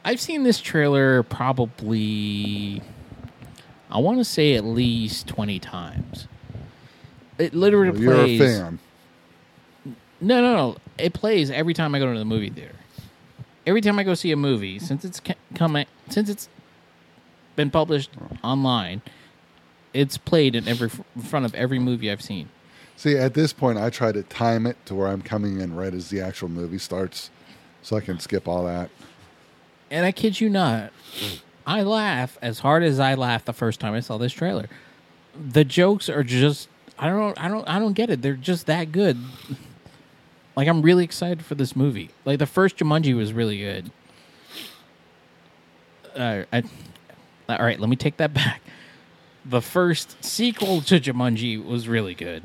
I've 0.05 0.19
seen 0.19 0.43
this 0.43 0.61
trailer 0.61 1.23
probably, 1.23 2.81
I 3.91 3.99
want 3.99 4.17
to 4.19 4.25
say 4.25 4.55
at 4.55 4.63
least 4.63 5.27
20 5.27 5.59
times. 5.59 6.27
It 7.39 7.53
literally 7.55 7.91
Well, 7.91 8.01
you're 8.01 8.13
plays. 8.15 8.41
a 8.41 8.43
fan. 8.61 8.79
No, 10.21 10.41
no, 10.41 10.55
no. 10.55 10.75
it 10.97 11.13
plays 11.13 11.49
every 11.49 11.73
time 11.73 11.95
I 11.95 11.99
go 11.99 12.11
to 12.11 12.19
the 12.19 12.25
movie 12.25 12.49
theater. 12.49 12.75
Every 13.65 13.81
time 13.81 13.97
I 13.99 14.03
go 14.03 14.13
see 14.13 14.31
a 14.31 14.35
movie, 14.35 14.77
since 14.79 15.05
it's 15.05 15.19
ca- 15.19 15.35
coming, 15.55 15.85
since 16.09 16.29
it's 16.29 16.49
been 17.55 17.69
published 17.71 18.09
online, 18.43 19.01
it's 19.93 20.17
played 20.17 20.55
in 20.55 20.67
every 20.67 20.89
in 21.15 21.21
front 21.21 21.45
of 21.45 21.55
every 21.55 21.79
movie 21.79 22.11
I've 22.11 22.21
seen. 22.21 22.49
See, 22.97 23.15
at 23.17 23.33
this 23.33 23.53
point, 23.53 23.77
I 23.77 23.89
try 23.89 24.11
to 24.11 24.23
time 24.23 24.65
it 24.65 24.75
to 24.87 24.95
where 24.95 25.07
I'm 25.07 25.21
coming 25.21 25.61
in 25.61 25.73
right 25.75 25.93
as 25.93 26.09
the 26.09 26.19
actual 26.19 26.49
movie 26.49 26.77
starts, 26.79 27.29
so 27.81 27.95
I 27.95 28.01
can 28.01 28.19
skip 28.19 28.45
all 28.47 28.65
that. 28.65 28.89
And 29.89 30.05
I 30.05 30.11
kid 30.11 30.41
you 30.41 30.49
not, 30.49 30.91
I 31.65 31.81
laugh 31.83 32.37
as 32.41 32.59
hard 32.59 32.83
as 32.83 32.99
I 32.99 33.13
laughed 33.13 33.45
the 33.45 33.53
first 33.53 33.79
time 33.79 33.93
I 33.93 34.01
saw 34.01 34.17
this 34.17 34.33
trailer. 34.33 34.67
The 35.39 35.63
jokes 35.63 36.09
are 36.09 36.23
just 36.23 36.67
I 36.99 37.07
don't 37.09 37.39
I 37.41 37.47
don't 37.47 37.67
I 37.67 37.79
don't 37.79 37.93
get 37.93 38.09
it. 38.09 38.21
They're 38.21 38.33
just 38.35 38.65
that 38.65 38.91
good. 38.91 39.17
Like 40.55 40.67
I'm 40.67 40.81
really 40.81 41.05
excited 41.05 41.45
for 41.45 41.55
this 41.55 41.75
movie. 41.75 42.09
Like 42.25 42.39
the 42.39 42.45
first 42.45 42.77
Jumanji 42.77 43.15
was 43.15 43.31
really 43.31 43.57
good. 43.57 43.91
Uh, 46.13 46.43
I, 46.51 46.63
all 47.47 47.59
right, 47.59 47.79
let 47.79 47.89
me 47.89 47.95
take 47.95 48.17
that 48.17 48.33
back. 48.33 48.61
The 49.45 49.61
first 49.61 50.21
sequel 50.23 50.81
to 50.81 50.99
Jumanji 50.99 51.63
was 51.63 51.87
really 51.87 52.13
good. 52.13 52.43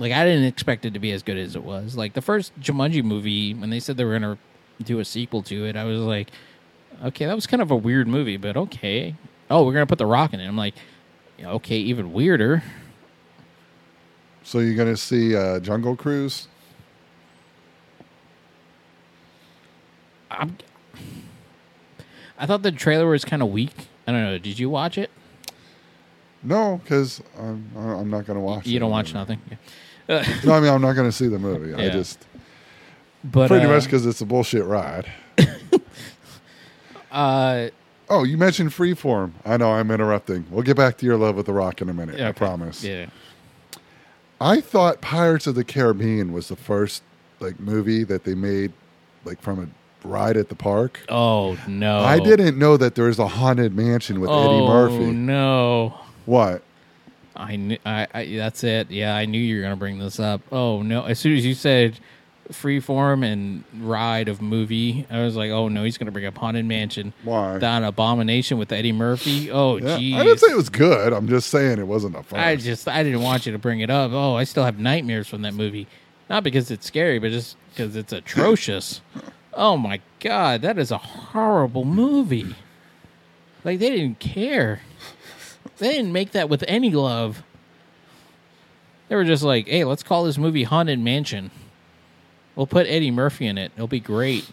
Like 0.00 0.10
I 0.10 0.24
didn't 0.24 0.44
expect 0.44 0.84
it 0.84 0.94
to 0.94 0.98
be 0.98 1.12
as 1.12 1.22
good 1.22 1.38
as 1.38 1.54
it 1.54 1.62
was. 1.62 1.96
Like 1.96 2.14
the 2.14 2.22
first 2.22 2.58
Jumanji 2.60 3.04
movie, 3.04 3.54
when 3.54 3.70
they 3.70 3.78
said 3.78 3.96
they 3.96 4.04
were 4.04 4.18
gonna 4.18 4.38
do 4.82 4.98
a 4.98 5.04
sequel 5.04 5.42
to 5.44 5.64
it, 5.66 5.76
I 5.76 5.84
was 5.84 6.00
like, 6.00 6.30
okay, 7.04 7.26
that 7.26 7.36
was 7.36 7.46
kind 7.46 7.62
of 7.62 7.70
a 7.70 7.76
weird 7.76 8.08
movie, 8.08 8.36
but 8.36 8.56
okay. 8.56 9.14
Oh, 9.48 9.64
we're 9.64 9.74
gonna 9.74 9.86
put 9.86 9.98
The 9.98 10.06
Rock 10.06 10.34
in 10.34 10.40
it. 10.40 10.48
I'm 10.48 10.56
like, 10.56 10.74
okay, 11.40 11.76
even 11.76 12.12
weirder. 12.12 12.62
So 14.42 14.58
you're 14.58 14.74
gonna 14.74 14.96
see 14.96 15.36
uh, 15.36 15.60
Jungle 15.60 15.96
Cruise? 15.96 16.48
I'm, 20.30 20.56
I 22.38 22.46
thought 22.46 22.62
the 22.62 22.72
trailer 22.72 23.06
was 23.06 23.24
kind 23.24 23.42
of 23.42 23.50
weak. 23.50 23.88
I 24.06 24.12
don't 24.12 24.24
know. 24.24 24.38
Did 24.38 24.58
you 24.58 24.68
watch 24.68 24.98
it? 24.98 25.10
No, 26.42 26.80
because 26.82 27.22
I'm 27.38 27.70
I'm 27.76 28.10
not 28.10 28.26
gonna 28.26 28.40
watch. 28.40 28.66
You 28.66 28.80
don't 28.80 28.90
watch 28.90 29.14
nothing. 29.14 29.40
Yeah. 29.48 29.58
No, 30.44 30.54
I 30.54 30.60
mean 30.60 30.72
I'm 30.72 30.82
not 30.82 30.94
gonna 30.94 31.12
see 31.12 31.28
the 31.28 31.38
movie. 31.38 31.72
I 31.74 31.88
just 31.88 32.26
But 33.22 33.48
pretty 33.48 33.66
uh, 33.66 33.70
much 33.70 33.84
because 33.84 34.04
it's 34.04 34.20
a 34.20 34.26
bullshit 34.26 34.64
ride. 34.64 35.10
uh, 37.12 37.68
Oh, 38.12 38.24
you 38.24 38.36
mentioned 38.36 38.72
Freeform. 38.72 39.32
I 39.42 39.56
know 39.56 39.72
I'm 39.72 39.90
interrupting. 39.90 40.44
We'll 40.50 40.62
get 40.62 40.76
back 40.76 40.98
to 40.98 41.06
your 41.06 41.16
love 41.16 41.34
with 41.34 41.46
the 41.46 41.54
Rock 41.54 41.80
in 41.80 41.88
a 41.88 41.94
minute. 41.94 42.18
yeah, 42.18 42.26
I 42.26 42.28
okay. 42.28 42.38
promise. 42.38 42.84
Yeah. 42.84 43.06
I 44.38 44.60
thought 44.60 45.00
Pirates 45.00 45.46
of 45.46 45.54
the 45.54 45.64
Caribbean 45.64 46.34
was 46.34 46.48
the 46.48 46.56
first 46.56 47.02
like 47.40 47.58
movie 47.58 48.04
that 48.04 48.24
they 48.24 48.34
made 48.34 48.74
like 49.24 49.40
from 49.40 49.60
a 49.60 50.06
ride 50.06 50.36
at 50.36 50.50
the 50.50 50.54
park. 50.54 51.00
Oh 51.08 51.56
no. 51.66 52.00
I 52.00 52.18
didn't 52.18 52.58
know 52.58 52.76
that 52.76 52.96
there 52.96 53.06
was 53.06 53.18
a 53.18 53.28
haunted 53.28 53.74
mansion 53.74 54.20
with 54.20 54.28
oh, 54.28 54.42
Eddie 54.42 54.66
Murphy. 54.66 55.04
Oh 55.06 55.12
no. 55.12 56.00
What? 56.26 56.62
I 57.34 57.56
knew. 57.56 57.78
I, 57.86 58.06
I. 58.12 58.26
That's 58.36 58.62
it. 58.62 58.90
Yeah, 58.90 59.16
I 59.16 59.24
knew 59.24 59.40
you 59.40 59.56
were 59.56 59.62
gonna 59.62 59.76
bring 59.76 59.98
this 59.98 60.20
up. 60.20 60.42
Oh 60.52 60.82
no! 60.82 61.04
As 61.04 61.18
soon 61.18 61.34
as 61.34 61.46
you 61.46 61.54
said 61.54 61.98
freeform 62.50 63.24
and 63.24 63.64
ride 63.78 64.28
of 64.28 64.42
movie, 64.42 65.06
I 65.10 65.22
was 65.22 65.36
like, 65.36 65.50
oh 65.50 65.68
no, 65.68 65.84
he's 65.84 65.98
gonna 65.98 66.10
bring 66.10 66.26
up 66.26 66.36
haunted 66.36 66.64
mansion. 66.64 67.12
Why? 67.24 67.58
That 67.58 67.82
abomination 67.82 68.58
with 68.58 68.72
Eddie 68.72 68.92
Murphy. 68.92 69.50
Oh 69.50 69.76
Yeah, 69.76 69.96
jeez. 69.98 70.14
I 70.14 70.24
didn't 70.24 70.40
say 70.40 70.52
it 70.52 70.56
was 70.56 70.68
good. 70.68 71.12
I'm 71.12 71.28
just 71.28 71.50
saying 71.50 71.78
it 71.78 71.86
wasn't 71.86 72.16
a 72.16 72.22
fun. 72.22 72.40
I 72.40 72.56
just 72.56 72.88
I 72.88 73.02
didn't 73.02 73.22
want 73.22 73.46
you 73.46 73.52
to 73.52 73.58
bring 73.58 73.80
it 73.80 73.90
up. 73.90 74.12
Oh, 74.12 74.34
I 74.34 74.44
still 74.44 74.64
have 74.64 74.78
nightmares 74.78 75.28
from 75.28 75.42
that 75.42 75.54
movie. 75.54 75.86
Not 76.28 76.44
because 76.44 76.70
it's 76.70 76.86
scary, 76.86 77.18
but 77.18 77.30
just 77.30 77.56
because 77.70 77.96
it's 77.96 78.12
atrocious. 78.12 79.00
oh 79.54 79.76
my 79.76 80.00
god, 80.20 80.62
that 80.62 80.78
is 80.78 80.90
a 80.90 80.98
horrible 80.98 81.84
movie. 81.84 82.54
Like 83.64 83.78
they 83.78 83.90
didn't 83.90 84.18
care. 84.18 84.80
They 85.78 85.92
didn't 85.92 86.12
make 86.12 86.32
that 86.32 86.48
with 86.48 86.64
any 86.68 86.90
love. 86.90 87.42
They 89.08 89.16
were 89.16 89.24
just 89.24 89.42
like, 89.42 89.68
"Hey, 89.68 89.84
let's 89.84 90.02
call 90.02 90.24
this 90.24 90.38
movie 90.38 90.64
Haunted 90.64 90.98
Mansion. 90.98 91.50
We'll 92.56 92.66
put 92.66 92.86
Eddie 92.86 93.10
Murphy 93.10 93.46
in 93.46 93.56
it. 93.58 93.72
It'll 93.76 93.86
be 93.86 94.00
great." 94.00 94.50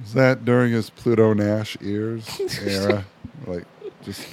Was 0.00 0.14
that 0.14 0.44
during 0.44 0.72
his 0.72 0.88
Pluto 0.88 1.34
Nash 1.34 1.78
years 1.80 2.26
era? 2.66 3.04
like, 3.46 3.64
just 4.02 4.26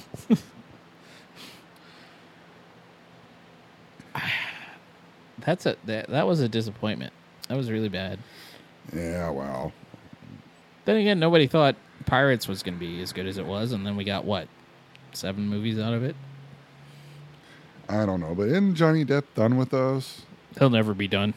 That's 5.44 5.66
a 5.66 5.76
that, 5.84 6.08
that 6.08 6.26
was 6.26 6.40
a 6.40 6.48
disappointment. 6.48 7.12
That 7.48 7.56
was 7.56 7.70
really 7.70 7.88
bad. 7.88 8.18
yeah. 8.94 9.28
Wow. 9.30 9.72
Then 10.84 10.96
again, 10.96 11.18
nobody 11.20 11.46
thought 11.46 11.76
Pirates 12.06 12.48
was 12.48 12.62
going 12.62 12.74
to 12.74 12.80
be 12.80 13.02
as 13.02 13.12
good 13.12 13.26
as 13.26 13.36
it 13.38 13.44
was, 13.46 13.72
and 13.72 13.86
then 13.86 13.96
we 13.96 14.04
got 14.04 14.24
what 14.24 14.48
seven 15.12 15.46
movies 15.48 15.78
out 15.78 15.92
of 15.92 16.02
it. 16.02 16.16
I 17.88 18.06
don't 18.06 18.20
know, 18.20 18.34
but 18.34 18.48
isn't 18.48 18.76
Johnny 18.76 19.04
Depp 19.04 19.24
done 19.34 19.56
with 19.56 19.70
those? 19.70 20.22
He'll 20.58 20.70
never 20.70 20.94
be 20.94 21.08
done. 21.08 21.34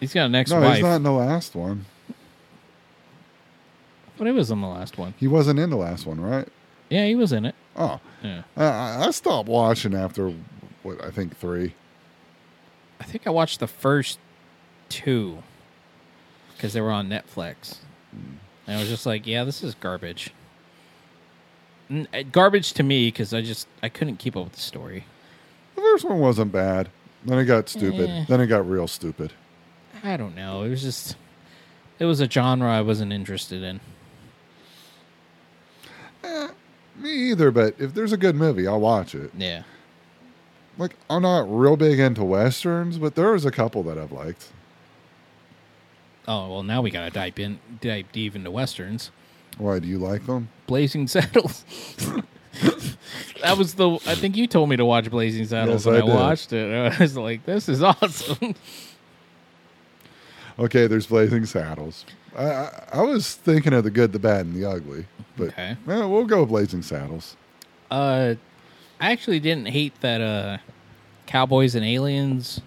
He's 0.00 0.12
got 0.12 0.26
an 0.26 0.32
no, 0.32 0.38
ex-wife, 0.38 0.74
he's 0.74 0.82
not 0.82 0.96
in 0.96 1.02
the 1.02 1.12
last 1.12 1.54
one. 1.54 1.86
but 4.18 4.26
he 4.26 4.32
was 4.32 4.50
in 4.50 4.60
the 4.60 4.66
last 4.66 4.98
one. 4.98 5.14
He 5.18 5.26
wasn't 5.28 5.58
in 5.58 5.70
the 5.70 5.76
last 5.76 6.06
one, 6.06 6.20
right? 6.20 6.48
Yeah, 6.90 7.06
he 7.06 7.14
was 7.14 7.32
in 7.32 7.44
it. 7.44 7.54
Oh, 7.76 8.00
Yeah, 8.22 8.42
I- 8.56 9.06
I, 9.06 9.10
stopped 9.10 9.48
watching 9.48 9.94
after 9.94 10.32
what 10.82 11.02
I 11.04 11.10
think 11.10 11.36
three. 11.36 11.74
I 13.00 13.04
think 13.04 13.26
I 13.26 13.30
watched 13.30 13.60
the 13.60 13.66
first 13.66 14.18
two 14.88 15.42
because 16.54 16.72
they 16.72 16.80
were 16.80 16.90
on 16.92 17.08
Netflix, 17.08 17.78
and 18.66 18.76
I 18.76 18.80
was 18.80 18.88
just 18.88 19.04
like, 19.04 19.26
"Yeah, 19.26 19.44
this 19.44 19.62
is 19.62 19.74
garbage." 19.74 20.30
N- 21.90 22.08
uh, 22.14 22.22
garbage 22.32 22.72
to 22.74 22.82
me 22.82 23.08
because 23.08 23.34
I 23.34 23.42
just 23.42 23.68
I 23.82 23.88
couldn't 23.90 24.16
keep 24.16 24.36
up 24.36 24.44
with 24.44 24.52
the 24.54 24.60
story. 24.60 25.04
The 25.74 25.82
first 25.82 26.04
one 26.06 26.18
wasn't 26.18 26.52
bad. 26.52 26.88
Then 27.24 27.38
it 27.38 27.44
got 27.44 27.68
stupid. 27.68 28.08
Eh. 28.08 28.24
Then 28.28 28.40
it 28.40 28.46
got 28.46 28.68
real 28.68 28.88
stupid. 28.88 29.32
I 30.02 30.16
don't 30.16 30.34
know. 30.34 30.62
It 30.62 30.70
was 30.70 30.82
just 30.82 31.16
it 31.98 32.04
was 32.04 32.20
a 32.20 32.28
genre 32.28 32.70
I 32.70 32.80
wasn't 32.82 33.12
interested 33.12 33.62
in. 33.62 33.80
Eh, 36.24 36.48
me 36.96 37.10
either, 37.30 37.50
but 37.50 37.74
if 37.78 37.94
there's 37.94 38.12
a 38.12 38.16
good 38.16 38.36
movie, 38.36 38.66
I'll 38.66 38.80
watch 38.80 39.14
it. 39.14 39.30
Yeah. 39.36 39.62
Like 40.78 40.96
I'm 41.08 41.22
not 41.22 41.46
real 41.48 41.76
big 41.76 41.98
into 41.98 42.24
westerns, 42.24 42.98
but 42.98 43.14
there's 43.14 43.44
a 43.44 43.50
couple 43.50 43.82
that 43.84 43.98
I've 43.98 44.12
liked. 44.12 44.48
Oh 46.28 46.50
well, 46.50 46.62
now 46.62 46.82
we 46.82 46.90
gotta 46.90 47.10
dive 47.10 47.38
in, 47.38 47.58
dive 47.80 48.10
deep 48.12 48.34
into 48.34 48.50
westerns. 48.50 49.10
Why 49.58 49.78
do 49.78 49.88
you 49.88 49.98
like 49.98 50.26
them? 50.26 50.50
Blazing 50.66 51.06
Saddles. 51.06 51.64
that 53.42 53.56
was 53.56 53.74
the. 53.74 53.90
I 54.06 54.14
think 54.14 54.36
you 54.36 54.46
told 54.46 54.68
me 54.68 54.76
to 54.76 54.84
watch 54.84 55.10
Blazing 55.10 55.46
Saddles, 55.46 55.86
Yes, 55.86 55.94
and 55.94 56.10
I 56.10 56.12
I, 56.12 56.14
watched 56.14 56.52
it. 56.52 56.92
I 56.92 57.02
was 57.02 57.16
like, 57.16 57.46
"This 57.46 57.68
is 57.68 57.82
awesome." 57.82 58.54
Okay, 60.58 60.86
there's 60.86 61.06
Blazing 61.06 61.44
Saddles. 61.46 62.04
I, 62.36 62.44
I, 62.44 62.88
I 62.94 63.02
was 63.02 63.34
thinking 63.34 63.72
of 63.72 63.84
the 63.84 63.90
good, 63.90 64.12
the 64.12 64.18
bad, 64.18 64.46
and 64.46 64.54
the 64.54 64.64
ugly, 64.68 65.06
but 65.36 65.48
Okay. 65.48 65.76
well, 65.86 66.10
we'll 66.10 66.24
go 66.24 66.40
with 66.40 66.48
Blazing 66.50 66.82
Saddles. 66.82 67.36
Uh, 67.90 68.34
I 69.00 69.12
actually 69.12 69.40
didn't 69.40 69.66
hate 69.68 70.00
that. 70.00 70.20
Uh, 70.20 70.58
Cowboys 71.26 71.74
and 71.74 71.84
Aliens 71.84 72.60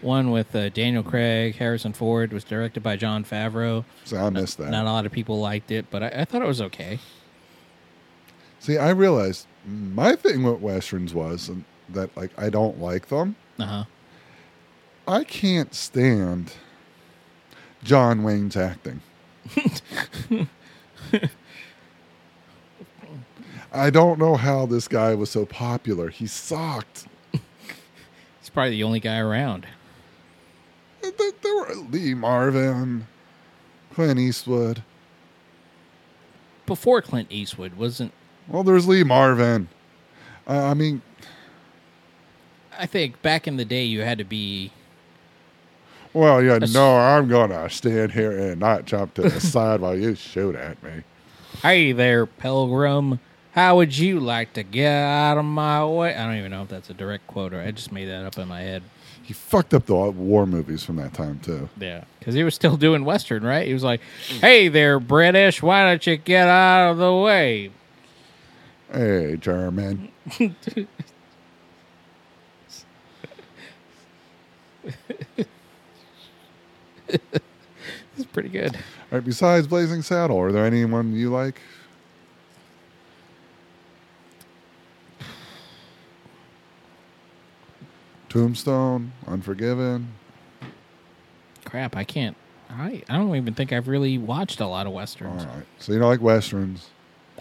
one 0.00 0.30
with 0.30 0.54
uh, 0.54 0.68
Daniel 0.68 1.02
Craig, 1.02 1.54
Harrison 1.56 1.92
Ford 1.94 2.32
was 2.32 2.44
directed 2.44 2.82
by 2.82 2.96
Jon 2.96 3.24
Favreau. 3.24 3.84
So 4.04 4.18
I 4.18 4.28
missed 4.30 4.58
that. 4.58 4.70
Not 4.70 4.84
a 4.84 4.90
lot 4.92 5.06
of 5.06 5.12
people 5.12 5.40
liked 5.40 5.70
it, 5.70 5.86
but 5.90 6.02
I, 6.02 6.08
I 6.08 6.24
thought 6.26 6.42
it 6.42 6.48
was 6.48 6.60
okay. 6.60 6.98
See, 8.60 8.76
I 8.76 8.90
realized 8.90 9.46
my 9.66 10.14
thing 10.14 10.42
with 10.42 10.60
westerns 10.60 11.14
was 11.14 11.48
um, 11.48 11.64
that 11.88 12.14
like 12.16 12.30
I 12.38 12.50
don't 12.50 12.80
like 12.80 13.08
them. 13.08 13.36
Uh 13.58 13.64
huh. 13.64 13.84
I 15.06 15.24
can't 15.24 15.74
stand 15.74 16.52
John 17.84 18.22
Wayne's 18.22 18.56
acting. 18.56 19.00
I 23.72 23.90
don't 23.90 24.18
know 24.18 24.36
how 24.36 24.66
this 24.66 24.88
guy 24.88 25.14
was 25.14 25.30
so 25.30 25.44
popular. 25.44 26.08
He 26.08 26.26
sucked. 26.26 27.06
He's 27.32 28.50
probably 28.52 28.70
the 28.70 28.84
only 28.84 29.00
guy 29.00 29.18
around. 29.18 29.66
There 31.02 31.12
there 31.42 31.54
were 31.54 31.74
Lee 31.90 32.14
Marvin, 32.14 33.06
Clint 33.92 34.18
Eastwood. 34.18 34.82
Before 36.66 37.02
Clint 37.02 37.30
Eastwood 37.30 37.74
wasn't. 37.74 38.12
Well, 38.48 38.62
there's 38.62 38.88
Lee 38.88 39.04
Marvin. 39.04 39.68
I 40.46 40.72
mean, 40.74 41.02
I 42.78 42.86
think 42.86 43.20
back 43.22 43.46
in 43.46 43.56
the 43.56 43.64
day 43.64 43.84
you 43.84 44.00
had 44.00 44.18
to 44.18 44.24
be. 44.24 44.72
Well, 46.14 46.42
yeah, 46.42 46.52
That's- 46.54 46.72
no, 46.72 46.96
I'm 46.96 47.28
gonna 47.28 47.68
stand 47.68 48.12
here 48.12 48.32
and 48.32 48.60
not 48.60 48.86
jump 48.86 49.14
to 49.14 49.22
the 49.22 49.40
side 49.40 49.80
while 49.80 49.96
you 49.98 50.14
shoot 50.14 50.54
at 50.54 50.82
me. 50.82 51.02
Hey 51.62 51.92
there, 51.92 52.24
Pilgrim. 52.26 53.20
How 53.52 53.76
would 53.76 53.96
you 53.96 54.18
like 54.18 54.52
to 54.54 54.62
get 54.64 54.90
out 54.90 55.38
of 55.38 55.44
my 55.44 55.84
way? 55.84 56.14
I 56.16 56.24
don't 56.26 56.36
even 56.38 56.50
know 56.50 56.62
if 56.62 56.68
that's 56.68 56.90
a 56.90 56.94
direct 56.94 57.26
quote 57.28 57.52
or 57.54 57.60
I 57.60 57.70
just 57.70 57.92
made 57.92 58.06
that 58.06 58.24
up 58.24 58.36
in 58.38 58.48
my 58.48 58.62
head. 58.62 58.82
He 59.22 59.32
fucked 59.32 59.72
up 59.72 59.86
the 59.86 59.94
war 59.94 60.44
movies 60.46 60.82
from 60.84 60.96
that 60.96 61.14
time 61.14 61.38
too. 61.40 61.68
Yeah, 61.80 62.04
because 62.18 62.34
he 62.34 62.42
was 62.44 62.54
still 62.54 62.76
doing 62.76 63.04
Western, 63.04 63.42
right? 63.44 63.66
He 63.66 63.72
was 63.72 63.84
like, 63.84 64.00
"Hey 64.40 64.68
there, 64.68 64.98
British, 65.00 65.62
why 65.62 65.84
don't 65.88 66.06
you 66.06 66.16
get 66.16 66.48
out 66.48 66.90
of 66.90 66.98
the 66.98 67.14
way?" 67.14 67.70
Hey, 68.92 69.36
German. 69.40 70.10
It's 78.16 78.26
pretty 78.26 78.48
good. 78.48 78.76
All 78.76 78.80
right, 79.18 79.24
besides 79.24 79.66
Blazing 79.66 80.00
Saddle, 80.02 80.38
are 80.38 80.52
there 80.52 80.64
anyone 80.64 81.14
you 81.16 81.30
like? 81.30 81.60
Tombstone, 88.28 89.12
Unforgiven. 89.26 90.08
Crap, 91.64 91.96
I 91.96 92.04
can't. 92.04 92.36
I 92.70 93.02
I 93.08 93.16
don't 93.16 93.34
even 93.36 93.54
think 93.54 93.72
I've 93.72 93.88
really 93.88 94.18
watched 94.18 94.60
a 94.60 94.66
lot 94.66 94.86
of 94.86 94.92
westerns. 94.92 95.44
right. 95.44 95.64
So 95.78 95.92
you 95.92 95.98
don't 95.98 96.08
like 96.08 96.20
westerns. 96.20 96.88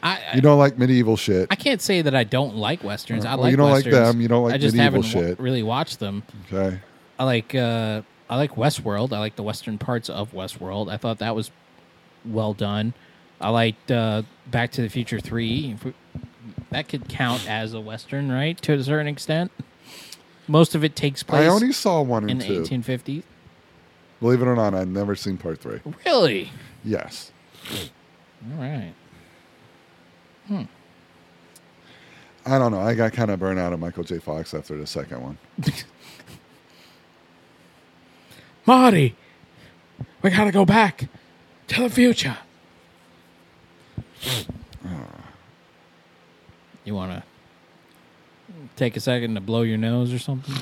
I 0.01 0.19
I, 0.31 0.35
You 0.35 0.41
don't 0.41 0.59
like 0.59 0.77
medieval 0.77 1.17
shit. 1.17 1.47
I 1.49 1.55
can't 1.55 1.81
say 1.81 2.01
that 2.01 2.15
I 2.15 2.23
don't 2.23 2.55
like 2.55 2.83
westerns. 2.83 3.25
I 3.25 3.35
Well, 3.35 3.43
like 3.43 3.51
you 3.51 3.57
don't 3.57 3.71
like 3.71 3.85
them, 3.85 4.21
you 4.21 4.27
don't 4.27 4.43
like 4.43 4.53
I 4.53 4.57
just 4.57 4.75
medieval 4.75 5.01
haven't 5.01 5.21
shit. 5.29 5.39
really 5.39 5.63
watched 5.63 5.99
them. 5.99 6.23
Okay. 6.51 6.79
I 7.19 7.23
like 7.23 7.55
uh 7.55 8.01
I 8.33 8.35
like 8.35 8.55
Westworld. 8.55 9.13
I 9.13 9.19
like 9.19 9.35
the 9.35 9.43
western 9.43 9.77
parts 9.77 10.09
of 10.09 10.31
Westworld. 10.31 10.91
I 10.91 10.97
thought 10.97 11.19
that 11.19 11.35
was 11.35 11.51
well 12.25 12.55
done. 12.55 12.95
I 13.39 13.49
liked 13.49 13.91
uh, 13.91 14.23
Back 14.47 14.71
to 14.71 14.81
the 14.81 14.89
Future 14.89 15.19
Three. 15.19 15.77
We- 15.83 15.93
That 16.71 16.89
could 16.89 17.07
count 17.07 17.47
as 17.47 17.75
a 17.75 17.79
western, 17.79 18.31
right? 18.31 18.59
To 18.63 18.73
a 18.73 18.83
certain 18.83 19.05
extent. 19.05 19.51
Most 20.47 20.73
of 20.73 20.83
it 20.83 20.95
takes 20.95 21.21
place 21.21 21.43
I 21.43 21.47
only 21.47 21.71
saw 21.73 22.01
one 22.01 22.27
in 22.27 22.39
the 22.39 22.47
two. 22.47 22.63
1850s. 22.63 23.21
Believe 24.19 24.41
it 24.41 24.45
or 24.47 24.55
not, 24.55 24.73
I've 24.73 24.87
never 24.87 25.15
seen 25.15 25.37
part 25.37 25.59
three. 25.61 25.81
Really? 26.03 26.49
Yes. 26.83 27.31
All 27.71 28.59
right. 28.59 28.93
Hmm. 30.47 30.63
I 32.47 32.57
don't 32.57 32.71
know. 32.71 32.79
I 32.79 32.95
got 32.95 33.13
kind 33.13 33.29
of 33.29 33.39
burned 33.39 33.59
out 33.59 33.73
of 33.73 33.79
Michael 33.79 34.03
J. 34.03 34.17
Fox 34.17 34.55
after 34.55 34.75
the 34.75 34.87
second 34.87 35.21
one. 35.21 35.37
Marty, 38.65 39.15
we 40.21 40.29
gotta 40.29 40.51
go 40.51 40.65
back 40.65 41.09
to 41.67 41.81
the 41.83 41.89
future. 41.89 42.37
You 46.85 46.95
wanna 46.95 47.23
take 48.75 48.95
a 48.97 48.99
second 48.99 49.35
to 49.35 49.41
blow 49.41 49.61
your 49.61 49.77
nose 49.77 50.13
or 50.13 50.19
something? 50.19 50.55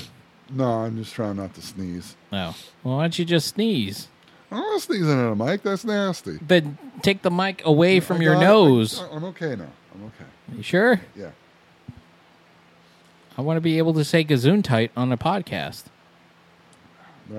No, 0.50 0.66
I'm 0.66 0.98
just 0.98 1.14
trying 1.14 1.38
not 1.38 1.54
to 1.56 1.62
sneeze. 1.62 2.16
No. 2.32 2.54
Well, 2.84 2.98
why 2.98 3.04
don't 3.04 3.18
you 3.18 3.26
just 3.26 3.48
sneeze? 3.48 4.08
I'm 4.52 4.60
not 4.60 4.82
sneezing 4.82 5.10
at 5.10 5.32
a 5.32 5.36
mic. 5.36 5.64
That's 5.64 5.86
nasty. 5.86 6.38
Then 6.42 6.78
take 7.02 7.22
the 7.22 7.32
mic 7.32 7.62
away 7.66 8.02
from 8.02 8.18
I 8.18 8.24
your 8.24 8.34
got 8.34 8.42
it. 8.42 8.46
nose. 8.46 9.02
I, 9.02 9.16
am 9.16 9.24
okay 9.26 9.56
now. 9.56 9.70
I'm 9.96 10.04
okay. 10.06 10.26
you 10.58 10.62
sure? 10.62 11.00
Yeah. 11.16 11.32
I 13.38 13.42
want 13.42 13.58
to 13.58 13.62
be 13.62 13.78
able 13.78 13.94
to 13.94 14.04
say 14.04 14.26
gazoon 14.26 14.62
tight 14.62 14.92
on 14.96 15.12
a 15.12 15.18
podcast. 15.18 15.86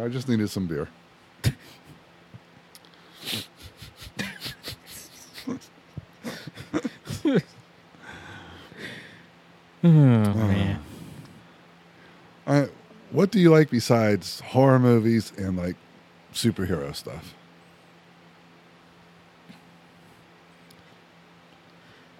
I 0.01 0.09
just 0.09 0.29
needed 0.29 0.49
some 0.49 0.67
beer. 0.67 0.89
Oh, 9.85 9.89
uh, 9.89 9.89
man. 9.89 10.81
I, 12.47 12.69
what 13.11 13.31
do 13.31 13.41
you 13.41 13.51
like 13.51 13.69
besides 13.69 14.41
horror 14.41 14.79
movies 14.79 15.33
and 15.37 15.57
like 15.57 15.77
superhero 16.33 16.95
stuff? 16.95 17.35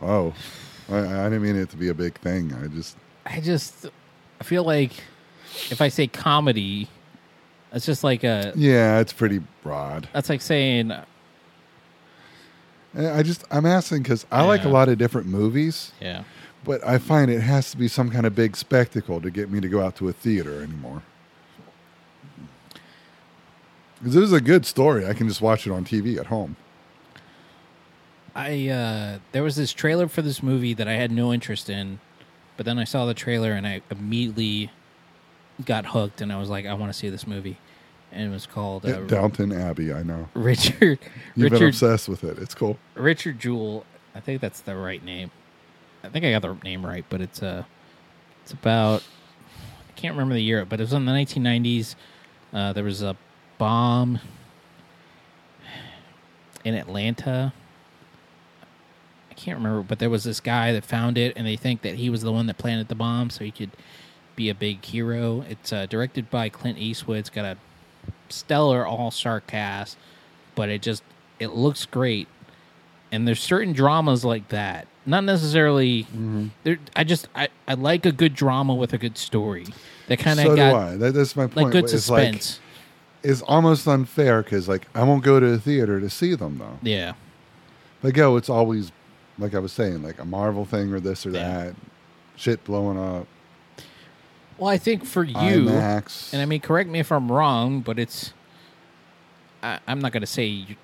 Oh, 0.01 0.35
I, 0.91 0.99
I 0.99 1.25
didn't 1.25 1.43
mean 1.43 1.57
it 1.57 1.71
to 1.71 1.77
be 1.77 1.89
a 1.89 1.95
big 1.95 2.19
thing. 2.19 2.53
I 2.53 2.67
just 2.67 2.97
I 3.25 3.41
just 3.41 3.87
I 4.41 4.45
feel 4.45 4.65
like 4.65 4.93
if 5.71 5.81
I 5.81 5.89
say 5.89 6.09
comedy, 6.09 6.89
it's 7.73 7.87
just 7.87 8.05
like 8.05 8.25
a 8.25 8.53
yeah, 8.55 9.01
it's 9.01 9.13
pretty 9.13 9.41
broad. 9.63 10.09
that's 10.13 10.29
like 10.29 10.41
saying 10.41 10.93
I 12.95 13.19
I 13.19 13.23
just 13.23 13.45
I'm 13.51 13.67
asking 13.67 14.03
because 14.03 14.27
I 14.31 14.45
like 14.45 14.65
a 14.65 14.69
lot 14.69 14.89
of 14.89 14.99
different 14.99 15.27
movies, 15.27 15.93
yeah. 16.01 16.25
but 16.65 16.87
I 16.87 16.99
find 16.99 17.31
it 17.31 17.41
has 17.41 17.71
to 17.71 17.77
be 17.77 17.89
some 17.89 18.11
kind 18.11 18.27
of 18.27 18.35
big 18.35 18.57
spectacle 18.57 19.21
to 19.21 19.31
get 19.31 19.51
me 19.51 19.61
to 19.61 19.69
go 19.69 19.83
out 19.83 19.97
to 19.97 20.09
a 20.09 20.13
theater 20.13 20.63
anymore. 20.63 21.03
Because 23.99 24.17
it 24.17 24.23
is 24.23 24.33
a 24.33 24.41
good 24.41 24.67
story, 24.67 25.07
I 25.07 25.15
can 25.15 25.29
just 25.29 25.41
watch 25.41 25.67
it 25.67 25.71
on 25.71 25.85
TV 25.85 26.19
at 26.19 26.27
home. 26.27 26.57
I 28.35 28.69
uh 28.69 29.19
there 29.33 29.43
was 29.43 29.57
this 29.57 29.73
trailer 29.73 30.09
for 30.09 30.23
this 30.23 30.43
movie 30.43 30.75
that 30.75 30.89
I 30.89 30.95
had 30.95 31.11
no 31.11 31.33
interest 31.33 31.71
in, 31.71 32.01
but 32.57 32.67
then 32.67 32.79
I 32.79 32.85
saw 32.85 33.07
the 33.07 33.15
trailer 33.15 33.53
and 33.53 33.67
I 33.67 33.83
immediately 33.91 34.71
got 35.67 35.87
hooked 35.87 36.21
and 36.21 36.33
I 36.33 36.39
was 36.39 36.49
like, 36.49 36.67
I 36.67 36.75
want 36.75 36.93
to 36.93 36.99
see 36.99 37.09
this 37.09 37.27
movie. 37.27 37.59
And 38.11 38.29
it 38.29 38.31
was 38.31 38.47
called 38.47 38.85
uh, 38.85 39.01
Downton 39.03 39.53
Abbey, 39.53 39.93
I 39.93 40.03
know. 40.03 40.29
Richard 40.35 40.99
You've 41.35 41.51
been 41.51 41.63
obsessed 41.63 42.09
with 42.09 42.25
it. 42.25 42.39
It's 42.39 42.55
cool. 42.55 42.79
Richard 42.95 43.39
Jewell. 43.39 43.87
I 44.15 44.21
think 44.21 44.43
that's 44.43 44.61
the 44.61 44.77
right 44.77 45.03
name. 45.03 45.31
I 46.05 46.09
think 46.09 46.25
I 46.25 46.31
got 46.31 46.43
the 46.43 46.55
name 46.63 46.85
right, 46.85 47.07
but 47.09 47.23
it's 47.23 47.43
uh 47.43 47.65
it's 48.43 48.53
about 48.53 49.03
I 49.89 49.93
can't 49.93 50.15
remember 50.15 50.35
the 50.35 50.43
year, 50.43 50.65
but 50.65 50.81
it 50.81 50.83
was 50.83 50.93
in 50.93 51.07
the 51.07 51.13
1990s. 51.13 51.95
Uh, 52.53 52.73
there 52.73 52.85
was 52.85 53.03
a 53.03 53.17
bomb 53.57 54.19
in 56.65 56.75
Atlanta. 56.75 57.53
I 59.31 59.35
can't 59.35 59.57
remember, 59.57 59.83
but 59.83 59.99
there 59.99 60.11
was 60.11 60.25
this 60.25 60.41
guy 60.41 60.73
that 60.73 60.85
found 60.85 61.17
it, 61.17 61.33
and 61.37 61.47
they 61.47 61.57
think 61.57 61.83
that 61.83 61.95
he 61.95 62.11
was 62.11 62.23
the 62.23 62.33
one 62.33 62.47
that 62.47 62.59
planted 62.59 62.89
the 62.89 62.95
bomb, 62.95 63.31
so 63.31 63.45
he 63.45 63.51
could 63.51 63.71
be 64.37 64.49
a 64.49 64.55
big 64.55 64.85
hero. 64.85 65.45
It's 65.49 65.73
uh, 65.73 65.87
directed 65.87 66.31
by 66.31 66.49
Clint 66.49 66.79
Eastwood. 66.79 67.19
It's 67.19 67.31
got 67.31 67.45
a 67.45 67.57
stellar 68.29 68.87
all-star 68.87 69.41
cast, 69.41 69.97
but 70.55 70.69
it 70.69 70.83
just 70.83 71.03
it 71.39 71.49
looks 71.49 71.85
great. 71.87 72.29
And 73.11 73.29
there's 73.29 73.41
certain 73.41 73.73
dramas 73.75 74.25
like 74.25 74.49
that, 74.49 74.87
not 75.05 75.25
necessarily. 75.25 76.07
there- 76.65 76.79
I 76.97 77.05
just 77.05 77.29
I, 77.35 77.49
I 77.69 77.75
like 77.75 78.07
a 78.07 78.13
good 78.13 78.35
drama 78.35 78.75
with 78.75 78.93
a 78.95 78.99
good 78.99 79.19
story. 79.19 79.67
That 80.09 80.19
kind 80.19 80.41
of 80.41 80.47
so 80.47 80.57
got 80.57 80.71
do 80.71 80.77
I. 80.77 80.97
That, 80.97 81.15
that's 81.15 81.37
my 81.37 81.45
point. 81.47 81.57
like 81.57 81.73
good 81.73 81.85
It's 81.85 81.93
suspense. 81.93 82.59
Like, 82.59 83.31
it's 83.31 83.43
almost 83.43 83.87
unfair 83.87 84.43
because 84.43 84.69
like 84.69 84.87
I 84.95 85.03
won't 85.05 85.23
go 85.23 85.39
to 85.39 85.47
the 85.47 85.59
theater 85.61 86.01
to 86.01 86.09
see 86.11 86.35
them 86.35 86.59
though. 86.59 86.79
yeah, 86.83 87.13
Like 88.03 88.17
oh, 88.19 88.37
it's 88.37 88.49
always 88.49 88.91
like 89.39 89.55
I 89.55 89.59
was 89.61 89.73
saying, 89.73 90.03
like 90.03 90.19
a 90.19 90.25
Marvel 90.25 90.65
thing 90.65 90.93
or 90.93 90.99
this 91.01 91.25
or 91.27 91.31
Yeah. 91.31 91.65
that, 91.67 91.75
shit 92.37 92.65
blowing 92.65 92.99
up. 92.99 93.27
Well, 94.59 94.71
I 94.71 94.79
think 94.79 95.05
for 95.05 95.25
you, 95.25 95.35
IMAX. 95.35 96.33
and 96.33 96.41
I 96.41 96.45
mean, 96.47 96.61
correct 96.61 96.89
me 96.89 97.01
if 97.01 97.11
I'm 97.11 97.31
wrong, 97.31 97.81
but 97.81 97.99
it's. 97.99 98.33
I, 99.63 99.79
I'm 99.87 100.01
not 100.01 100.13
going 100.13 100.21
to 100.23 100.27
say. 100.27 100.45
You, 100.47 100.77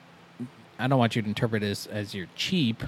I 0.79 0.87
don't 0.89 0.99
want 0.99 1.17
you 1.17 1.23
to 1.23 1.29
interpret 1.29 1.63
it 1.63 1.71
as, 1.71 1.87
as 1.89 2.15
you're 2.15 2.29
cheap, 2.37 2.83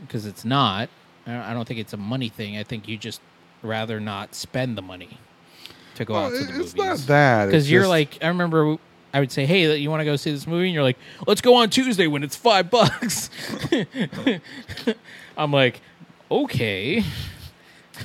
because 0.00 0.26
it's 0.26 0.44
not. 0.44 0.88
I 1.26 1.54
don't 1.54 1.66
think 1.66 1.80
it's 1.80 1.92
a 1.92 1.96
money 1.96 2.28
thing. 2.28 2.56
I 2.58 2.62
think 2.64 2.86
you 2.88 2.96
just 2.98 3.20
rather 3.62 3.98
not 3.98 4.34
spend 4.34 4.76
the 4.76 4.82
money 4.82 5.18
to 5.94 6.04
go 6.04 6.14
Well, 6.14 6.24
out 6.26 6.32
to 6.32 6.38
the 6.38 6.42
it's 6.60 6.74
movies. 6.74 6.74
not 6.76 6.98
that 7.06 7.46
because 7.46 7.70
you're 7.70 7.82
just- 7.82 7.88
like 7.90 8.18
I 8.22 8.28
remember 8.28 8.76
I 9.14 9.20
would 9.20 9.30
say, 9.32 9.46
"Hey, 9.46 9.76
you 9.76 9.88
want 9.90 10.00
to 10.00 10.04
go 10.04 10.16
see 10.16 10.32
this 10.32 10.46
movie?" 10.46 10.66
And 10.66 10.74
you're 10.74 10.82
like, 10.82 10.98
"Let's 11.26 11.40
go 11.40 11.54
on 11.54 11.70
Tuesday 11.70 12.06
when 12.08 12.22
it's 12.24 12.36
five 12.36 12.68
bucks." 12.70 13.30
I'm 15.36 15.52
like, 15.52 15.80
"Okay." 16.30 17.04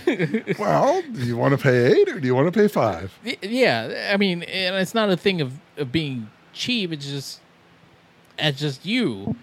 well, 0.59 1.01
do 1.01 1.25
you 1.25 1.35
want 1.37 1.57
to 1.57 1.61
pay 1.61 1.93
eight 1.93 2.09
or 2.09 2.19
do 2.19 2.27
you 2.27 2.35
want 2.35 2.51
to 2.51 2.57
pay 2.59 2.67
five? 2.67 3.13
Yeah, 3.41 4.09
I 4.13 4.17
mean, 4.17 4.43
and 4.43 4.75
it's 4.75 4.93
not 4.93 5.09
a 5.09 5.17
thing 5.17 5.41
of, 5.41 5.53
of 5.77 5.91
being 5.91 6.29
cheap. 6.53 6.91
It's 6.91 7.05
just, 7.07 7.39
it's 8.37 8.59
just 8.59 8.85
you. 8.85 9.35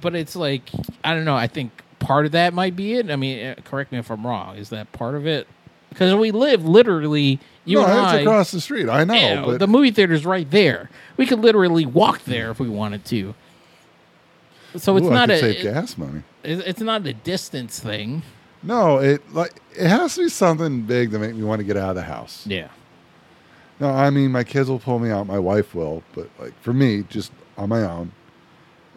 But 0.00 0.14
it's 0.14 0.34
like, 0.34 0.70
I 1.04 1.14
don't 1.14 1.24
know. 1.26 1.36
I 1.36 1.46
think 1.46 1.70
part 1.98 2.24
of 2.26 2.32
that 2.32 2.54
might 2.54 2.74
be 2.74 2.94
it. 2.94 3.10
I 3.10 3.16
mean, 3.16 3.46
uh, 3.46 3.54
correct 3.64 3.92
me 3.92 3.98
if 3.98 4.10
I'm 4.10 4.26
wrong. 4.26 4.56
Is 4.56 4.70
that 4.70 4.90
part 4.92 5.14
of 5.14 5.26
it? 5.26 5.46
Because 5.90 6.14
we 6.14 6.30
live 6.30 6.64
literally, 6.64 7.38
you 7.66 7.78
no, 7.78 7.84
and 7.84 7.92
it's 7.92 8.12
I. 8.14 8.20
across 8.20 8.50
the 8.50 8.60
street. 8.62 8.88
I 8.88 9.04
know, 9.04 9.12
Yeah, 9.14 9.44
but 9.44 9.58
the 9.58 9.66
movie 9.66 9.90
theater's 9.90 10.24
right 10.24 10.50
there. 10.50 10.88
We 11.18 11.26
could 11.26 11.40
literally 11.40 11.84
walk 11.84 12.24
there 12.24 12.50
if 12.50 12.58
we 12.58 12.70
wanted 12.70 13.04
to. 13.06 13.34
So 14.76 14.96
it's 14.96 15.06
Ooh, 15.06 15.10
not 15.10 15.28
a 15.28 15.38
save 15.38 15.56
it- 15.58 15.62
gas 15.74 15.98
money. 15.98 16.22
it's 16.42 16.62
it's 16.66 16.80
not 16.80 17.06
a 17.06 17.12
distance 17.12 17.78
thing. 17.78 18.22
No, 18.62 18.98
it 18.98 19.32
like 19.32 19.60
it 19.76 19.88
has 19.88 20.14
to 20.14 20.22
be 20.22 20.28
something 20.28 20.82
big 20.82 21.10
to 21.10 21.18
make 21.18 21.34
me 21.34 21.42
want 21.42 21.60
to 21.60 21.64
get 21.64 21.76
out 21.76 21.90
of 21.90 21.96
the 21.96 22.02
house. 22.02 22.46
Yeah. 22.46 22.68
No, 23.80 23.90
I 23.90 24.10
mean 24.10 24.30
my 24.30 24.44
kids 24.44 24.68
will 24.68 24.78
pull 24.78 24.98
me 24.98 25.10
out, 25.10 25.26
my 25.26 25.38
wife 25.38 25.74
will, 25.74 26.02
but 26.14 26.28
like 26.38 26.58
for 26.62 26.72
me, 26.72 27.02
just 27.08 27.32
on 27.56 27.68
my 27.68 27.82
own, 27.82 28.12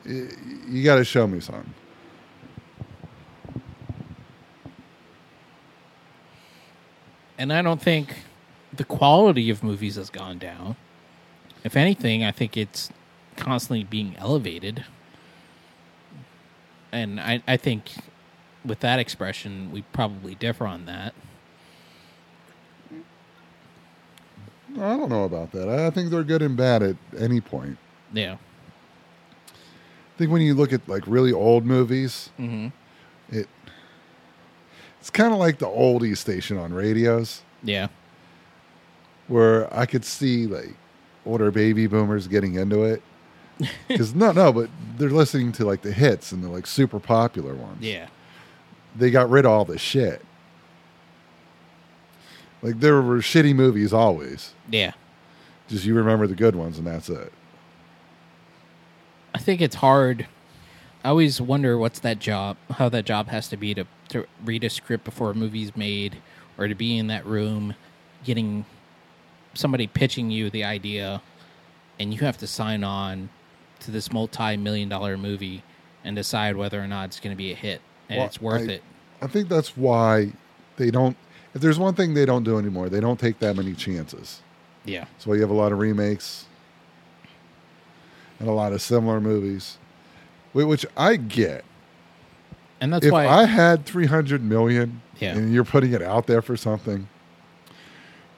it, 0.03 0.37
you 0.67 0.83
got 0.83 0.95
to 0.95 1.03
show 1.03 1.25
me 1.25 1.39
something. 1.39 1.73
And 7.37 7.51
I 7.51 7.61
don't 7.61 7.81
think 7.81 8.15
the 8.71 8.85
quality 8.85 9.49
of 9.49 9.63
movies 9.63 9.95
has 9.95 10.09
gone 10.09 10.37
down. 10.37 10.75
If 11.63 11.75
anything, 11.75 12.23
I 12.23 12.31
think 12.31 12.55
it's 12.55 12.89
constantly 13.35 13.83
being 13.83 14.15
elevated. 14.17 14.85
And 16.91 17.19
I, 17.19 17.41
I 17.47 17.57
think 17.57 17.91
with 18.65 18.79
that 18.81 18.99
expression, 18.99 19.71
we 19.71 19.83
probably 19.93 20.35
differ 20.35 20.65
on 20.65 20.85
that. 20.85 21.13
I 24.75 24.97
don't 24.97 25.09
know 25.09 25.23
about 25.23 25.51
that. 25.51 25.69
I 25.69 25.89
think 25.89 26.09
they're 26.09 26.23
good 26.23 26.41
and 26.41 26.57
bad 26.57 26.83
at 26.83 26.95
any 27.17 27.39
point. 27.39 27.77
Yeah. 28.13 28.37
I 29.47 30.17
think 30.17 30.31
when 30.31 30.41
you 30.41 30.53
look 30.53 30.73
at 30.73 30.87
like 30.87 31.03
really 31.07 31.31
old 31.31 31.65
movies, 31.65 32.29
hmm 32.37 32.67
it 33.29 33.47
it's 34.99 35.09
kind 35.09 35.33
of 35.33 35.39
like 35.39 35.57
the 35.59 35.65
oldie 35.67 36.15
station 36.17 36.57
on 36.57 36.73
radios 36.73 37.41
Yeah. 37.63 37.87
where 39.27 39.71
I 39.75 39.85
could 39.85 40.03
see 40.05 40.45
like 40.47 40.75
older 41.25 41.51
baby 41.51 41.87
boomers 41.87 42.27
getting 42.27 42.55
into 42.55 42.83
it. 42.83 43.01
Because 43.87 44.13
no, 44.13 44.31
no, 44.33 44.51
but 44.51 44.69
they're 44.97 45.09
listening 45.09 45.51
to 45.53 45.65
like 45.65 45.81
the 45.81 45.91
hits 45.93 46.31
and 46.33 46.43
the 46.43 46.49
like 46.49 46.67
super 46.67 46.99
popular 46.99 47.53
ones. 47.53 47.81
Yeah. 47.81 48.07
They 48.95 49.11
got 49.11 49.29
rid 49.29 49.45
of 49.45 49.51
all 49.51 49.65
the 49.65 49.77
shit. 49.77 50.23
Like 52.61 52.79
there 52.79 53.01
were 53.01 53.17
shitty 53.17 53.53
movies 53.53 53.93
always. 53.93 54.53
Yeah. 54.69 54.93
Just 55.67 55.85
you 55.85 55.93
remember 55.93 56.27
the 56.27 56.35
good 56.35 56.55
ones 56.55 56.77
and 56.77 56.87
that's 56.87 57.09
it. 57.09 57.31
I 59.33 59.37
think 59.37 59.61
it's 59.61 59.75
hard. 59.75 60.27
I 61.03 61.09
always 61.09 61.39
wonder 61.39 61.77
what's 61.77 61.99
that 61.99 62.19
job, 62.19 62.57
how 62.71 62.89
that 62.89 63.05
job 63.05 63.27
has 63.27 63.47
to 63.49 63.57
be 63.57 63.73
to, 63.75 63.85
to 64.09 64.25
read 64.43 64.63
a 64.63 64.69
script 64.69 65.03
before 65.03 65.31
a 65.31 65.33
movie's 65.35 65.75
made, 65.75 66.17
or 66.57 66.67
to 66.67 66.73
be 66.73 66.97
in 66.97 67.07
that 67.07 67.25
room 67.25 67.75
getting 68.23 68.65
somebody 69.53 69.85
pitching 69.85 70.31
you 70.31 70.49
the 70.49 70.63
idea, 70.63 71.21
and 71.99 72.13
you 72.13 72.21
have 72.21 72.37
to 72.39 72.47
sign 72.47 72.83
on 72.83 73.29
to 73.81 73.91
this 73.91 74.11
multi 74.11 74.57
million 74.57 74.89
dollar 74.89 75.17
movie 75.17 75.61
and 76.03 76.15
decide 76.15 76.55
whether 76.55 76.81
or 76.81 76.87
not 76.87 77.09
it's 77.09 77.19
going 77.19 77.33
to 77.33 77.37
be 77.37 77.51
a 77.51 77.55
hit 77.55 77.81
and 78.09 78.17
Well, 78.17 78.27
it's 78.27 78.41
worth 78.41 78.67
I- 78.69 78.73
it. 78.73 78.83
I 79.21 79.27
think 79.27 79.49
that's 79.49 79.75
why 79.77 80.33
they 80.77 80.91
don't. 80.91 81.15
If 81.53 81.61
there's 81.61 81.79
one 81.79 81.93
thing 81.95 82.13
they 82.13 82.25
don't 82.25 82.43
do 82.43 82.57
anymore, 82.59 82.89
they 82.89 82.99
don't 82.99 83.19
take 83.19 83.39
that 83.39 83.55
many 83.55 83.73
chances. 83.73 84.41
Yeah. 84.83 85.05
So 85.17 85.33
you 85.33 85.41
have 85.41 85.49
a 85.49 85.53
lot 85.55 85.71
of 85.71 85.79
remakes 85.79 86.45
and 88.39 88.49
a 88.49 88.51
lot 88.51 88.73
of 88.73 88.81
similar 88.81 89.21
movies, 89.21 89.77
which 90.53 90.85
I 90.97 91.15
get. 91.15 91.63
And 92.81 92.91
that's 92.93 93.09
why 93.09 93.23
if 93.23 93.29
why. 93.29 93.41
I 93.41 93.45
had 93.45 93.85
300 93.85 94.43
million 94.43 95.01
Yeah. 95.19 95.35
and 95.37 95.53
you're 95.53 95.63
putting 95.63 95.93
it 95.93 96.01
out 96.01 96.27
there 96.27 96.41
for 96.41 96.57
something, 96.57 97.07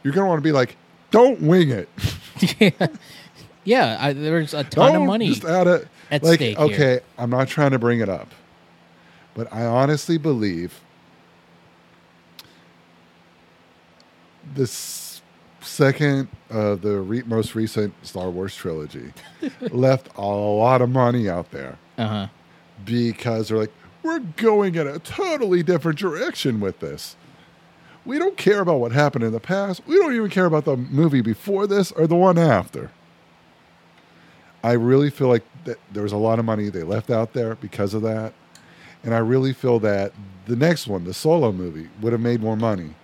you're 0.04 0.14
going 0.14 0.26
to 0.26 0.30
want 0.30 0.38
to 0.40 0.44
be 0.44 0.52
like, 0.52 0.78
don't 1.12 1.42
wing 1.42 1.70
it. 1.72 1.90
yeah. 2.60 2.88
Yeah. 3.64 3.98
I, 4.00 4.14
there's 4.14 4.54
a 4.54 4.64
ton 4.64 4.94
don't 4.94 5.02
of 5.02 5.08
money. 5.08 5.30
just 5.30 5.44
add 5.44 5.66
it. 5.68 5.88
at 6.12 6.24
like, 6.24 6.36
stake 6.36 6.58
okay, 6.60 6.76
here. 6.76 7.02
I'm 7.18 7.32
not 7.32 7.48
trying 7.48 7.72
to 7.72 7.80
bring 7.80 8.00
it 8.00 8.10
up, 8.10 8.30
but 9.38 9.52
I 9.54 9.64
honestly 9.66 10.18
believe 10.18 10.82
the 14.56 14.68
second 15.62 16.28
of 16.50 16.82
the 16.82 17.00
re- 17.00 17.24
most 17.26 17.56
recent 17.56 17.94
Star 18.06 18.30
Wars 18.30 18.56
trilogy 18.56 19.14
left 19.72 20.10
a 20.16 20.22
lot 20.26 20.82
of 20.82 20.90
money 20.90 21.30
out 21.30 21.52
there 21.52 21.78
Uh 21.98 22.08
huh. 22.08 22.28
because 22.86 23.50
they're 23.50 23.58
like, 23.58 23.72
we're 24.04 24.20
going 24.20 24.76
in 24.76 24.88
a 24.88 25.00
totally 25.00 25.64
different 25.64 26.00
direction 26.00 26.60
with 26.60 26.80
this. 26.80 27.16
We 28.06 28.18
don't 28.18 28.38
care 28.38 28.62
about 28.62 28.80
what 28.80 28.94
happened 28.94 29.26
in 29.26 29.34
the 29.34 29.40
past. 29.42 29.82
We 29.86 29.96
don't 29.98 30.16
even 30.16 30.30
care 30.30 30.46
about 30.46 30.64
the 30.64 30.78
movie 30.78 31.20
before 31.22 31.68
this 31.68 31.92
or 31.92 32.08
the 32.08 32.16
one 32.16 32.38
after. 32.38 32.90
I 34.64 34.72
really 34.74 35.10
feel 35.10 35.28
like 35.28 35.44
that 35.66 35.78
there 35.92 36.04
was 36.04 36.14
a 36.14 36.18
lot 36.18 36.40
of 36.40 36.46
money 36.46 36.70
they 36.70 36.84
left 36.84 37.10
out 37.12 37.34
there 37.34 37.56
because 37.56 37.94
of 37.94 38.02
that. 38.04 38.34
And 39.04 39.14
I 39.14 39.20
really 39.20 39.54
feel 39.54 39.80
that 39.80 40.14
the 40.46 40.56
next 40.56 40.88
one, 40.88 41.04
the 41.04 41.14
solo 41.14 41.52
movie, 41.52 41.90
would 42.02 42.14
have 42.14 42.22
made 42.22 42.42
more 42.42 42.58
money 42.58 42.96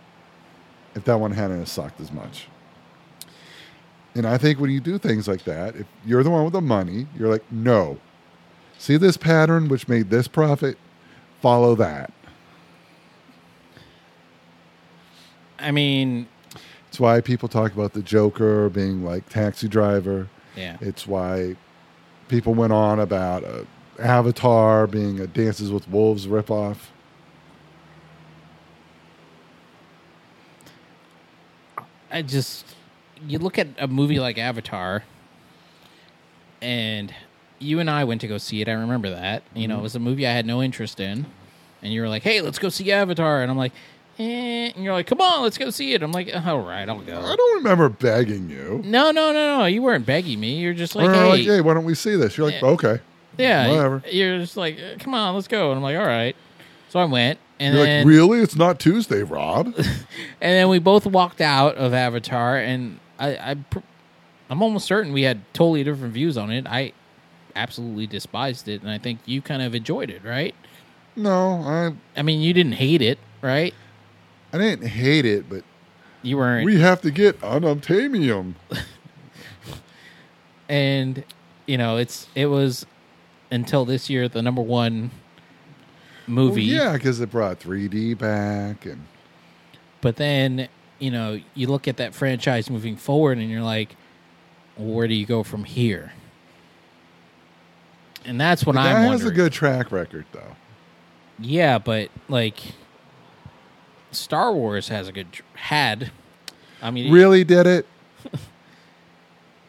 if 0.95 1.05
that 1.05 1.19
one 1.19 1.31
hadn't 1.31 1.65
sucked 1.67 1.99
as 2.01 2.11
much. 2.11 2.47
And 4.15 4.27
I 4.27 4.37
think 4.37 4.59
when 4.59 4.69
you 4.69 4.79
do 4.79 4.97
things 4.97 5.27
like 5.27 5.43
that, 5.45 5.75
if 5.75 5.87
you're 6.05 6.23
the 6.23 6.29
one 6.29 6.43
with 6.43 6.53
the 6.53 6.61
money, 6.61 7.07
you're 7.17 7.29
like, 7.29 7.43
no, 7.51 7.99
see 8.77 8.97
this 8.97 9.17
pattern 9.17 9.69
which 9.69 9.87
made 9.87 10.09
this 10.09 10.27
profit 10.27 10.77
follow 11.41 11.75
that 11.75 12.11
I 15.63 15.71
mean, 15.71 16.27
it's 16.89 16.99
why 16.99 17.21
people 17.21 17.47
talk 17.47 17.71
about 17.73 17.93
the 17.93 18.01
joker 18.01 18.69
being 18.69 19.03
like 19.03 19.27
taxi 19.29 19.67
driver 19.67 20.29
yeah. 20.55 20.77
it's 20.81 21.07
why 21.07 21.55
people 22.27 22.53
went 22.53 22.73
on 22.73 22.99
about 22.99 23.43
uh, 23.43 23.63
avatar 23.99 24.87
being 24.87 25.19
a 25.19 25.27
dances 25.27 25.71
with 25.71 25.87
wolves 25.89 26.27
ripoff 26.27 26.77
I 32.13 32.21
just 32.21 32.65
you 33.27 33.39
look 33.39 33.57
at 33.57 33.67
a 33.79 33.87
movie 33.87 34.19
like 34.19 34.37
Avatar, 34.37 35.03
and 36.61 37.13
you 37.59 37.79
and 37.79 37.89
I 37.89 38.03
went 38.03 38.21
to 38.21 38.27
go 38.27 38.37
see 38.37 38.61
it. 38.61 38.69
I 38.69 38.73
remember 38.73 39.09
that. 39.09 39.43
You 39.55 39.67
know, 39.67 39.75
mm-hmm. 39.75 39.79
it 39.79 39.83
was 39.83 39.95
a 39.95 39.99
movie 39.99 40.27
I 40.27 40.31
had 40.31 40.45
no 40.45 40.61
interest 40.61 40.99
in, 40.99 41.25
and 41.81 41.91
you 41.91 42.01
were 42.01 42.09
like, 42.09 42.21
"Hey, 42.21 42.41
let's 42.41 42.59
go 42.59 42.69
see 42.69 42.91
Avatar," 42.91 43.41
and 43.41 43.49
I'm 43.49 43.57
like, 43.57 43.71
eh. 44.19 44.71
and 44.75 44.83
you're 44.83 44.93
like, 44.93 45.07
"Come 45.07 45.21
on, 45.21 45.41
let's 45.41 45.57
go 45.57 45.71
see 45.71 45.93
it." 45.93 46.03
I'm 46.03 46.11
like, 46.11 46.33
uh, 46.33 46.41
"All 46.45 46.61
right, 46.61 46.87
I'll 46.87 47.01
go." 47.01 47.19
i 47.19 47.35
don't 47.35 47.55
remember 47.55 47.89
begging 47.89 48.47
you 48.47 48.81
No, 48.85 49.09
no, 49.09 49.33
no, 49.33 49.59
no. 49.59 49.65
You 49.65 49.81
weren't 49.81 50.05
begging 50.05 50.39
me. 50.39 50.59
You're 50.59 50.75
just 50.75 50.95
like, 50.95 51.09
or 51.09 51.13
"Hey, 51.13 51.29
like 51.29 51.45
hey 51.45 51.61
why 51.61 51.73
don't 51.73 51.85
we 51.85 51.95
see 51.95 52.15
this 52.15 52.37
you're 52.37 52.45
like 52.45 52.61
Yeah. 52.61 52.69
okay 52.69 52.99
yeah." 53.37 53.69
whatever. 53.69 54.03
You're 54.09 54.39
just 54.39 54.57
like, 54.57 54.77
"Uh, 54.77 54.97
"Come 54.99 55.13
on, 55.13 55.35
let's 55.35 55.47
go," 55.47 55.71
and 55.71 55.77
I'm 55.77 55.83
like, 55.83 55.97
"All 55.97 56.05
right." 56.05 56.35
So 56.89 56.99
I 56.99 57.05
went, 57.05 57.39
and 57.59 57.75
you're 57.75 57.85
then 57.85 58.05
like 58.05 58.13
really 58.13 58.39
it's 58.41 58.55
not 58.55 58.79
tuesday 58.79 59.23
rob 59.23 59.65
and 59.75 59.85
then 60.41 60.69
we 60.69 60.77
both 60.77 61.07
walked 61.07 61.41
out 61.41 61.75
of 61.75 61.93
Avatar, 61.93 62.57
and 62.57 62.99
I, 63.19 63.35
I, 63.35 63.55
I'm 64.49 64.61
almost 64.61 64.85
certain 64.85 65.13
we 65.13 65.23
had 65.23 65.41
totally 65.53 65.83
different 65.83 66.13
views 66.13 66.37
on 66.37 66.51
it. 66.51 66.67
I 66.67 66.93
absolutely 67.55 68.07
despised 68.07 68.67
it, 68.67 68.81
and 68.81 68.91
I 68.91 68.97
think 68.97 69.19
you 69.25 69.41
kind 69.41 69.61
of 69.61 69.75
enjoyed 69.75 70.09
it, 70.09 70.23
right? 70.23 70.55
no 71.15 71.61
i 71.63 71.93
I 72.17 72.23
mean, 72.23 72.41
you 72.41 72.53
didn't 72.53 72.73
hate 72.73 73.01
it, 73.01 73.19
right? 73.41 73.73
i 74.51 74.57
didn't 74.57 74.87
hate 74.87 75.25
it 75.25 75.49
but 75.49 75.63
You 76.21 76.37
weren't, 76.37 76.65
we 76.65 76.79
have 76.79 77.01
to 77.01 77.11
get 77.11 77.39
unobtainium 77.41 78.53
and 80.69 81.23
you 81.65 81.77
know, 81.77 81.97
it's 81.97 82.27
it 82.35 82.47
was 82.47 82.85
until 83.53 83.85
this 83.85 84.09
year 84.09 84.27
the 84.27 84.41
number 84.41 84.61
one 84.61 85.11
movie. 86.27 86.75
Well, 86.75 86.85
yeah 86.85 86.93
because 86.93 87.19
it 87.19 87.29
brought 87.29 87.59
3d 87.59 88.17
back 88.17 88.85
and 88.85 89.05
But 90.01 90.15
then, 90.15 90.67
you 90.99 91.11
know, 91.11 91.39
you 91.53 91.67
look 91.67 91.87
at 91.87 91.97
that 91.97 92.13
franchise 92.15 92.69
moving 92.69 92.95
forward, 92.95 93.37
and 93.37 93.49
you're 93.49 93.61
like, 93.61 93.95
where 94.75 95.07
do 95.07 95.13
you 95.13 95.25
go 95.25 95.43
from 95.43 95.63
here? 95.65 96.13
And 98.25 98.39
that's 98.39 98.65
what 98.65 98.75
I'm 98.77 98.93
wondering. 99.05 99.11
has 99.11 99.25
a 99.25 99.31
good 99.31 99.51
track 99.51 99.91
record 99.91 100.25
though 100.31 100.55
Yeah, 101.39 101.77
but 101.77 102.09
like 102.29 102.59
Star 104.11 104.53
Wars 104.53 104.87
has 104.87 105.07
a 105.07 105.11
good 105.11 105.31
tr- 105.31 105.43
had. 105.55 106.11
I 106.81 106.89
mean, 106.91 107.11
really 107.11 107.43
did 107.43 107.67
it. 107.67 107.85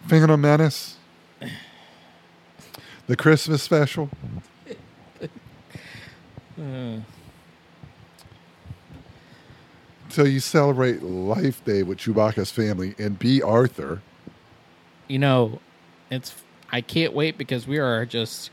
Phantom 0.07 0.41
Menace, 0.41 0.97
the 3.07 3.17
Christmas 3.17 3.63
special. 3.63 4.09
uh, 6.61 6.97
So 10.09 10.23
you 10.25 10.39
celebrate 10.41 11.03
Life 11.03 11.65
Day 11.65 11.83
with 11.83 11.99
Chewbacca's 11.99 12.51
family 12.51 12.95
and 12.99 13.19
Bea 13.19 13.43
Arthur. 13.43 14.01
you 15.09 15.19
know, 15.19 15.59
it's 16.11 16.35
I 16.71 16.81
can't 16.81 17.13
wait 17.13 17.37
because 17.37 17.67
we 17.67 17.79
are 17.79 18.07
just 18.07 18.51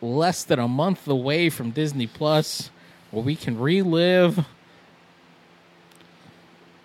less 0.00 0.42
than 0.44 0.58
a 0.58 0.66
month 0.68 1.06
away 1.06 1.48
from 1.50 1.70
Disney 1.70 2.06
Plus, 2.06 2.70
where 3.10 3.22
we 3.22 3.36
can 3.36 3.58
relive. 3.58 4.44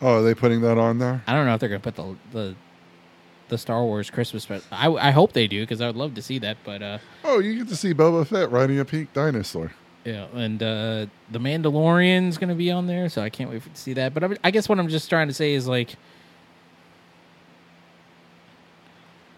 Oh, 0.02 0.18
are 0.20 0.22
they 0.22 0.36
putting 0.36 0.62
that 0.62 0.78
on 0.78 1.00
there? 1.00 1.24
I 1.26 1.34
don't 1.34 1.46
know 1.46 1.54
if 1.56 1.60
they're 1.60 1.70
gonna 1.70 1.80
put 1.80 1.96
the 1.96 2.16
the 2.32 2.56
the 3.50 3.58
Star 3.58 3.84
Wars 3.84 4.10
Christmas 4.10 4.44
special. 4.44 4.66
I 4.72 4.88
I 4.90 5.12
hope 5.12 5.34
they 5.34 5.48
do 5.48 5.62
because 5.62 5.82
I 5.82 5.88
would 5.88 5.96
love 5.96 6.14
to 6.16 6.22
see 6.22 6.40
that. 6.40 6.58
But 6.64 6.82
uh, 6.82 6.98
Oh, 7.24 7.40
you 7.40 7.58
get 7.58 7.68
to 7.70 7.76
see 7.76 7.94
Boba 7.94 8.26
Fett 8.28 8.52
riding 8.52 8.80
a 8.80 8.86
pink 8.86 9.14
dinosaur. 9.14 9.72
Yeah, 10.06 10.28
and 10.34 10.62
uh, 10.64 11.08
the 11.32 11.40
Mandalorian's 11.40 12.38
going 12.38 12.48
to 12.50 12.56
be 12.56 12.72
on 12.72 12.88
there, 12.88 13.10
so 13.10 13.22
I 13.22 13.30
can't 13.30 13.50
wait 13.50 13.62
to 13.64 13.70
see 13.82 13.92
that. 13.94 14.14
But 14.14 14.24
I, 14.24 14.30
I 14.46 14.52
guess 14.52 14.70
what 14.70 14.80
I'm 14.80 14.88
just 14.88 15.10
trying 15.10 15.28
to 15.28 15.34
say 15.34 15.54
is 15.54 15.68
like, 15.68 15.96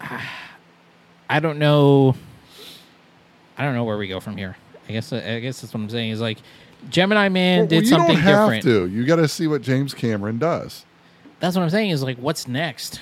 I 1.28 1.40
don't 1.40 1.58
know, 1.58 2.14
I 3.58 3.64
don't 3.64 3.74
know 3.74 3.84
where 3.84 3.98
we 3.98 4.08
go 4.08 4.20
from 4.20 4.36
here. 4.36 4.56
I 4.88 4.92
guess 4.92 5.12
I 5.12 5.40
guess 5.40 5.60
that's 5.60 5.72
what 5.74 5.80
I'm 5.80 5.90
saying 5.90 6.10
is 6.10 6.20
like, 6.20 6.38
Gemini 6.88 7.28
Man 7.28 7.60
Well, 7.60 7.66
did 7.68 7.82
you 7.82 7.88
something 7.88 8.14
don't 8.16 8.22
have 8.22 8.50
different. 8.50 8.64
to. 8.64 8.86
You 8.88 9.04
got 9.04 9.16
to 9.16 9.28
see 9.28 9.46
what 9.46 9.62
James 9.62 9.94
Cameron 9.94 10.38
does. 10.38 10.84
That's 11.38 11.56
what 11.56 11.62
I'm 11.62 11.70
saying. 11.70 11.90
Is 11.90 12.02
like, 12.02 12.18
what's 12.18 12.48
next? 12.48 13.00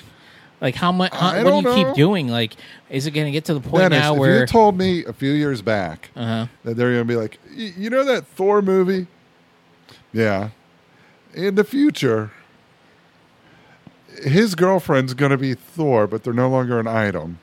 Like, 0.61 0.75
how 0.75 0.91
much? 0.91 1.13
How, 1.13 1.29
I 1.29 1.43
what 1.43 1.51
do 1.51 1.55
you 1.57 1.61
don't 1.61 1.85
keep 1.85 1.95
doing? 1.95 2.27
Like, 2.27 2.53
is 2.89 3.07
it 3.07 3.11
going 3.11 3.25
to 3.25 3.31
get 3.31 3.45
to 3.45 3.53
the 3.53 3.61
point 3.61 3.83
Dennis, 3.83 3.99
now 3.99 4.13
if 4.13 4.19
where? 4.19 4.39
you 4.41 4.45
told 4.45 4.77
me 4.77 5.05
a 5.05 5.13
few 5.13 5.31
years 5.31 5.61
back 5.61 6.09
uh 6.15 6.25
huh. 6.25 6.47
that 6.63 6.75
they're 6.75 6.91
going 6.91 7.07
to 7.07 7.13
be 7.13 7.15
like, 7.15 7.39
you 7.53 7.89
know 7.89 8.03
that 8.03 8.27
Thor 8.27 8.61
movie? 8.61 9.07
Yeah. 10.11 10.49
In 11.33 11.55
the 11.55 11.63
future, 11.63 12.31
his 14.23 14.55
girlfriend's 14.55 15.13
going 15.13 15.31
to 15.31 15.37
be 15.37 15.53
Thor, 15.53 16.07
but 16.07 16.23
they're 16.23 16.33
no 16.33 16.49
longer 16.49 16.79
an 16.79 16.87
item. 16.87 17.39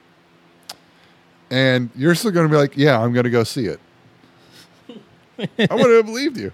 And 1.51 1.91
you're 1.95 2.15
still 2.15 2.33
going 2.33 2.49
to 2.49 2.53
be 2.53 2.59
like, 2.59 2.77
yeah, 2.77 3.01
I'm 3.01 3.13
going 3.13 3.25
to 3.25 3.31
go 3.31 3.45
see 3.45 3.67
it. 3.67 3.81
I 5.39 5.75
would 5.75 5.91
have 5.91 6.07
believed 6.07 6.37
you. 6.37 6.53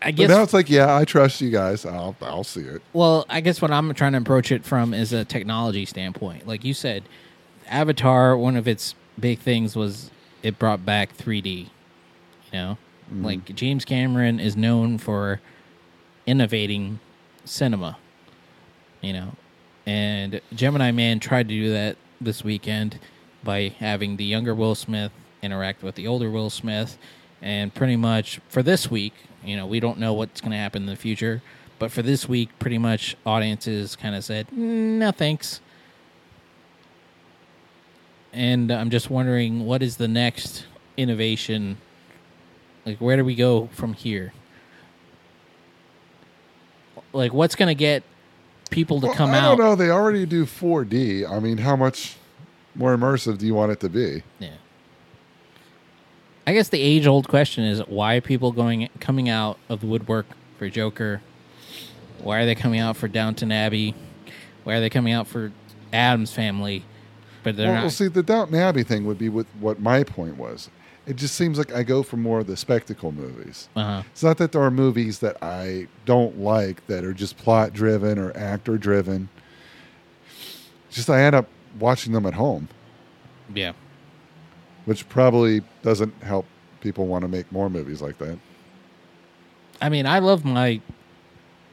I 0.00 0.10
But 0.10 0.16
guess. 0.16 0.28
now 0.28 0.42
it's 0.42 0.54
like, 0.54 0.70
yeah, 0.70 0.96
I 0.96 1.04
trust 1.04 1.40
you 1.40 1.50
guys. 1.50 1.84
I'll, 1.84 2.16
I'll 2.22 2.44
see 2.44 2.60
it. 2.60 2.82
Well, 2.92 3.26
I 3.28 3.40
guess 3.40 3.60
what 3.60 3.70
I'm 3.70 3.92
trying 3.94 4.12
to 4.12 4.18
approach 4.18 4.52
it 4.52 4.64
from 4.64 4.94
is 4.94 5.12
a 5.12 5.24
technology 5.24 5.84
standpoint. 5.86 6.46
Like 6.46 6.64
you 6.64 6.74
said, 6.74 7.04
Avatar, 7.66 8.36
one 8.36 8.56
of 8.56 8.68
its 8.68 8.94
big 9.18 9.40
things 9.40 9.74
was 9.74 10.10
it 10.42 10.58
brought 10.58 10.84
back 10.84 11.16
3D. 11.16 11.64
You 11.64 11.68
know, 12.52 12.78
mm-hmm. 13.12 13.24
like 13.24 13.54
James 13.54 13.84
Cameron 13.84 14.40
is 14.40 14.56
known 14.56 14.98
for 14.98 15.40
innovating 16.26 17.00
cinema. 17.44 17.98
You 19.00 19.12
know, 19.12 19.32
and 19.86 20.40
Gemini 20.54 20.90
Man 20.90 21.20
tried 21.20 21.48
to 21.48 21.54
do 21.54 21.72
that 21.72 21.96
this 22.20 22.42
weekend 22.42 22.98
by 23.44 23.68
having 23.78 24.16
the 24.16 24.24
younger 24.24 24.54
Will 24.54 24.74
Smith 24.74 25.12
interact 25.42 25.82
with 25.82 25.94
the 25.94 26.06
older 26.06 26.30
Will 26.30 26.50
Smith, 26.50 26.98
and 27.40 27.72
pretty 27.72 27.96
much 27.96 28.40
for 28.48 28.62
this 28.62 28.90
week, 28.90 29.14
you 29.44 29.56
know, 29.56 29.66
we 29.66 29.80
don't 29.80 29.98
know 29.98 30.12
what's 30.12 30.40
going 30.40 30.52
to 30.52 30.56
happen 30.58 30.82
in 30.82 30.86
the 30.86 30.96
future, 30.96 31.42
but 31.78 31.90
for 31.92 32.02
this 32.02 32.28
week, 32.28 32.50
pretty 32.58 32.78
much 32.78 33.16
audiences 33.24 33.94
kind 33.96 34.14
of 34.14 34.24
said, 34.24 34.48
mm, 34.48 34.98
"No 34.98 35.10
thanks." 35.10 35.60
And 38.32 38.70
I'm 38.70 38.90
just 38.90 39.10
wondering, 39.10 39.64
what 39.64 39.82
is 39.82 39.96
the 39.96 40.08
next 40.08 40.66
innovation? 40.96 41.78
Like, 42.84 42.98
where 42.98 43.16
do 43.16 43.24
we 43.24 43.34
go 43.34 43.68
from 43.72 43.94
here? 43.94 44.32
Like, 47.12 47.32
what's 47.32 47.54
going 47.54 47.68
to 47.68 47.74
get 47.74 48.02
people 48.70 49.00
to 49.00 49.06
Well, 49.08 49.16
come 49.16 49.30
I 49.30 49.38
out? 49.38 49.56
don't 49.56 49.66
know. 49.66 49.74
They 49.74 49.90
already 49.90 50.26
do 50.26 50.44
4D. 50.44 51.28
I 51.28 51.38
mean, 51.40 51.58
how 51.58 51.74
much 51.74 52.16
more 52.74 52.96
immersive 52.96 53.38
do 53.38 53.46
you 53.46 53.54
want 53.54 53.72
it 53.72 53.80
to 53.80 53.88
be? 53.88 54.22
Yeah. 54.38 54.50
I 56.48 56.54
guess 56.54 56.68
the 56.70 56.80
age 56.80 57.06
old 57.06 57.28
question 57.28 57.64
is 57.64 57.80
why 57.88 58.14
are 58.14 58.20
people 58.22 58.52
going 58.52 58.88
coming 59.00 59.28
out 59.28 59.58
of 59.68 59.80
the 59.82 59.86
woodwork 59.86 60.24
for 60.58 60.70
Joker? 60.70 61.20
Why 62.22 62.38
are 62.38 62.46
they 62.46 62.54
coming 62.54 62.80
out 62.80 62.96
for 62.96 63.06
Downton 63.06 63.52
Abbey? 63.52 63.94
Why 64.64 64.76
are 64.76 64.80
they 64.80 64.88
coming 64.88 65.12
out 65.12 65.26
for 65.26 65.52
Addams 65.92 66.32
family? 66.32 66.84
But 67.42 67.58
they're 67.58 67.70
Well, 67.70 67.82
not. 67.82 67.92
see, 67.92 68.08
the 68.08 68.22
Downton 68.22 68.54
Abbey 68.56 68.82
thing 68.82 69.04
would 69.04 69.18
be 69.18 69.28
with 69.28 69.46
what 69.60 69.78
my 69.78 70.02
point 70.04 70.38
was. 70.38 70.70
It 71.06 71.16
just 71.16 71.34
seems 71.34 71.58
like 71.58 71.70
I 71.74 71.82
go 71.82 72.02
for 72.02 72.16
more 72.16 72.38
of 72.40 72.46
the 72.46 72.56
spectacle 72.56 73.12
movies. 73.12 73.68
uh-huh. 73.76 74.04
It's 74.10 74.22
not 74.22 74.38
that 74.38 74.52
there 74.52 74.62
are 74.62 74.70
movies 74.70 75.18
that 75.18 75.36
I 75.42 75.88
don't 76.06 76.38
like 76.40 76.86
that 76.86 77.04
are 77.04 77.12
just 77.12 77.36
plot 77.36 77.74
driven 77.74 78.18
or 78.18 78.34
actor 78.34 78.78
driven. 78.78 79.28
Just 80.88 81.10
I 81.10 81.20
end 81.24 81.36
up 81.36 81.46
watching 81.78 82.14
them 82.14 82.24
at 82.24 82.32
home, 82.34 82.68
Yeah. 83.54 83.72
Which 84.88 85.06
probably 85.10 85.60
doesn't 85.82 86.14
help 86.22 86.46
people 86.80 87.06
want 87.06 87.20
to 87.20 87.28
make 87.28 87.52
more 87.52 87.68
movies 87.68 88.00
like 88.00 88.16
that. 88.16 88.38
I 89.82 89.90
mean, 89.90 90.06
I 90.06 90.20
love 90.20 90.46
my 90.46 90.80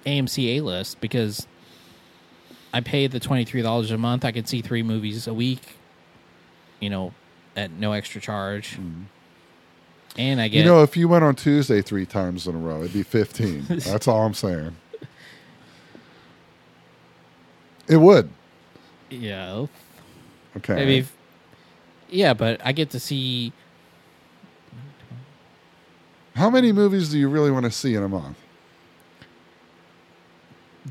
AMC 0.06 0.58
A 0.58 0.62
list 0.62 1.00
because 1.00 1.48
I 2.74 2.82
pay 2.82 3.08
the 3.08 3.22
twenty 3.22 3.46
three 3.46 3.62
dollars 3.62 3.90
a 3.92 3.98
month. 3.98 4.26
I 4.26 4.34
can 4.34 4.46
see 4.46 4.62
three 4.62 4.84
movies 4.84 5.28
a 5.28 5.34
week, 5.34 5.62
you 6.82 6.90
know, 6.90 7.14
at 7.56 7.72
no 7.72 7.94
extra 7.94 8.20
charge, 8.20 8.78
and 10.18 10.42
I 10.42 10.50
get 10.50 10.58
Mm-hmm. 10.60 10.68
You 10.68 10.74
know, 10.74 10.84
if 10.84 10.98
you 10.98 11.08
went 11.08 11.24
on 11.24 11.36
Tuesday 11.36 11.82
three 11.82 12.06
times 12.06 12.48
in 12.48 12.56
a 12.56 12.58
row, 12.58 12.82
it'd 12.82 12.92
be 12.92 13.04
15. 13.04 13.66
That's 13.70 14.10
all 14.10 14.26
I'm 14.26 14.34
saying. 14.34 14.76
It 17.88 17.98
would. 17.98 18.30
yeah, 19.10 19.68
Okay. 20.58 20.76
maybe, 20.76 21.08
yeah, 22.10 22.34
but 22.34 22.62
I 22.64 22.72
get 22.72 22.90
to 22.92 23.00
see 23.00 23.54
How 26.36 26.50
many 26.50 26.72
movies 26.72 27.10
do 27.10 27.18
you 27.18 27.30
really 27.30 27.52
want 27.52 27.66
to 27.66 27.72
see 27.72 27.96
in 27.96 28.04
a 28.04 28.10
month? 28.10 28.38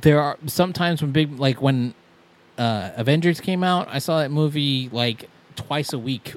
there 0.01 0.21
are 0.21 0.37
sometimes 0.47 1.01
when 1.01 1.12
big 1.12 1.39
like 1.39 1.62
when 1.62 1.95
uh 2.59 2.91
Avengers 2.97 3.41
came 3.41 3.62
out, 3.65 3.89
I 3.91 3.99
saw 3.99 4.19
that 4.19 4.31
movie 4.31 4.89
like 4.93 5.29
twice 5.57 5.93
a 5.93 5.99
week 5.99 6.35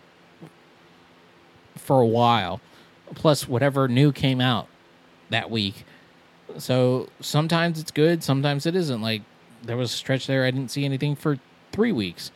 for 1.75 1.99
a 2.01 2.05
while, 2.05 2.61
plus 3.15 3.47
whatever 3.47 3.87
new 3.87 4.11
came 4.11 4.39
out 4.41 4.67
that 5.29 5.49
week. 5.49 5.85
So 6.57 7.09
sometimes 7.19 7.79
it's 7.79 7.91
good, 7.91 8.23
sometimes 8.23 8.65
it 8.65 8.75
isn't. 8.75 9.01
Like 9.01 9.23
there 9.63 9.77
was 9.77 9.93
a 9.93 9.97
stretch 9.97 10.27
there 10.27 10.45
I 10.45 10.51
didn't 10.51 10.71
see 10.71 10.85
anything 10.85 11.15
for 11.15 11.39
three 11.71 11.91
weeks, 11.91 12.31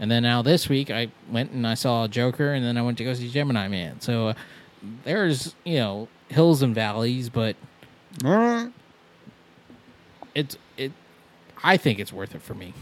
and 0.00 0.10
then 0.10 0.22
now 0.24 0.42
this 0.42 0.68
week 0.68 0.90
I 0.90 1.10
went 1.30 1.52
and 1.52 1.66
I 1.66 1.74
saw 1.74 2.08
Joker, 2.08 2.52
and 2.52 2.64
then 2.64 2.76
I 2.76 2.82
went 2.82 2.98
to 2.98 3.04
go 3.04 3.14
see 3.14 3.28
Gemini 3.30 3.68
Man. 3.68 4.00
So 4.00 4.28
uh, 4.28 4.34
there's 5.04 5.54
you 5.64 5.76
know 5.76 6.08
hills 6.28 6.62
and 6.62 6.74
valleys, 6.74 7.28
but 7.28 7.54
All 8.24 8.30
right. 8.36 8.72
it's 10.34 10.56
it 10.76 10.92
I 11.62 11.76
think 11.76 11.98
it's 11.98 12.12
worth 12.12 12.34
it 12.34 12.42
for 12.42 12.54
me. 12.54 12.74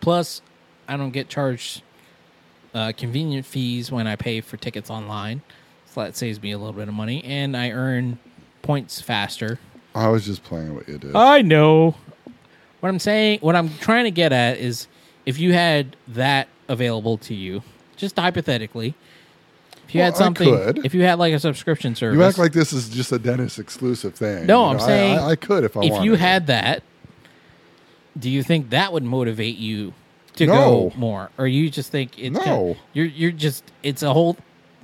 Plus, 0.00 0.42
I 0.86 0.96
don't 0.96 1.10
get 1.10 1.28
charged 1.28 1.82
uh, 2.74 2.92
convenient 2.96 3.46
fees 3.46 3.90
when 3.90 4.06
I 4.06 4.16
pay 4.16 4.40
for 4.40 4.56
tickets 4.56 4.90
online, 4.90 5.42
so 5.86 6.02
that 6.02 6.16
saves 6.16 6.40
me 6.42 6.52
a 6.52 6.58
little 6.58 6.72
bit 6.72 6.88
of 6.88 6.94
money, 6.94 7.22
and 7.24 7.56
I 7.56 7.70
earn 7.70 8.18
points 8.62 9.00
faster. 9.00 9.58
I 9.94 10.08
was 10.08 10.24
just 10.26 10.44
playing 10.44 10.74
what 10.74 10.88
you 10.88 10.98
did. 10.98 11.16
I 11.16 11.42
know. 11.42 11.94
What 12.80 12.90
I'm 12.90 12.98
saying, 13.00 13.40
what 13.40 13.56
I'm 13.56 13.70
trying 13.78 14.04
to 14.04 14.10
get 14.12 14.32
at 14.32 14.58
is, 14.58 14.86
if 15.28 15.38
you 15.38 15.52
had 15.52 15.94
that 16.08 16.48
available 16.68 17.18
to 17.18 17.34
you, 17.34 17.62
just 17.96 18.16
hypothetically, 18.16 18.94
if 19.86 19.94
you 19.94 20.00
Well, 20.00 20.06
had 20.12 20.14
I 20.14 20.18
something, 20.24 20.48
could. 20.48 20.84
if 20.86 20.94
you 20.94 21.02
had 21.02 21.18
like 21.18 21.34
a 21.34 21.38
subscription 21.38 21.94
service, 21.94 22.16
you 22.16 22.24
act 22.24 22.38
like 22.38 22.52
this 22.52 22.72
is 22.72 22.88
just 22.88 23.12
a 23.12 23.18
Dennis 23.18 23.58
exclusive 23.58 24.14
thing. 24.14 24.46
No, 24.46 24.64
You 24.64 24.70
I'm 24.70 24.76
know, 24.78 24.86
saying 24.86 25.18
I, 25.18 25.28
I 25.30 25.36
could 25.36 25.64
if 25.64 25.76
I 25.76 25.84
if 25.84 26.02
you 26.02 26.14
had 26.14 26.46
that, 26.48 26.82
do 28.18 28.30
you 28.30 28.42
think 28.42 28.70
that 28.70 28.92
would 28.92 29.04
motivate 29.04 29.56
you 29.58 29.92
to 30.36 30.46
No. 30.46 30.54
go 30.54 30.92
more, 30.96 31.30
or 31.38 31.46
you 31.46 31.68
just 31.70 31.90
think 31.90 32.18
it's 32.18 32.34
No. 32.34 32.44
gonna- 32.44 32.74
you're 32.94 33.06
you're 33.06 33.30
just 33.32 33.64
it's 33.82 34.02
a 34.02 34.12
whole 34.12 34.36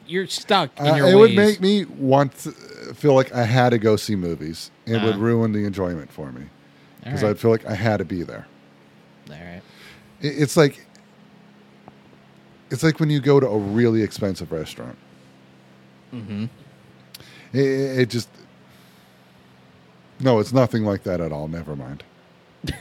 you're 0.07 0.27
stuck 0.27 0.79
in 0.79 0.87
Uh, 0.87 0.97
your 0.97 1.09
it 1.09 1.15
ways. 1.15 1.21
would 1.21 1.35
make 1.37 1.61
me 1.61 1.85
want 1.87 2.37
to 2.41 2.51
feel 2.95 3.15
like 3.15 3.33
I 3.35 3.45
had 3.45 3.71
to 3.71 3.79
go 3.79 3.97
see 3.97 4.17
movies. 4.17 4.71
It 4.85 4.93
would 4.95 5.03
Uh-huh. 5.15 5.19
ruin 5.19 5.53
the 5.53 5.65
enjoyment 5.65 6.13
for 6.13 6.31
me 6.33 6.43
because 7.03 7.23
right. 7.23 7.31
I'd 7.31 7.39
feel 7.39 7.51
like 7.51 7.65
I 7.67 7.75
had 7.75 7.99
to 7.99 8.05
be 8.05 8.23
there. 8.23 8.47
All 9.31 9.37
right. 9.37 9.63
It- 10.25 10.43
It's 10.43 10.57
like 10.57 10.87
it's 12.71 12.83
like 12.83 12.99
when 12.99 13.11
you 13.11 13.21
go 13.21 13.39
to 13.39 13.47
a 13.47 13.59
really 13.59 14.03
expensive 14.03 14.51
restaurant. 14.51 14.97
Mm-hmm. 16.13 16.45
It, 17.53 17.61
it 18.01 18.09
just 18.11 18.29
no, 20.21 20.39
it's 20.39 20.53
nothing 20.53 20.85
like 20.85 21.03
that 21.05 21.21
at 21.21 21.31
all. 21.33 21.47
Never 21.49 21.77
mind. 21.77 22.03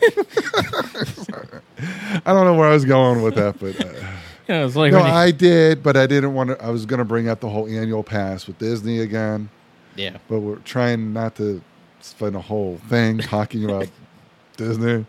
I 2.25 2.31
don't 2.33 2.45
know 2.45 2.53
where 2.53 2.69
I 2.69 2.73
was 2.73 2.85
going 2.85 3.21
with 3.21 3.35
that, 3.35 3.59
but 3.59 3.79
uh, 3.83 3.89
Yeah, 4.47 4.65
it's 4.65 4.75
like 4.75 4.91
no, 4.91 4.99
you- 4.99 5.05
I 5.05 5.31
did, 5.31 5.81
but 5.83 5.95
I 5.95 6.05
didn't 6.05 6.33
want 6.33 6.49
to. 6.49 6.61
I 6.63 6.69
was 6.69 6.85
going 6.85 6.97
to 6.99 7.05
bring 7.05 7.29
up 7.29 7.39
the 7.39 7.47
whole 7.49 7.67
annual 7.67 8.03
pass 8.03 8.45
with 8.45 8.57
Disney 8.59 8.99
again, 8.99 9.49
yeah. 9.95 10.17
but 10.27 10.39
we're 10.39 10.57
trying 10.57 11.13
not 11.13 11.35
to 11.37 11.61
spend 12.01 12.35
a 12.35 12.41
whole 12.41 12.77
thing 12.89 13.19
talking 13.19 13.63
about 13.65 13.87
Disney. 14.57 15.05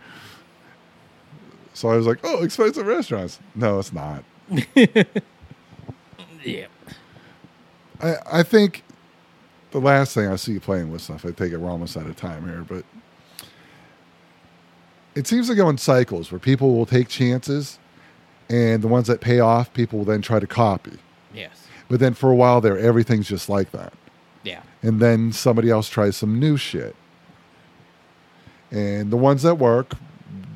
So 1.75 1.89
I 1.91 1.97
was 1.97 2.07
like, 2.07 2.19
"Oh, 2.25 2.43
expensive 2.43 2.87
restaurants." 2.87 3.39
No, 3.55 3.79
it's 3.79 3.93
not. 3.93 4.25
Yeah. 6.45 6.67
I, 8.03 8.17
I 8.31 8.43
think 8.43 8.85
the 9.71 9.81
last 9.81 10.15
thing 10.15 10.29
I 10.29 10.37
see 10.37 10.53
you 10.53 10.61
playing 10.61 10.93
with 10.93 11.01
stuff, 11.01 11.25
I 11.25 11.31
take 11.31 11.53
it 11.53 11.57
we're 11.57 11.71
almost 11.71 11.97
out 11.97 12.07
of 12.07 12.17
time 12.17 12.47
here, 12.47 12.65
but 12.69 12.85
it 15.15 15.27
seems 15.27 15.49
to 15.49 15.55
go 15.55 15.69
in 15.69 15.79
cycles 15.79 16.31
where 16.31 16.39
people 16.39 16.75
will 16.75 16.87
take 16.87 17.09
chances 17.09 17.79
and 18.49 18.83
the 18.83 18.89
ones 18.89 19.07
that 19.07 19.21
pay 19.21 19.41
off, 19.41 19.73
people 19.73 20.01
will 20.01 20.07
then 20.07 20.21
try 20.23 20.39
to 20.39 20.47
copy. 20.47 20.99
Yes. 21.33 21.67
But 21.89 22.01
then 22.01 22.15
for 22.15 22.31
a 22.31 22.35
while 22.35 22.61
there, 22.61 22.79
everything's 22.79 23.29
just 23.29 23.49
like 23.49 23.71
that. 23.73 23.95
Yeah. 24.43 24.63
And 24.83 25.01
then 25.01 25.33
somebody 25.33 25.71
else 25.71 25.89
tries 25.89 26.17
some 26.17 26.39
new 26.39 26.57
shit. 26.57 26.95
And 28.71 29.11
the 29.11 29.17
ones 29.17 29.43
that 29.43 29.55
work, 29.55 29.95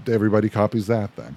everybody 0.09 0.49
copies 0.49 0.87
that 0.87 1.15
then. 1.17 1.37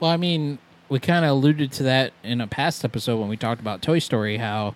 Well, 0.00 0.10
I 0.10 0.16
mean, 0.16 0.58
we 0.88 1.00
kind 1.00 1.24
of 1.24 1.30
alluded 1.32 1.72
to 1.72 1.82
that 1.84 2.12
in 2.22 2.40
a 2.40 2.46
past 2.46 2.84
episode 2.84 3.18
when 3.18 3.28
we 3.28 3.36
talked 3.36 3.60
about 3.60 3.82
Toy 3.82 3.98
Story, 3.98 4.36
how 4.36 4.74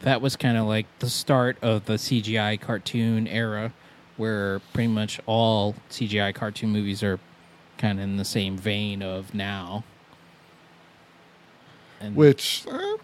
that 0.00 0.20
was 0.20 0.36
kind 0.36 0.56
of 0.56 0.66
like 0.66 0.86
the 0.98 1.08
start 1.08 1.56
of 1.62 1.86
the 1.86 1.94
CGI 1.94 2.60
cartoon 2.60 3.26
era, 3.26 3.72
where 4.16 4.60
pretty 4.72 4.88
much 4.88 5.20
all 5.26 5.74
CGI 5.90 6.34
cartoon 6.34 6.70
movies 6.70 7.02
are 7.02 7.18
kind 7.78 7.98
of 7.98 8.04
in 8.04 8.16
the 8.16 8.24
same 8.24 8.56
vein 8.56 9.02
of 9.02 9.34
now. 9.34 9.84
And 12.00 12.14
which 12.14 12.64
uh, 12.70 12.96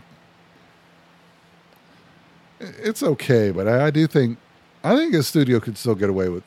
it's 2.60 3.02
okay, 3.02 3.50
but 3.50 3.66
I, 3.66 3.86
I 3.86 3.90
do 3.90 4.06
think 4.06 4.38
I 4.84 4.94
think 4.94 5.14
a 5.14 5.22
studio 5.22 5.58
could 5.60 5.76
still 5.78 5.94
get 5.94 6.10
away 6.10 6.28
with 6.28 6.44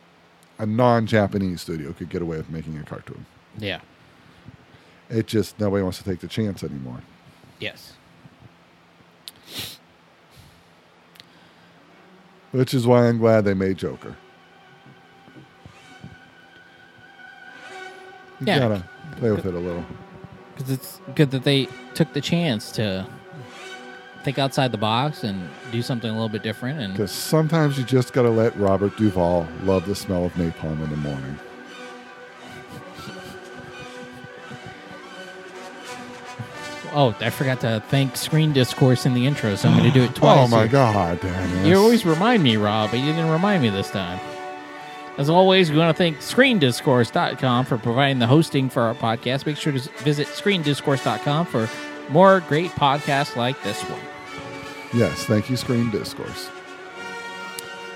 a 0.60 0.66
non-Japanese 0.66 1.62
studio 1.62 1.94
could 1.94 2.10
get 2.10 2.22
away 2.22 2.38
with 2.38 2.50
making 2.50 2.78
a 2.78 2.84
cartoon. 2.84 3.26
yeah, 3.58 3.80
It 5.10 5.28
just 5.28 5.60
nobody 5.60 5.84
wants 5.84 5.98
to 6.00 6.04
take 6.04 6.20
the 6.20 6.28
chance 6.28 6.64
anymore. 6.64 7.02
yes, 7.60 7.94
Which 12.52 12.74
is 12.74 12.88
why 12.88 13.08
I'm 13.08 13.18
glad 13.18 13.44
they 13.46 13.54
made 13.54 13.78
Joker. 13.78 14.16
You 18.40 18.48
Yeah. 18.48 18.60
gotta 18.60 18.84
play 19.18 19.32
with 19.32 19.46
it 19.46 19.54
a 19.54 19.60
little. 19.60 19.86
because 20.56 20.72
it's 20.72 21.00
good 21.14 21.30
that 21.32 21.44
they 21.44 21.68
took 21.94 22.14
the 22.14 22.22
chance 22.22 22.72
to 22.72 23.06
think 24.28 24.40
outside 24.40 24.74
the 24.74 24.78
box 24.78 25.24
and 25.24 25.48
do 25.72 25.82
something 25.82 26.10
a 26.10 26.14
little 26.14 26.28
bit 26.28 26.44
different. 26.44 26.82
And 26.82 26.92
Because 26.92 27.12
sometimes 27.14 27.78
you 27.78 27.86
just 27.86 28.12
gotta 28.12 28.30
let 28.30 28.54
Robert 28.58 28.98
Duvall 28.98 29.48
love 29.64 29.86
the 29.86 29.96
smell 29.96 30.26
of 30.26 30.34
napalm 30.34 30.84
in 30.84 30.90
the 30.90 30.98
morning. 30.98 31.40
oh, 36.94 37.16
I 37.22 37.30
forgot 37.30 37.62
to 37.62 37.82
thank 37.88 38.18
Screen 38.18 38.52
Discourse 38.52 39.06
in 39.06 39.14
the 39.14 39.26
intro, 39.26 39.56
so 39.56 39.70
I'm 39.70 39.78
going 39.78 39.92
to 39.92 39.98
do 39.98 40.04
it 40.04 40.14
twice. 40.16 40.38
Oh 40.40 40.48
my 40.50 40.64
here. 40.64 40.68
god. 40.68 41.66
You 41.66 41.78
always 41.78 42.06
remind 42.06 42.44
me, 42.44 42.58
Rob, 42.58 42.92
but 42.92 43.00
you 43.00 43.06
didn't 43.06 43.30
remind 43.30 43.64
me 43.64 43.70
this 43.70 43.90
time. 43.90 44.20
As 45.18 45.30
always, 45.30 45.72
we 45.72 45.78
want 45.78 45.96
to 45.96 45.98
thank 45.98 46.18
ScreenDiscourse.com 46.18 47.66
for 47.66 47.78
providing 47.78 48.20
the 48.20 48.28
hosting 48.28 48.70
for 48.70 48.84
our 48.84 48.94
podcast. 48.94 49.46
Make 49.46 49.56
sure 49.56 49.72
to 49.72 49.80
visit 50.04 50.28
ScreenDiscourse.com 50.28 51.46
for 51.46 51.70
more 52.10 52.42
great 52.42 52.72
podcasts 52.72 53.36
like 53.38 53.62
this 53.64 53.82
one. 53.84 54.00
Yes, 54.94 55.26
thank 55.26 55.50
you, 55.50 55.58
Screen 55.58 55.90
Discourse. 55.92 56.50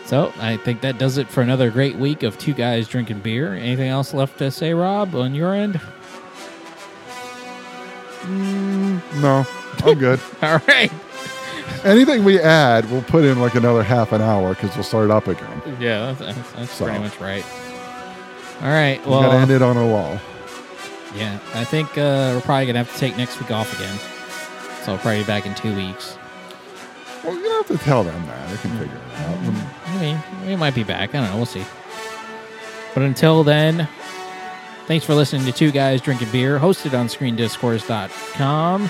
So 0.05 0.33
I 0.39 0.57
think 0.57 0.81
that 0.81 0.97
does 0.97 1.17
it 1.17 1.27
for 1.29 1.41
another 1.41 1.71
great 1.71 1.95
week 1.95 2.23
of 2.23 2.37
two 2.37 2.53
guys 2.53 2.87
drinking 2.87 3.19
beer. 3.19 3.53
Anything 3.53 3.87
else 3.89 4.13
left 4.13 4.37
to 4.39 4.51
say, 4.51 4.73
Rob, 4.73 5.15
on 5.15 5.33
your 5.33 5.53
end? 5.53 5.79
No, 8.27 9.45
I'm 9.83 9.97
good. 9.97 10.19
All 10.41 10.59
right. 10.67 10.91
Anything 11.83 12.23
we 12.23 12.39
add, 12.39 12.89
we'll 12.91 13.01
put 13.03 13.23
in 13.23 13.39
like 13.39 13.55
another 13.55 13.83
half 13.83 14.11
an 14.11 14.21
hour 14.21 14.53
because 14.53 14.75
we'll 14.75 14.83
start 14.83 15.09
up 15.09 15.27
again. 15.27 15.61
Yeah, 15.79 16.13
that's, 16.13 16.19
that's, 16.35 16.51
that's 16.53 16.71
So- 16.71 16.85
pretty 16.85 16.99
much 16.99 17.19
right. 17.19 17.45
All 18.61 18.67
right. 18.67 19.03
Well, 19.07 19.21
We 19.21 19.25
gotta 19.27 19.39
end 19.39 19.51
it 19.51 19.61
on 19.63 19.75
a 19.77 19.87
wall. 19.87 20.19
yeah, 21.15 21.39
I 21.55 21.63
think 21.63 21.89
uh, 21.97 22.33
we're 22.35 22.41
probably 22.41 22.65
going 22.65 22.75
to 22.75 22.83
have 22.83 22.93
to 22.93 22.99
take 22.99 23.17
next 23.17 23.39
week 23.39 23.49
off 23.49 23.73
again. 23.73 23.97
So 24.85 24.91
I'll 24.91 24.97
probably 24.99 25.21
be 25.21 25.25
back 25.25 25.47
in 25.47 25.55
two 25.55 25.75
weeks. 25.75 26.15
Well, 27.23 27.35
you 27.35 27.43
don't 27.43 27.67
have 27.67 27.79
to 27.79 27.83
tell 27.83 28.03
them 28.03 28.25
that. 28.25 28.49
They 28.49 28.57
can 28.57 28.71
figure 28.77 28.95
it 28.95 29.19
out. 29.19 29.37
Mm, 29.37 29.65
I 29.85 30.01
mean, 30.01 30.47
we 30.47 30.55
might 30.55 30.73
be 30.73 30.83
back. 30.83 31.13
I 31.13 31.19
don't 31.19 31.29
know. 31.29 31.37
We'll 31.37 31.45
see. 31.45 31.63
But 32.93 33.03
until 33.03 33.43
then, 33.43 33.87
thanks 34.87 35.05
for 35.05 35.13
listening 35.13 35.45
to 35.45 35.51
Two 35.51 35.71
Guys 35.71 36.01
Drinking 36.01 36.31
Beer, 36.31 36.59
hosted 36.59 36.97
on 36.97 37.07
ScreenDiscourse.com. 37.07 38.89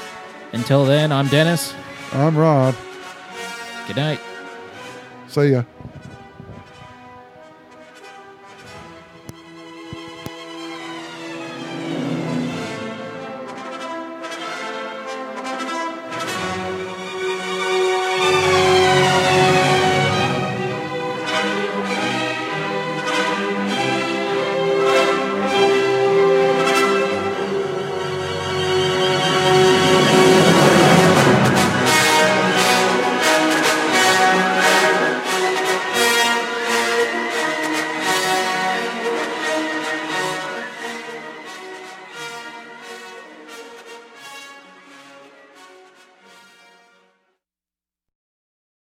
Until 0.53 0.85
then, 0.85 1.11
I'm 1.11 1.27
Dennis. 1.27 1.73
I'm 2.13 2.37
Rob. 2.37 2.75
Good 3.87 3.97
night. 3.97 4.19
See 5.27 5.51
ya. 5.51 5.63